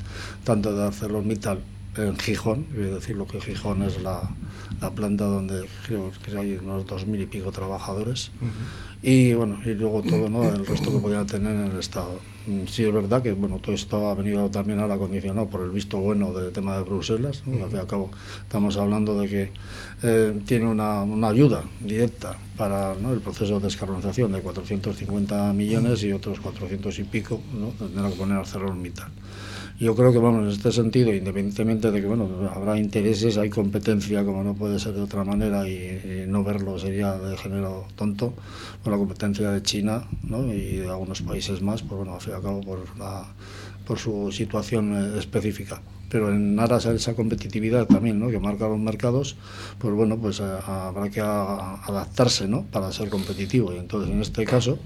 tanto 0.44 0.74
de 0.74 0.84
ArcelorMittal 0.84 1.60
en 1.96 2.16
Gijón, 2.16 2.66
voy 2.74 2.84
a 2.84 2.94
decir 2.94 3.16
lo 3.16 3.26
que 3.26 3.40
Gijón 3.40 3.82
es 3.82 4.00
la, 4.02 4.30
la 4.80 4.90
planta 4.90 5.24
donde 5.24 5.66
creo 5.86 6.10
que 6.24 6.36
hay 6.36 6.54
unos 6.54 6.86
dos 6.86 7.06
mil 7.06 7.20
y 7.20 7.26
pico 7.26 7.52
trabajadores 7.52 8.30
y 9.02 9.34
bueno 9.34 9.58
y 9.64 9.74
luego 9.74 10.02
todo 10.02 10.28
¿no? 10.28 10.44
el 10.44 10.64
resto 10.66 10.90
que 10.90 10.98
podían 10.98 11.26
tener 11.26 11.52
en 11.52 11.72
el 11.72 11.78
estado 11.78 12.18
mm, 12.46 12.66
sí 12.66 12.84
es 12.84 12.92
verdad 12.92 13.22
que 13.22 13.32
bueno 13.32 13.58
todo 13.58 13.74
esto 13.74 14.08
ha 14.08 14.14
venido 14.14 14.48
también 14.50 14.80
ahora 14.80 14.96
condicionado 14.96 15.48
por 15.48 15.62
el 15.62 15.70
visto 15.70 15.98
bueno 15.98 16.32
del 16.32 16.52
tema 16.52 16.76
de 16.76 16.84
Bruselas 16.84 17.42
al 17.46 17.68
fin 17.68 17.76
y 17.76 17.78
al 17.78 17.86
cabo 17.86 18.10
estamos 18.42 18.76
hablando 18.76 19.18
de 19.20 19.28
que 19.28 19.52
eh, 20.02 20.40
tiene 20.46 20.66
una, 20.66 21.02
una, 21.02 21.28
ayuda 21.28 21.64
directa 21.80 22.38
para 22.56 22.94
¿no? 22.94 23.12
el 23.12 23.20
proceso 23.20 23.58
de 23.58 23.66
descarbonización 23.66 24.32
de 24.32 24.40
450 24.40 25.52
millones 25.52 26.02
y 26.04 26.12
otros 26.12 26.40
400 26.40 26.98
y 26.98 27.04
pico 27.04 27.40
¿no? 27.52 27.68
tendrá 27.68 28.08
que 28.08 28.16
poner 28.16 28.38
ArcelorMittal 28.38 29.10
yo 29.82 29.96
creo 29.96 30.12
que, 30.12 30.18
bueno, 30.18 30.42
en 30.42 30.48
este 30.48 30.70
sentido, 30.70 31.12
independientemente 31.12 31.90
de 31.90 32.00
que, 32.00 32.06
bueno, 32.06 32.28
habrá 32.54 32.78
intereses, 32.78 33.36
hay 33.36 33.50
competencia, 33.50 34.24
como 34.24 34.44
no 34.44 34.54
puede 34.54 34.78
ser 34.78 34.92
de 34.92 35.02
otra 35.02 35.24
manera, 35.24 35.68
y, 35.68 36.24
no 36.28 36.44
verlo 36.44 36.78
sería 36.78 37.18
de 37.18 37.36
género 37.36 37.86
tonto, 37.96 38.32
con 38.84 38.92
la 38.92 38.98
competencia 38.98 39.50
de 39.50 39.60
China 39.62 40.04
¿no? 40.22 40.52
y 40.54 40.76
de 40.76 40.88
algunos 40.88 41.22
países 41.22 41.62
más, 41.62 41.82
pues 41.82 41.98
bueno, 41.98 42.14
al 42.14 42.20
fin 42.20 42.32
y 42.32 42.36
al 42.36 42.42
cabo, 42.42 42.60
por, 42.60 42.96
la, 42.96 43.26
por 43.84 43.98
su 43.98 44.30
situación 44.30 44.94
eh, 44.94 45.18
específica 45.18 45.82
pero 46.08 46.30
en 46.30 46.60
aras 46.60 46.84
a 46.84 46.92
esa 46.92 47.14
competitividad 47.14 47.86
también 47.86 48.20
¿no? 48.20 48.28
que 48.28 48.38
marcan 48.38 48.68
los 48.68 48.78
mercados, 48.78 49.34
pues 49.78 49.94
bueno, 49.94 50.18
pues 50.18 50.40
eh, 50.40 50.44
habrá 50.66 51.08
que 51.08 51.22
adaptarse 51.22 52.46
¿no? 52.46 52.64
para 52.64 52.92
ser 52.92 53.08
competitivo. 53.08 53.72
Y 53.72 53.78
entonces 53.78 54.10
en 54.12 54.20
este 54.20 54.44
caso, 54.44 54.78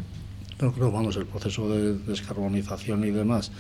pero 0.59 0.73
creo, 0.73 0.91
vamos, 0.91 1.17
el 1.17 1.27
proceso 1.27 1.69
de 1.69 1.95
descarbonización 1.95 3.05
y 3.05 3.11
demás, 3.11 3.53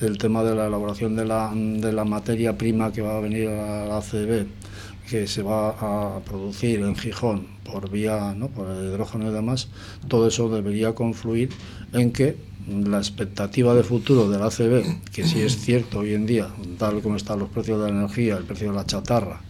el 0.00 0.18
tema 0.18 0.44
de 0.44 0.54
la 0.54 0.66
elaboración 0.66 1.16
de 1.16 1.24
la, 1.24 1.52
de 1.54 1.92
la 1.92 2.04
materia 2.04 2.56
prima 2.56 2.92
que 2.92 3.02
va 3.02 3.16
a 3.16 3.20
venir 3.20 3.48
a 3.48 3.86
la 3.86 3.98
ACB, 3.98 4.46
que 5.08 5.26
se 5.26 5.42
va 5.42 5.70
a 5.70 6.20
producir 6.20 6.80
en 6.80 6.96
Gijón 6.96 7.46
por 7.64 7.90
vía, 7.90 8.34
¿no? 8.36 8.48
por 8.48 8.70
el 8.70 8.86
hidrógeno 8.86 9.30
y 9.30 9.34
demás, 9.34 9.68
todo 10.08 10.28
eso 10.28 10.48
debería 10.48 10.94
confluir 10.94 11.50
en 11.92 12.12
que 12.12 12.36
la 12.68 12.98
expectativa 12.98 13.74
de 13.74 13.82
futuro 13.82 14.30
de 14.30 14.38
la 14.38 14.46
ACB, 14.46 15.10
que 15.12 15.24
sí 15.24 15.40
es 15.40 15.58
cierto 15.58 15.98
hoy 15.98 16.14
en 16.14 16.24
día, 16.24 16.48
tal 16.78 17.02
como 17.02 17.16
están 17.16 17.40
los 17.40 17.50
precios 17.50 17.80
de 17.80 17.92
la 17.92 17.98
energía, 17.98 18.36
el 18.36 18.44
precio 18.44 18.70
de 18.70 18.76
la 18.76 18.86
chatarra, 18.86 19.40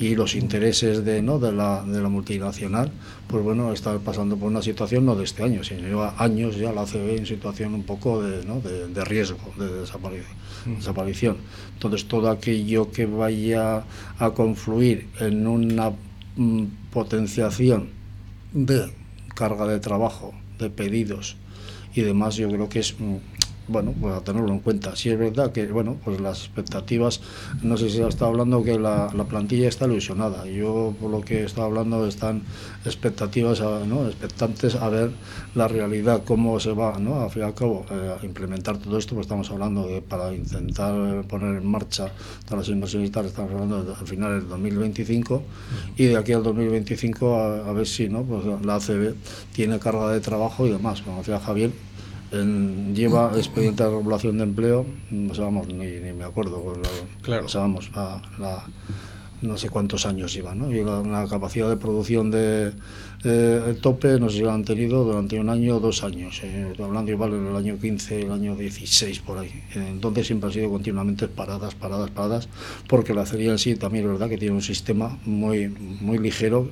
y 0.00 0.16
los 0.16 0.34
intereses 0.34 1.04
de, 1.04 1.20
¿no? 1.20 1.38
de, 1.38 1.52
la, 1.52 1.84
de 1.84 2.00
la 2.00 2.08
multinacional, 2.08 2.90
pues 3.28 3.44
bueno, 3.44 3.70
está 3.70 3.98
pasando 3.98 4.34
por 4.38 4.48
una 4.48 4.62
situación 4.62 5.04
no 5.04 5.14
de 5.14 5.24
este 5.24 5.42
año, 5.42 5.62
sino 5.62 5.82
lleva 5.82 6.14
años 6.16 6.56
ya 6.56 6.72
la 6.72 6.82
ACB 6.82 7.18
en 7.18 7.26
situación 7.26 7.74
un 7.74 7.82
poco 7.82 8.22
de, 8.22 8.42
¿no? 8.46 8.62
de, 8.62 9.04
riesgo, 9.04 9.52
de 9.58 9.66
mm. 9.66 10.76
desaparición. 10.76 11.36
Entonces, 11.74 12.08
todo 12.08 12.30
aquello 12.30 12.90
que 12.90 13.04
vaya 13.04 13.84
a 14.18 14.30
confluir 14.30 15.06
en 15.20 15.46
una 15.46 15.92
mm, 16.36 16.64
potenciación 16.90 17.90
de 18.54 18.90
carga 19.34 19.66
de 19.66 19.80
trabajo, 19.80 20.32
de 20.58 20.70
pedidos 20.70 21.36
y 21.94 22.00
demás, 22.00 22.36
yo 22.36 22.48
creo 22.48 22.70
que 22.70 22.78
es 22.78 22.98
mm, 22.98 23.16
bueno, 23.70 23.94
pues 24.00 24.14
a 24.14 24.20
tenerlo 24.20 24.50
en 24.50 24.60
cuenta. 24.60 24.96
Sí 24.96 25.10
es 25.10 25.18
verdad 25.18 25.52
que, 25.52 25.66
bueno, 25.66 25.96
pues 26.04 26.20
las 26.20 26.40
expectativas, 26.40 27.20
no 27.62 27.76
sé 27.76 27.90
si 27.90 28.00
ha 28.02 28.08
estado 28.08 28.30
hablando 28.30 28.62
que 28.62 28.78
la, 28.78 29.08
plantilla 29.28 29.68
está 29.68 29.86
ilusionada. 29.86 30.46
Yo, 30.46 30.94
por 31.00 31.10
lo 31.10 31.20
que 31.20 31.40
he 31.40 31.44
estado 31.44 31.66
hablando, 31.68 32.06
están 32.06 32.42
expectativas, 32.84 33.60
¿no? 33.60 34.06
expectantes 34.06 34.74
a 34.74 34.88
ver 34.88 35.10
la 35.54 35.68
realidad, 35.68 36.22
cómo 36.24 36.58
se 36.58 36.72
va, 36.72 36.98
¿no? 36.98 37.20
Al 37.20 37.30
fin 37.30 37.42
y 37.42 37.44
al 37.44 37.54
cabo, 37.54 37.86
eh, 37.90 38.16
a 38.20 38.24
implementar 38.24 38.78
todo 38.78 38.98
esto, 38.98 39.14
pues 39.14 39.26
estamos 39.26 39.50
hablando 39.50 39.86
de 39.86 40.02
para 40.02 40.34
intentar 40.34 41.24
poner 41.24 41.56
en 41.56 41.66
marcha 41.66 42.10
todas 42.44 42.66
las 42.66 42.68
inversiones 42.68 43.10
estamos 43.26 43.52
hablando 43.52 43.84
de, 43.84 43.92
al 43.92 44.06
final 44.06 44.40
del 44.40 44.48
2025 44.48 45.42
y 45.96 46.06
de 46.06 46.16
aquí 46.16 46.32
al 46.32 46.42
2025 46.42 47.36
a, 47.36 47.72
ver 47.72 47.86
si, 47.86 48.08
¿no? 48.08 48.22
Pues 48.22 48.44
la 48.64 48.76
ACB 48.76 49.14
tiene 49.52 49.78
carga 49.78 50.10
de 50.10 50.20
trabajo 50.20 50.66
y 50.66 50.70
demás. 50.70 51.02
Como 51.02 51.18
decía 51.18 51.40
Javier, 51.40 51.70
lleva 52.32 53.32
expediente 53.36 53.82
de 53.82 53.90
regulación 53.90 54.38
de 54.38 54.44
empleo, 54.44 54.86
no 55.10 55.34
sabemos, 55.34 55.66
ni, 55.68 55.86
me 56.12 56.24
acuerdo, 56.24 56.62
pues, 56.62 56.78
claro. 57.22 57.48
sabemos, 57.48 57.90
la, 57.94 58.22
no 59.42 59.56
sé 59.56 59.70
cuántos 59.70 60.06
años 60.06 60.32
lleva, 60.32 60.54
¿no? 60.54 60.70
Y 60.70 60.84
la, 60.84 61.26
capacidad 61.28 61.68
de 61.68 61.76
producción 61.76 62.30
de 62.30 62.72
el 63.22 63.78
tope 63.80 64.18
no 64.18 64.30
sé 64.30 64.38
si 64.38 64.42
lo 64.42 64.50
han 64.50 64.64
tenido 64.64 65.04
durante 65.04 65.38
un 65.38 65.50
año 65.50 65.76
o 65.76 65.80
dos 65.80 66.02
años, 66.04 66.40
eh, 66.42 66.72
hablando 66.82 67.10
igual 67.10 67.34
en 67.34 67.48
el 67.48 67.56
año 67.56 67.78
15, 67.78 68.22
el 68.22 68.32
año 68.32 68.56
16 68.56 69.20
por 69.20 69.38
ahí. 69.38 69.62
Entonces 69.74 70.26
siempre 70.26 70.48
han 70.48 70.54
sido 70.54 70.70
continuamente 70.70 71.28
paradas, 71.28 71.74
paradas, 71.74 72.10
paradas, 72.10 72.48
porque 72.88 73.12
la 73.12 73.22
acería 73.22 73.50
en 73.50 73.58
sí 73.58 73.76
también 73.76 74.06
es 74.06 74.12
verdad 74.12 74.28
que 74.28 74.38
tiene 74.38 74.54
un 74.54 74.62
sistema 74.62 75.18
muy 75.26 75.68
muy 75.68 76.18
ligero 76.18 76.68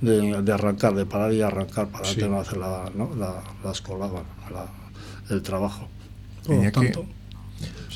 de, 0.00 0.52
arrancar, 0.52 0.94
de 0.94 1.04
parar 1.04 1.32
y 1.32 1.42
arrancar 1.42 1.88
para 1.88 2.08
hacer 2.08 2.58
la, 2.58 2.90
¿no? 2.94 3.14
la, 3.16 3.42
las 3.64 3.80
el 5.30 5.42
trabajo. 5.42 5.88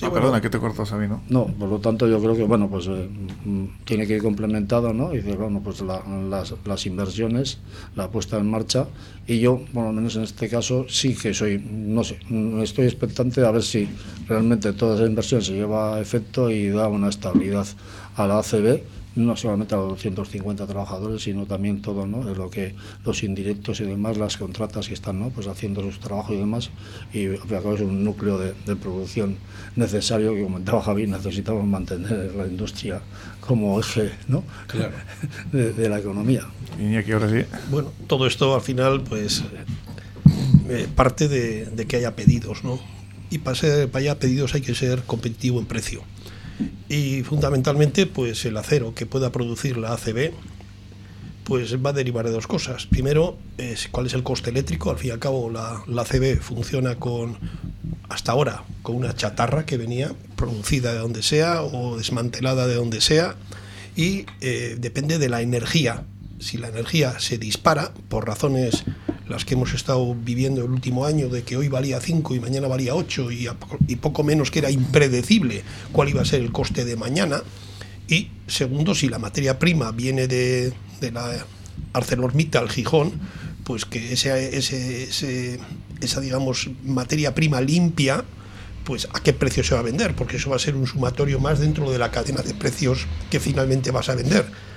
Ah, 0.02 0.10
perdona, 0.10 0.40
que 0.40 0.50
te 0.50 0.58
cortó 0.58 0.84
Sabino. 0.84 1.22
No, 1.28 1.46
por 1.46 1.68
lo 1.68 1.78
tanto 1.78 2.08
yo 2.08 2.20
creo 2.20 2.34
que 2.34 2.42
bueno 2.42 2.68
pues 2.68 2.88
eh, 2.88 3.08
mm, 3.44 3.84
tiene 3.84 4.04
que 4.06 4.16
ir 4.16 4.22
complementado, 4.22 4.92
¿no? 4.92 5.14
Y 5.14 5.18
dice, 5.18 5.36
bueno, 5.36 5.60
pues 5.62 5.80
las, 5.80 6.54
las, 6.66 6.86
inversiones, 6.86 7.58
la 7.94 8.10
puesta 8.10 8.38
en 8.38 8.50
marcha 8.50 8.88
y 9.28 9.38
yo, 9.38 9.62
por 9.72 9.84
lo 9.84 9.92
menos 9.92 10.16
en 10.16 10.22
este 10.22 10.48
caso, 10.48 10.86
sí 10.88 11.14
que 11.14 11.32
soy, 11.32 11.62
no 11.64 12.02
sé, 12.02 12.18
mm, 12.28 12.62
estoy 12.62 12.86
expectante 12.86 13.46
a 13.46 13.52
ver 13.52 13.62
si 13.62 13.88
realmente 14.26 14.72
toda 14.72 14.96
esa 14.96 15.06
inversión 15.06 15.40
se 15.40 15.52
lleva 15.52 15.94
a 15.94 16.00
efecto 16.00 16.50
y 16.50 16.68
da 16.68 16.88
una 16.88 17.08
estabilidad 17.08 17.66
a 18.16 18.26
la 18.26 18.40
ACB 18.40 18.82
no 19.14 19.36
solamente 19.36 19.74
a 19.74 19.78
los 19.78 19.88
250 19.90 20.66
trabajadores, 20.66 21.22
sino 21.22 21.46
también 21.46 21.82
todo, 21.82 22.06
¿no? 22.06 22.24
De 22.24 22.34
lo 22.34 22.50
que 22.50 22.74
los 23.04 23.22
indirectos 23.22 23.80
y 23.80 23.84
demás, 23.84 24.16
las 24.16 24.36
contratas 24.36 24.88
que 24.88 24.94
están, 24.94 25.20
¿no? 25.20 25.30
Pues 25.30 25.46
haciendo 25.46 25.82
su 25.90 25.98
trabajo 25.98 26.32
y 26.32 26.38
demás, 26.38 26.70
y 27.12 27.24
es 27.24 27.40
un 27.80 28.04
núcleo 28.04 28.38
de, 28.38 28.52
producción 28.76 29.36
necesario 29.76 30.34
que 30.34 30.42
comentaba 30.42 30.82
Javi, 30.82 31.06
necesitamos 31.06 31.64
mantener 31.64 32.34
la 32.34 32.46
industria 32.46 33.00
como 33.40 33.78
eje, 33.78 34.12
¿no? 34.28 34.44
Claro. 34.66 34.92
De, 35.52 35.88
la 35.88 35.98
economía. 35.98 36.46
Y 36.80 36.96
aquí 36.96 37.12
ahora 37.12 37.28
sí. 37.28 37.44
Bueno, 37.70 37.92
todo 38.06 38.26
esto 38.26 38.54
al 38.54 38.62
final, 38.62 39.02
pues 39.02 39.44
eh, 40.68 40.88
parte 40.94 41.28
de, 41.28 41.66
de, 41.66 41.86
que 41.86 41.96
haya 41.96 42.16
pedidos, 42.16 42.64
¿no? 42.64 42.80
Y 43.30 43.38
para, 43.38 43.56
ser, 43.56 43.90
para 43.90 44.02
haya 44.02 44.18
pedidos 44.18 44.54
hay 44.54 44.62
que 44.62 44.74
ser 44.74 45.02
competitivo 45.02 45.60
en 45.60 45.66
precio 45.66 46.02
y 46.88 47.22
fundamentalmente 47.22 48.06
pues 48.06 48.44
el 48.44 48.56
acero 48.56 48.94
que 48.94 49.06
pueda 49.06 49.30
producir 49.32 49.76
la 49.76 49.92
ACB 49.92 50.32
pues 51.44 51.76
va 51.84 51.90
a 51.90 51.92
derivar 51.92 52.24
de 52.24 52.30
dos 52.30 52.46
cosas. 52.46 52.86
Primero, 52.86 53.36
es 53.58 53.88
cuál 53.88 54.06
es 54.06 54.14
el 54.14 54.22
coste 54.22 54.50
eléctrico. 54.50 54.90
Al 54.90 54.98
fin 54.98 55.08
y 55.08 55.12
al 55.12 55.18
cabo, 55.18 55.50
la, 55.50 55.82
la 55.86 56.02
ACB 56.02 56.40
funciona 56.40 56.94
con, 56.96 57.36
hasta 58.08 58.32
ahora, 58.32 58.62
con 58.82 58.96
una 58.96 59.14
chatarra 59.14 59.66
que 59.66 59.76
venía 59.76 60.12
producida 60.36 60.92
de 60.92 61.00
donde 61.00 61.22
sea 61.22 61.62
o 61.62 61.96
desmantelada 61.96 62.66
de 62.66 62.74
donde 62.74 63.00
sea 63.00 63.36
y 63.96 64.26
eh, 64.40 64.76
depende 64.78 65.18
de 65.18 65.28
la 65.28 65.42
energía. 65.42 66.04
Si 66.43 66.59
la 66.59 66.68
energía 66.68 67.20
se 67.20 67.38
dispara 67.38 67.95
por 68.09 68.26
razones 68.26 68.82
las 69.28 69.45
que 69.45 69.55
hemos 69.55 69.74
estado 69.74 70.12
viviendo 70.12 70.64
el 70.64 70.72
último 70.72 71.07
año, 71.07 71.28
de 71.28 71.45
que 71.45 71.57
hoy 71.57 71.68
valía 71.68 72.01
5 72.01 72.34
y 72.34 72.40
mañana 72.40 72.66
valía 72.66 72.97
8 72.97 73.30
y, 73.30 73.47
poco 73.95 74.24
menos 74.24 74.51
que 74.51 74.59
era 74.59 74.68
impredecible 74.68 75.62
cuál 75.93 76.09
iba 76.09 76.20
a 76.20 76.24
ser 76.24 76.40
el 76.40 76.51
coste 76.51 76.84
de 76.84 76.97
mañana. 76.97 77.45
Y 78.09 78.30
segundo, 78.49 78.97
si 78.97 79.09
la 79.09 79.20
materia 79.20 79.61
prima 79.61 79.93
viene 79.93 80.26
de, 80.26 80.72
de 81.01 81.12
la 81.12 81.47
ArcelorMittal 81.93 82.68
Gijón, 82.68 83.12
pues 83.62 83.84
que 83.84 84.12
esa, 84.12 84.34
digamos, 86.20 86.70
materia 86.84 87.36
prima 87.36 87.61
limpia, 87.61 88.24
pues 88.82 89.07
a 89.12 89.20
qué 89.20 89.32
precio 89.32 89.62
se 89.62 89.74
va 89.74 89.80
a 89.80 89.84
vender, 89.84 90.16
porque 90.16 90.38
eso 90.38 90.51
va 90.51 90.57
a 90.57 90.59
ser 90.59 90.74
un 90.74 90.88
sumatorio 90.88 91.38
más 91.38 91.61
dentro 91.61 91.88
de 91.93 91.99
la 91.99 92.11
cadena 92.11 92.43
de 92.43 92.53
precios 92.53 93.07
que 93.30 93.38
finalmente 93.38 93.93
vas 93.93 94.09
a 94.09 94.16
vender. 94.16 94.71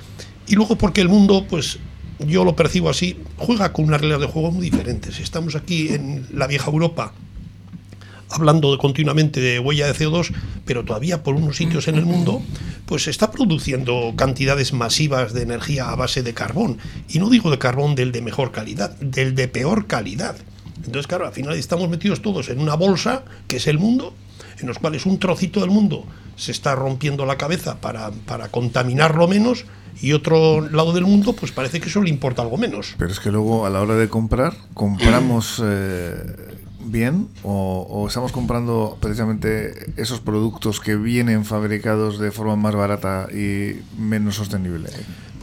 Y 0.48 0.56
luego 0.56 0.78
porque 0.78 1.02
el 1.02 1.10
mundo, 1.10 1.46
pues 1.50 1.80
yo 2.20 2.46
lo 2.46 2.56
percibo 2.56 2.90
así, 2.90 3.18
juega 3.38 3.74
con 3.74 3.86
unas 3.86 4.02
reglas 4.02 4.22
de 4.22 4.28
juego 4.28 4.52
muy 4.52 4.70
diferentes. 4.70 5.20
Estamos 5.20 5.56
aquí 5.56 5.90
en 5.90 6.28
la 6.34 6.48
vieja 6.48 6.70
Europa 6.70 7.14
hablando 8.30 8.78
continuamente 8.78 9.40
de 9.40 9.60
huella 9.60 9.88
de 9.88 9.94
CO2, 9.94 10.34
pero 10.66 10.84
todavía 10.84 11.24
por 11.24 11.36
unos 11.36 11.58
sitios 11.58 11.88
en 11.88 11.96
el 11.96 12.06
mundo, 12.06 12.42
pues 12.86 13.04
se 13.04 13.12
está 13.12 13.32
produciendo 13.32 14.14
cantidades 14.16 14.74
masivas 14.74 15.34
de 15.34 15.44
energía 15.44 15.90
a 15.90 15.96
base 15.96 16.24
de 16.24 16.34
carbón. 16.34 16.78
Y 17.08 17.20
no 17.20 17.30
digo 17.30 17.52
de 17.52 17.60
carbón 17.60 17.96
del 17.96 18.12
de 18.12 18.22
mejor 18.22 18.52
calidad, 18.52 18.98
del 19.00 19.36
de 19.36 19.48
peor 19.48 19.88
calidad. 19.88 20.36
Entonces, 20.78 21.08
claro, 21.08 21.26
al 21.26 21.34
final 21.34 21.56
estamos 21.56 21.90
metidos 21.90 22.22
todos 22.22 22.50
en 22.50 22.60
una 22.60 22.76
bolsa, 22.76 23.24
que 23.48 23.58
es 23.58 23.68
el 23.68 23.80
mundo, 23.80 24.14
en 24.60 24.68
los 24.68 24.80
cuales 24.80 25.06
un 25.06 25.20
trocito 25.20 25.62
del 25.62 25.70
mundo 25.70 26.06
se 26.36 26.52
está 26.52 26.76
rompiendo 26.76 27.26
la 27.26 27.38
cabeza 27.38 27.80
para, 27.80 28.12
para 28.12 28.50
contaminarlo 28.50 29.28
menos 29.28 29.66
y 30.02 30.14
otro 30.14 30.62
lado 30.70 30.94
del 30.94 31.06
mundo, 31.06 31.34
pues 31.34 31.52
parece 31.52 31.80
que 31.80 31.90
eso 31.90 32.02
le 32.02 32.10
importa 32.10 32.42
algo 32.42 32.58
menos. 32.58 32.96
Pero 32.98 33.12
es 33.12 33.20
que 33.20 33.32
luego 33.32 33.66
a 33.66 33.70
la 33.70 33.82
hora 33.82 33.96
de 33.96 34.10
comprar, 34.10 34.54
compramos 34.74 35.62
eh, 35.64 36.16
bien 36.86 37.28
o, 37.44 38.06
estamos 38.08 38.32
comprando 38.32 38.98
precisamente 39.02 39.92
esos 39.98 40.20
productos 40.20 40.80
que 40.80 40.96
vienen 40.96 41.46
fabricados 41.46 42.20
de 42.20 42.32
forma 42.32 42.56
más 42.56 42.76
barata 42.76 43.28
y 43.32 43.82
menos 43.98 44.36
sostenible. 44.36 44.90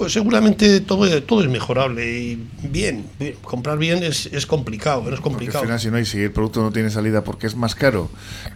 Pues 0.02 0.14
seguramente 0.14 0.80
todo, 0.80 1.22
todo 1.22 1.42
es 1.42 1.48
mejorable 1.48 2.10
y 2.10 2.48
bien, 2.60 3.06
comprar 3.40 3.78
bien 3.78 4.02
es, 4.02 4.26
es 4.26 4.46
complicado, 4.46 5.08
es 5.14 5.20
complicado. 5.20 5.60
al 5.60 5.66
final 5.66 5.78
si 5.78 5.90
no 5.92 5.96
hay, 5.96 6.04
si 6.04 6.18
el 6.18 6.32
producto 6.32 6.60
no 6.60 6.72
tiene 6.72 6.90
salida 6.90 7.22
porque 7.22 7.46
es 7.46 7.54
más 7.54 7.76
caro 7.76 8.10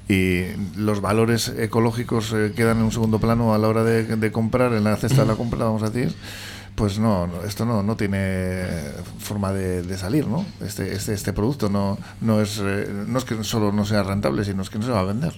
y 0.09 0.41
los 0.77 1.01
valores 1.01 1.51
ecológicos 1.57 2.33
eh, 2.33 2.53
quedan 2.57 2.79
en 2.79 2.83
un 2.87 2.91
segundo 2.91 3.21
plano 3.21 3.55
a 3.55 3.59
la 3.59 3.69
hora 3.69 3.85
de, 3.85 4.17
de 4.17 4.33
comprar, 4.33 4.73
en 4.73 4.83
la 4.83 4.97
cesta 4.97 5.23
de 5.23 5.29
la 5.29 5.37
compra, 5.37 5.67
vamos 5.67 5.85
a 5.85 5.91
decir, 5.91 6.17
pues 6.75 6.99
no, 6.99 7.29
esto 7.47 7.65
no, 7.65 7.85
no 7.85 7.97
tiene 7.97 8.65
forma 9.21 9.53
de, 9.53 9.97
salir, 9.97 10.27
¿no? 10.27 10.45
Este, 10.61 10.95
este, 10.95 11.15
este 11.15 11.33
producto 11.33 11.69
no, 11.69 11.97
no, 12.23 12.43
es, 12.43 12.61
eh, 12.61 12.89
no 13.07 13.19
es 13.21 13.25
que 13.25 13.45
solo 13.45 13.71
no 13.71 13.85
sea 13.85 14.03
rentable, 14.03 14.45
sino 14.45 14.63
es 14.63 14.69
que 14.69 14.81
no 14.81 14.85
se 14.85 14.91
va 14.91 14.99
a 14.99 15.05
vender. 15.05 15.33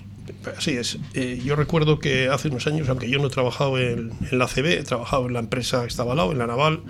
Así 0.57 0.73
es. 0.73 0.99
Eh, 1.15 1.41
yo 1.45 1.57
recuerdo 1.57 1.99
que 1.99 2.29
hace 2.29 2.49
unos 2.49 2.67
años, 2.67 2.89
aunque 2.89 3.09
yo 3.09 3.19
no 3.19 3.29
he 3.29 3.31
trabajado 3.31 3.79
en, 3.79 4.13
la 4.31 4.47
CB, 4.47 4.79
he 4.79 4.83
trabajado 4.85 5.27
en 5.27 5.35
la 5.35 5.41
empresa 5.41 5.83
que 5.83 5.89
estaba 5.89 6.13
al 6.13 6.19
lado, 6.19 6.33
en 6.33 6.39
la 6.39 6.47
naval, 6.47 6.83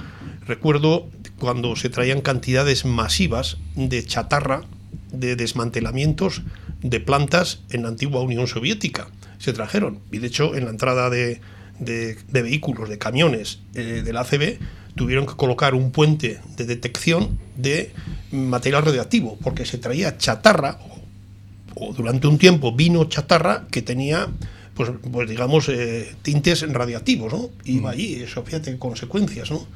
recuerdo 0.47 1.09
cuando 1.39 1.76
se 1.76 1.89
traían 1.89 2.20
cantidades 2.20 2.84
masivas 2.84 3.59
de 3.74 4.05
chatarra, 4.05 4.62
de 5.12 5.36
desmantelamientos 5.36 6.43
de 6.82 7.01
plantas 7.01 7.61
en 7.70 7.82
la 7.82 7.89
antigua 7.89 8.20
Unión 8.20 8.47
Soviética. 8.47 9.09
Se 9.39 9.53
trajeron. 9.53 10.01
Y 10.11 10.18
de 10.18 10.26
hecho, 10.26 10.55
en 10.55 10.64
la 10.64 10.70
entrada 10.70 11.11
de, 11.11 11.41
vehículos, 12.30 12.89
de 12.89 12.99
camiones 12.99 13.61
eh, 13.74 14.03
de 14.05 14.12
la 14.12 14.20
ACB, 14.20 14.59
tuvieron 14.95 15.26
que 15.26 15.34
colocar 15.34 15.74
un 15.74 15.93
puente 15.93 16.41
de 16.57 16.64
detección 16.64 17.39
de 17.57 17.93
material 18.32 18.84
radioactivo, 18.84 19.39
porque 19.43 19.64
se 19.64 19.78
traía 19.78 20.18
chatarra 20.18 20.78
durante 21.96 22.26
un 22.26 22.38
tiempo 22.38 22.72
vino 22.72 23.04
chatarra 23.04 23.66
que 23.70 23.82
tenía 23.82 24.28
pues, 24.74 24.90
pues 25.10 25.28
digamos 25.28 25.68
eh, 25.68 26.14
tintes 26.22 26.62
radiactivos, 26.72 27.32
¿no? 27.32 27.50
Iba 27.64 27.90
mm. 27.90 27.92
allí, 27.92 28.14
eso 28.22 28.44
fíjate 28.44 28.78
consecuencias, 28.78 29.50
¿no? 29.50 29.66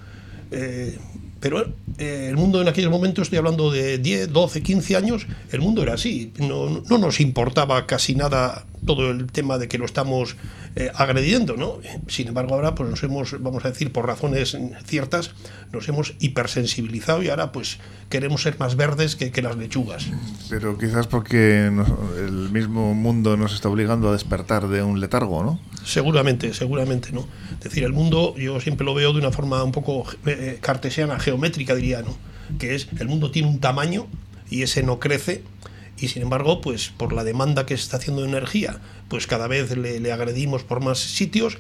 Eh, 0.53 0.97
pero 1.41 1.67
eh, 1.99 2.29
el 2.29 2.37
mundo 2.37 2.63
en 2.63 2.69
aquel 2.69 2.89
momento, 2.89 3.21
estoy 3.21 3.39
hablando 3.39 3.73
de 3.73 3.99
10, 3.99 4.33
12, 4.33 4.63
15 4.63 4.97
años, 4.97 5.27
el 5.51 5.61
mundo 5.61 5.83
era 5.83 5.95
así. 5.95 6.33
No, 6.39 6.85
no 6.89 6.99
nos 6.99 7.21
importaba 7.21 7.85
casi 7.85 8.15
nada 8.15 8.65
todo 8.85 9.11
el 9.11 9.27
tema 9.31 9.59
de 9.59 9.69
que 9.69 9.79
lo 9.79 9.85
estamos 9.85 10.37
eh, 10.75 10.91
agrediendo, 10.95 11.57
¿no? 11.57 11.79
Sin 12.09 12.29
embargo, 12.29 12.55
ahora 12.55 12.75
pues 12.75 12.89
nos 12.91 13.03
hemos, 13.03 13.41
vamos 13.41 13.65
a 13.65 13.71
decir, 13.71 13.93
por 13.93 14.07
razones 14.07 14.57
ciertas, 14.85 15.33
nos 15.73 15.89
hemos 15.89 16.15
hipersensibilizado 16.19 17.23
y 17.23 17.29
ahora 17.29 17.53
pues 17.53 17.79
queremos 18.09 18.43
ser 18.43 18.59
más 18.59 18.77
verdes 18.77 19.17
que, 19.17 19.31
que 19.31 19.43
las 19.43 19.57
lechugas. 19.57 20.07
Pero 20.51 20.79
quizás 20.79 21.07
porque 21.07 21.67
el 21.67 22.51
mismo 22.51 22.95
mundo 22.95 23.37
nos 23.37 23.55
está 23.55 23.69
obligando 23.69 24.09
a 24.09 24.13
despertar 24.13 24.69
de 24.69 24.83
un 24.83 25.01
letargo, 25.01 25.43
¿no? 25.45 25.61
Seguramente, 25.85 26.55
seguramente, 26.55 27.13
¿no? 27.13 27.27
Es 27.59 27.65
decir, 27.65 27.85
el 27.85 27.93
mundo 27.93 28.35
yo 28.37 28.61
siempre 28.61 28.85
lo 28.85 28.95
veo 28.95 29.13
de 29.13 29.19
una 29.19 29.31
forma 29.31 29.63
un 29.63 29.73
poco 29.73 30.05
eh, 30.27 30.59
cartesiana, 30.61 31.19
geométrica 31.19 31.75
diría, 31.75 32.03
¿no? 32.03 32.17
Que 32.59 32.75
es, 32.75 32.89
el 32.99 33.09
mundo 33.09 33.31
tiene 33.31 33.49
un 33.49 33.61
tamaño 33.61 34.07
y 34.51 34.63
ese 34.63 34.83
no 34.83 34.99
crece 34.99 35.43
y 35.99 36.09
sin 36.09 36.23
embargo, 36.23 36.61
pues 36.61 36.93
por 36.97 37.13
la 37.13 37.25
demanda 37.25 37.67
que 37.67 37.77
se 37.77 37.85
está 37.85 37.99
haciendo 37.99 38.23
de 38.23 38.29
energía, 38.29 38.81
pues 39.09 39.27
cada 39.27 39.47
vez 39.47 39.77
le, 39.77 40.01
le 40.01 40.13
agredimos 40.13 40.65
por 40.65 40.81
más 40.81 40.99
sitios, 40.99 41.59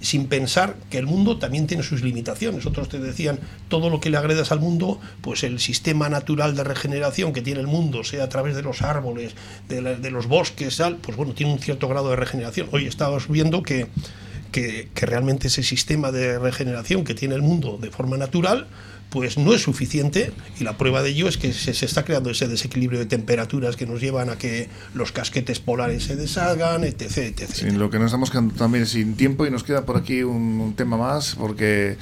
sin 0.00 0.28
pensar 0.28 0.76
que 0.88 0.98
el 0.98 1.06
mundo 1.06 1.38
también 1.38 1.66
tiene 1.66 1.82
sus 1.82 2.02
limitaciones. 2.02 2.66
Otros 2.66 2.88
te 2.88 2.98
decían, 2.98 3.38
todo 3.68 3.90
lo 3.90 4.00
que 4.00 4.10
le 4.10 4.16
agredas 4.16 4.50
al 4.50 4.60
mundo, 4.60 4.98
pues 5.20 5.44
el 5.44 5.60
sistema 5.60 6.08
natural 6.08 6.56
de 6.56 6.64
regeneración 6.64 7.32
que 7.32 7.42
tiene 7.42 7.60
el 7.60 7.66
mundo, 7.66 8.02
sea 8.02 8.24
a 8.24 8.28
través 8.28 8.56
de 8.56 8.62
los 8.62 8.82
árboles, 8.82 9.34
de, 9.68 10.10
los 10.10 10.26
bosques, 10.26 10.76
tal, 10.76 10.96
pues 10.96 11.16
bueno, 11.16 11.34
tiene 11.34 11.52
un 11.52 11.58
cierto 11.58 11.86
grado 11.88 12.10
de 12.10 12.16
regeneración. 12.16 12.68
Hoy 12.72 12.86
estabas 12.86 13.28
viendo 13.28 13.62
que, 13.62 13.88
que 14.52 14.88
realmente 15.06 15.48
ese 15.48 15.62
sistema 15.62 16.10
de 16.10 16.38
regeneración 16.38 17.04
que 17.04 17.14
tiene 17.14 17.34
el 17.34 17.42
mundo 17.42 17.78
de 17.80 17.90
forma 17.90 18.16
natural, 18.16 18.68
pues 19.10 19.38
no 19.38 19.52
es 19.52 19.62
suficiente 19.62 20.32
y 20.58 20.64
la 20.64 20.78
prueba 20.78 21.02
de 21.02 21.10
ello 21.10 21.28
es 21.28 21.36
que 21.36 21.52
se, 21.52 21.74
se 21.74 21.84
está 21.84 22.04
creando 22.04 22.30
ese 22.30 22.48
desequilibrio 22.48 22.98
de 23.00 23.06
temperaturas 23.06 23.76
que 23.76 23.86
nos 23.86 24.00
llevan 24.00 24.30
a 24.30 24.38
que 24.38 24.68
los 24.94 25.12
casquetes 25.12 25.58
polares 25.58 26.04
se 26.04 26.16
deshagan, 26.16 26.84
etc. 26.84 27.18
etc. 27.18 27.50
Sí, 27.52 27.70
lo 27.70 27.90
que 27.90 27.98
nos 27.98 28.06
estamos 28.06 28.30
quedando 28.30 28.54
también 28.54 28.86
sin 28.86 29.16
tiempo 29.16 29.46
y 29.46 29.50
nos 29.50 29.64
queda 29.64 29.84
por 29.84 29.96
aquí 29.96 30.22
un, 30.22 30.74
tema 30.76 30.96
más 30.96 31.34
porque 31.34 31.96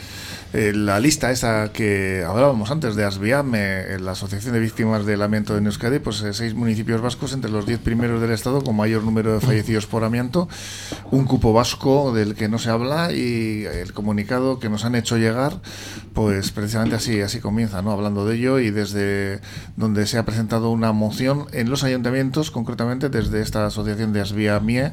eh, 0.52 0.72
la 0.74 1.00
lista 1.00 1.30
esa 1.30 1.72
que 1.72 2.22
hablábamos 2.26 2.70
antes 2.70 2.94
de 2.96 3.04
ASBIAME, 3.04 3.98
la 4.00 4.12
Asociación 4.12 4.52
de 4.52 4.60
Víctimas 4.60 5.06
del 5.06 5.22
Amianto 5.22 5.56
en 5.56 5.66
Euskadi, 5.66 5.98
pues 5.98 6.20
eh, 6.22 6.34
seis 6.34 6.54
municipios 6.54 7.00
vascos 7.00 7.32
entre 7.32 7.50
los 7.50 7.66
diez 7.66 7.78
primeros 7.78 8.20
del 8.20 8.30
estado 8.30 8.62
con 8.62 8.76
mayor 8.76 9.02
número 9.02 9.32
de 9.32 9.40
fallecidos 9.40 9.86
por 9.86 10.04
amianto, 10.04 10.48
un 11.10 11.24
cupo 11.24 11.52
vasco 11.52 12.12
del 12.12 12.34
que 12.34 12.48
no 12.48 12.58
se 12.58 12.70
habla 12.70 13.12
y 13.12 13.64
el 13.64 13.92
comunicado 13.94 14.58
que 14.58 14.68
nos 14.68 14.84
han 14.84 14.94
hecho 14.94 15.16
llegar, 15.16 15.60
pues 16.12 16.50
precisamente 16.50 16.97
así, 16.98 17.20
así 17.22 17.40
comienza, 17.40 17.80
¿no? 17.80 17.92
Hablando 17.92 18.26
de 18.26 18.36
ello 18.36 18.58
y 18.58 18.70
desde 18.70 19.40
donde 19.76 20.06
se 20.06 20.18
ha 20.18 20.24
presentado 20.24 20.70
una 20.70 20.92
moción 20.92 21.46
en 21.52 21.70
los 21.70 21.84
ayuntamientos, 21.84 22.50
concretamente 22.50 23.08
desde 23.08 23.40
esta 23.40 23.66
asociación 23.66 24.12
de 24.12 24.20
ASBIAMIE, 24.20 24.92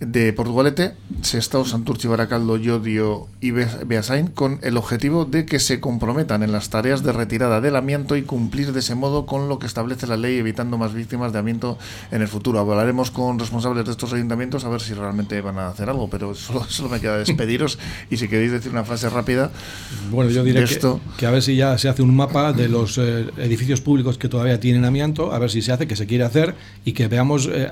de 0.00 0.32
Portugalete, 0.32 0.94
Sestao, 1.20 1.66
Santurchi, 1.66 2.08
Baracaldo, 2.08 2.56
Llodio 2.56 3.28
y 3.40 3.50
Be- 3.50 3.68
Beasain 3.86 4.28
con 4.28 4.58
el 4.62 4.78
objetivo 4.78 5.26
de 5.26 5.44
que 5.44 5.60
se 5.60 5.78
comprometan 5.78 6.42
en 6.42 6.52
las 6.52 6.70
tareas 6.70 7.02
de 7.02 7.12
retirada 7.12 7.60
del 7.60 7.76
amianto 7.76 8.16
y 8.16 8.22
cumplir 8.22 8.72
de 8.72 8.80
ese 8.80 8.94
modo 8.94 9.26
con 9.26 9.50
lo 9.50 9.58
que 9.58 9.66
establece 9.66 10.06
la 10.06 10.16
ley 10.16 10.38
evitando 10.38 10.78
más 10.78 10.94
víctimas 10.94 11.34
de 11.34 11.38
amianto 11.40 11.76
en 12.10 12.22
el 12.22 12.28
futuro. 12.28 12.58
Hablaremos 12.60 13.10
con 13.10 13.38
responsables 13.38 13.84
de 13.84 13.90
estos 13.90 14.12
ayuntamientos 14.14 14.64
a 14.64 14.70
ver 14.70 14.80
si 14.80 14.94
realmente 14.94 15.38
van 15.42 15.58
a 15.58 15.68
hacer 15.68 15.90
algo, 15.90 16.08
pero 16.08 16.34
solo, 16.34 16.64
solo 16.64 16.88
me 16.88 16.98
queda 17.00 17.18
despediros 17.18 17.78
y 18.10 18.16
si 18.16 18.26
queréis 18.26 18.52
decir 18.52 18.72
una 18.72 18.84
frase 18.84 19.10
rápida. 19.10 19.50
Bueno, 20.10 20.30
yo 20.30 20.42
diré 20.44 20.64
que, 20.64 20.72
esto. 20.72 20.98
que 21.18 21.26
a 21.26 21.30
ver 21.30 21.42
si 21.42 21.56
ya 21.56 21.76
se 21.76 21.90
hace 21.90 22.00
un 22.02 22.16
mapa 22.16 22.54
de 22.54 22.68
los 22.70 22.96
eh, 22.96 23.26
edificios 23.36 23.82
públicos 23.82 24.16
que 24.16 24.28
todavía 24.30 24.58
tienen 24.60 24.86
amianto, 24.86 25.32
a 25.32 25.38
ver 25.38 25.50
si 25.50 25.60
se 25.60 25.72
hace, 25.72 25.86
que 25.86 25.96
se 25.96 26.06
quiere 26.06 26.24
hacer 26.24 26.54
y 26.86 26.92
que 26.92 27.06
veamos 27.06 27.50
eh, 27.52 27.70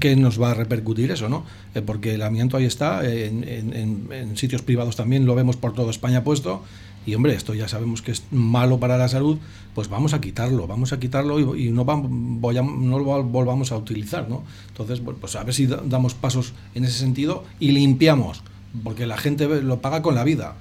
qué 0.00 0.16
nos 0.16 0.40
va 0.40 0.52
a 0.52 0.54
repercutir 0.54 1.10
eso, 1.10 1.28
¿no? 1.28 1.44
Eh, 1.76 1.82
porque 1.82 2.14
el 2.14 2.22
amianto 2.22 2.56
ahí 2.56 2.64
está, 2.64 3.06
en, 3.06 4.32
sitios 4.36 4.62
privados 4.62 4.96
también 4.96 5.26
lo 5.26 5.34
vemos 5.34 5.56
por 5.56 5.74
toda 5.74 5.90
España 5.90 6.24
puesto. 6.24 6.62
Y 7.04 7.14
hombre, 7.14 7.34
esto 7.34 7.54
ya 7.54 7.68
sabemos 7.68 8.00
que 8.02 8.10
es 8.12 8.24
malo 8.32 8.80
para 8.80 8.96
la 8.96 9.08
salud, 9.08 9.36
pues 9.74 9.88
vamos 9.88 10.12
a 10.14 10.20
quitarlo, 10.20 10.66
vamos 10.66 10.92
a 10.92 10.98
quitarlo 10.98 11.54
y, 11.54 11.70
no, 11.70 11.84
vam- 11.84 12.06
voy 12.40 12.56
a- 12.56 12.62
no 12.62 12.98
lo 12.98 13.22
volvamos 13.22 13.70
a 13.72 13.76
utilizar, 13.76 14.28
¿no? 14.28 14.42
Entonces, 14.68 15.00
pues 15.20 15.36
a 15.36 15.44
ver 15.44 15.54
si 15.54 15.66
da- 15.66 15.82
damos 15.84 16.14
pasos 16.14 16.52
en 16.74 16.84
ese 16.84 16.98
sentido 16.98 17.44
y 17.60 17.72
limpiamos, 17.72 18.42
porque 18.82 19.06
la 19.06 19.18
gente 19.18 19.46
lo 19.62 19.80
paga 19.80 20.00
con 20.02 20.14
la 20.16 20.24
vida. 20.24 20.54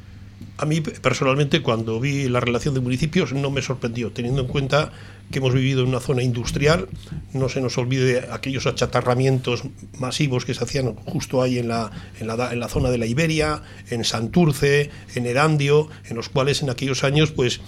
A 0.57 0.65
mí 0.65 0.81
personalmente 0.81 1.61
cuando 1.63 1.99
vi 2.01 2.27
la 2.29 2.41
relación 2.41 2.73
de 2.75 2.81
municipios 2.81 3.33
no 3.33 3.49
me 3.49 3.61
sorprendió, 3.61 4.11
teniendo 4.11 4.41
en 4.41 4.47
cuenta 4.47 4.91
que 5.31 5.39
hemos 5.39 5.53
vivido 5.53 5.81
en 5.81 5.89
una 5.89 5.99
zona 5.99 6.23
industrial, 6.23 6.87
no 7.33 7.49
se 7.49 7.61
nos 7.61 7.77
olvide 7.77 8.27
aquellos 8.31 8.67
achatarramientos 8.67 9.63
masivos 9.97 10.45
que 10.45 10.53
se 10.53 10.63
hacían 10.63 10.95
justo 10.95 11.41
ahí 11.41 11.57
en 11.57 11.67
la, 11.67 11.91
en 12.19 12.27
la, 12.27 12.53
en 12.53 12.59
la 12.59 12.67
zona 12.67 12.89
de 12.89 12.97
la 12.97 13.05
Iberia, 13.05 13.61
en 13.89 14.03
Santurce, 14.03 14.91
en 15.15 15.25
Erandio, 15.25 15.89
en 16.09 16.15
los 16.15 16.29
cuales 16.29 16.61
en 16.61 16.69
aquellos 16.69 17.03
años 17.03 17.31
pues 17.31 17.61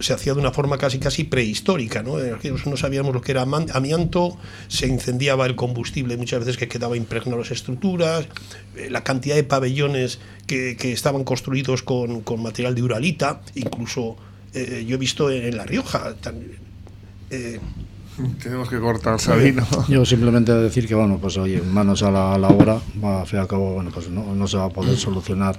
se 0.00 0.12
hacía 0.12 0.34
de 0.34 0.40
una 0.40 0.52
forma 0.52 0.78
casi 0.78 0.98
casi 0.98 1.24
prehistórica, 1.24 2.02
¿no? 2.02 2.18
En 2.18 2.34
aquellos 2.34 2.66
no 2.66 2.76
sabíamos 2.76 3.14
lo 3.14 3.20
que 3.20 3.32
era 3.32 3.42
amianto, 3.42 4.38
se 4.68 4.86
incendiaba 4.86 5.46
el 5.46 5.54
combustible 5.54 6.16
muchas 6.16 6.40
veces 6.40 6.56
que 6.56 6.68
quedaba 6.68 6.96
impregnado 6.96 7.38
las 7.38 7.50
estructuras, 7.50 8.26
eh, 8.76 8.88
la 8.90 9.04
cantidad 9.04 9.36
de 9.36 9.44
pabellones 9.44 10.18
que, 10.46 10.76
que 10.76 10.92
estaban 10.92 11.24
construidos 11.24 11.82
con, 11.82 12.22
con 12.22 12.42
material 12.42 12.74
de 12.74 12.82
uralita, 12.82 13.42
incluso 13.54 14.16
eh, 14.54 14.84
yo 14.86 14.96
he 14.96 14.98
visto 14.98 15.30
en, 15.30 15.56
La 15.56 15.64
Rioja, 15.64 16.14
eh, 17.32 17.58
Tenemos 18.42 18.68
que 18.68 18.78
cortar, 18.78 19.20
Sabino. 19.20 19.64
Yo 19.88 20.04
simplemente 20.04 20.52
decir 20.52 20.86
que, 20.86 20.94
bueno, 20.94 21.18
pues 21.20 21.36
oye, 21.38 21.62
manos 21.62 22.02
a 22.02 22.10
la, 22.10 22.34
a 22.34 22.38
la 22.38 22.48
obra, 22.48 22.74
al 23.02 23.26
fin 23.26 23.38
y 23.38 23.42
al 23.42 23.48
cabo, 23.48 23.74
bueno, 23.74 23.90
pues 23.92 24.08
no, 24.10 24.34
no 24.34 24.46
se 24.46 24.56
va 24.56 24.64
a 24.66 24.68
poder 24.68 24.96
solucionar 24.96 25.56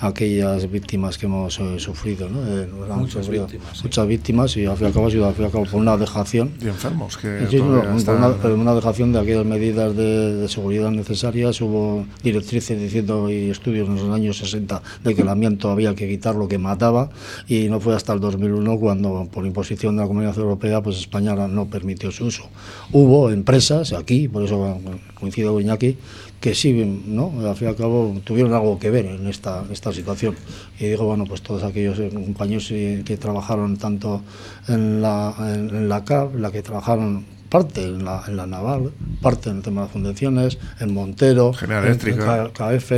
aquellas 0.00 0.70
víctimas 0.70 1.18
que 1.18 1.26
hemos 1.26 1.58
eh, 1.60 1.78
sufrido, 1.78 2.28
¿no? 2.28 2.40
Eh, 2.46 2.68
Muchas 2.96 3.24
sufrido 3.26 3.46
víctimas, 3.46 3.76
sí. 3.76 3.82
Muchas 3.84 4.06
víctimas 4.08 4.56
y 4.56 4.66
al 4.66 4.76
fin 4.76 4.84
y 4.84 4.88
al 4.88 4.92
cabo 4.94 5.06
ha 5.06 5.10
sido 5.10 5.26
al 5.28 5.34
fin 5.34 5.42
y 5.42 5.46
al 5.46 5.52
cabo 5.52 5.64
por 5.64 5.80
una 5.80 5.96
dejación. 5.96 6.52
Y 6.60 6.68
enfermos 6.68 7.16
que 7.16 7.46
Sí, 7.50 7.56
no, 7.58 7.96
están- 7.96 8.16
una, 8.16 8.54
una 8.54 8.74
dejación 8.74 9.12
de 9.12 9.20
aquellas 9.20 9.44
medidas 9.46 9.96
de, 9.96 10.34
de 10.36 10.48
seguridad 10.48 10.90
necesarias. 10.90 11.60
Hubo 11.60 12.04
directrices 12.22 12.80
diciendo 12.80 13.30
y 13.30 13.50
estudios 13.50 13.88
en 13.88 13.96
los 13.96 14.14
años 14.14 14.38
60 14.38 14.82
de 15.04 15.14
que 15.14 15.22
el 15.22 15.28
amianto 15.28 15.70
había 15.70 15.94
que 15.94 16.08
quitar 16.08 16.34
lo 16.34 16.48
que 16.48 16.58
mataba 16.58 17.10
y 17.46 17.68
no 17.68 17.80
fue 17.80 17.94
hasta 17.94 18.12
el 18.12 18.20
2001 18.20 18.78
cuando 18.78 19.28
por 19.32 19.46
imposición 19.46 19.96
de 19.96 20.02
la 20.02 20.08
Comunidad 20.08 20.36
Europea 20.36 20.82
pues 20.82 20.96
España 20.98 21.34
no 21.34 21.66
permitió 21.66 22.01
su 22.10 22.26
uso. 22.26 22.48
Hubo 22.90 23.30
empresas 23.30 23.92
aquí, 23.92 24.28
por 24.28 24.42
eso 24.42 24.80
coincido 25.14 25.52
con 25.52 25.62
Iñaki, 25.62 25.96
que 26.40 26.54
sí, 26.54 26.72
¿no? 26.72 27.32
al 27.46 27.54
fin 27.54 27.68
y 27.68 27.70
al 27.70 27.76
cabo 27.76 28.16
tuvieron 28.24 28.52
algo 28.52 28.78
que 28.78 28.90
ver 28.90 29.06
en 29.06 29.28
esta, 29.28 29.64
esta 29.70 29.92
situación. 29.92 30.34
Y 30.80 30.86
digo, 30.86 31.04
bueno, 31.04 31.24
pues 31.24 31.42
todos 31.42 31.62
aquellos 31.62 32.00
compañeros 32.12 32.68
eh, 32.72 33.02
que 33.04 33.16
trabajaron 33.16 33.76
tanto 33.76 34.22
en 34.66 35.00
la, 35.00 35.34
en, 35.38 35.68
en 35.70 35.88
la 35.88 36.04
CAP, 36.04 36.34
la 36.34 36.50
que 36.50 36.62
trabajaron 36.62 37.24
parte 37.52 37.84
en 37.84 38.04
la, 38.04 38.24
en 38.26 38.36
la 38.36 38.46
naval, 38.46 38.90
parte 39.20 39.50
en 39.50 39.58
el 39.58 39.62
tema 39.62 39.82
de 39.82 39.86
las 39.86 39.92
fundaciones, 39.92 40.58
en 40.80 40.94
Montero, 40.94 41.52
General 41.52 41.84
en- 41.84 41.90
Eléctrica. 41.90 42.50
KF, 42.52 42.92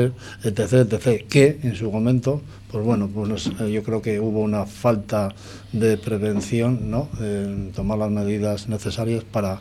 etc, 0.44 0.72
etc, 0.92 1.26
que 1.28 1.58
en 1.62 1.74
su 1.74 1.90
momento, 1.90 2.40
pues 2.70 2.84
bueno, 2.84 3.08
pues 3.12 3.50
yo 3.70 3.82
creo 3.82 4.00
que 4.00 4.20
hubo 4.20 4.40
una 4.40 4.64
falta 4.66 5.34
de 5.72 5.96
prevención, 5.98 6.90
¿no? 6.90 7.08
En 7.20 7.72
tomar 7.72 7.98
las 7.98 8.10
medidas 8.10 8.68
necesarias 8.68 9.24
para, 9.24 9.60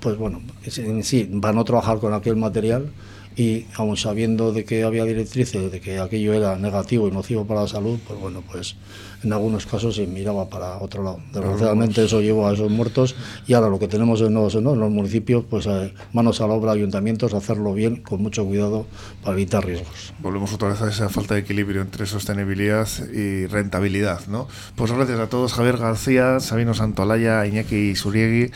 pues 0.00 0.16
bueno, 0.18 0.42
en 0.76 1.02
sí, 1.04 1.24
para 1.40 1.54
no 1.54 1.64
trabajar 1.64 1.98
con 1.98 2.12
aquel 2.12 2.36
material 2.36 2.90
y 3.38 3.66
aun 3.76 3.96
sabiendo 3.96 4.52
de 4.52 4.64
que 4.64 4.82
había 4.82 5.04
directrices 5.04 5.70
de 5.70 5.80
que 5.80 6.00
aquello 6.00 6.34
era 6.34 6.56
negativo 6.56 7.06
y 7.06 7.12
nocivo 7.12 7.46
para 7.46 7.62
la 7.62 7.68
salud, 7.68 7.96
pues 8.04 8.18
bueno, 8.18 8.42
pues 8.50 8.74
en 9.22 9.32
algunos 9.32 9.64
casos 9.64 9.94
se 9.94 10.06
miraba 10.08 10.48
para 10.48 10.78
otro 10.78 11.04
lado. 11.04 11.20
Desgraciadamente 11.32 12.04
eso 12.04 12.20
llevó 12.20 12.48
a 12.48 12.54
esos 12.54 12.70
muertos 12.70 13.14
y 13.46 13.54
ahora 13.54 13.68
lo 13.68 13.78
que 13.78 13.86
tenemos 13.86 14.20
en 14.22 14.34
los, 14.34 14.56
en 14.56 14.64
los 14.64 14.90
municipios, 14.90 15.44
pues 15.48 15.66
eh, 15.66 15.94
manos 16.12 16.40
a 16.40 16.48
la 16.48 16.54
obra, 16.54 16.72
ayuntamientos, 16.72 17.32
hacerlo 17.32 17.74
bien, 17.74 18.02
con 18.02 18.20
mucho 18.22 18.44
cuidado 18.44 18.86
para 19.22 19.34
evitar 19.34 19.64
riesgos. 19.64 20.12
Volvemos 20.18 20.52
otra 20.52 20.70
vez 20.70 20.82
a 20.82 20.88
esa 20.88 21.08
falta 21.08 21.34
de 21.34 21.40
equilibrio 21.40 21.80
entre 21.82 22.06
sostenibilidad 22.06 22.88
y 23.12 23.46
rentabilidad, 23.46 24.26
¿no? 24.26 24.48
Pues 24.74 24.90
gracias 24.90 25.20
a 25.20 25.28
todos, 25.28 25.52
Javier 25.52 25.78
García, 25.78 26.40
Sabino 26.40 26.74
Santolaya, 26.74 27.46
Iñaki 27.46 27.94
Suriegui 27.94 28.50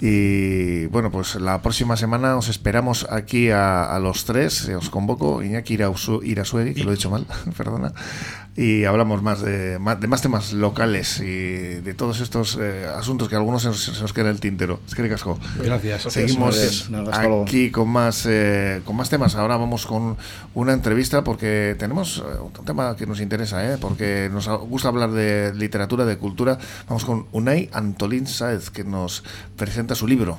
y 0.00 0.86
bueno, 0.86 1.10
pues 1.10 1.34
la 1.36 1.60
próxima 1.60 1.96
semana 1.96 2.36
os 2.36 2.48
esperamos 2.48 3.06
aquí 3.10 3.50
a, 3.50 3.84
a 3.84 3.98
los 3.98 4.24
tres, 4.28 4.68
eh, 4.68 4.76
os 4.76 4.90
convoco, 4.92 5.42
Iñaki 5.42 5.74
Irausu- 5.80 6.20
Irasuegui, 6.22 6.74
que 6.76 6.84
lo 6.84 6.92
he 6.92 6.96
dicho 6.96 7.08
mal, 7.10 7.24
perdona, 7.56 7.92
y 8.56 8.84
hablamos 8.84 9.22
más 9.22 9.40
de, 9.40 9.78
más 9.78 9.98
de 10.00 10.06
más 10.08 10.20
temas 10.20 10.52
locales 10.52 11.20
y 11.20 11.80
de 11.80 11.94
todos 11.94 12.20
estos 12.20 12.58
eh, 12.60 12.86
asuntos 12.92 13.28
que 13.28 13.36
algunos 13.36 13.62
se 13.62 13.68
nos, 13.68 13.82
se 13.82 14.02
nos 14.02 14.12
quedan 14.12 14.28
en 14.28 14.34
el 14.34 14.40
tintero. 14.40 14.80
Es 14.86 14.94
que 14.94 15.08
casco. 15.08 15.38
Gracias. 15.62 16.02
Seguimos 16.12 16.56
Gracias. 16.56 16.90
Aquí 17.42 17.70
con 17.70 17.88
más 17.88 18.26
eh, 18.28 18.82
con 18.84 18.96
más 18.96 19.08
temas. 19.10 19.36
Ahora 19.36 19.56
vamos 19.56 19.86
con 19.86 20.16
una 20.54 20.72
entrevista 20.72 21.22
porque 21.24 21.76
tenemos 21.78 22.18
eh, 22.18 22.38
un 22.40 22.64
tema 22.64 22.96
que 22.96 23.06
nos 23.06 23.20
interesa, 23.20 23.64
¿eh? 23.72 23.78
porque 23.80 24.28
nos 24.32 24.48
gusta 24.68 24.88
hablar 24.88 25.12
de 25.12 25.54
literatura, 25.54 26.04
de 26.04 26.18
cultura. 26.18 26.58
Vamos 26.88 27.04
con 27.04 27.26
Unai 27.32 27.70
Antolín 27.72 28.26
Sáez, 28.26 28.70
que 28.70 28.84
nos 28.84 29.22
presenta 29.56 29.94
su 29.94 30.06
libro. 30.08 30.38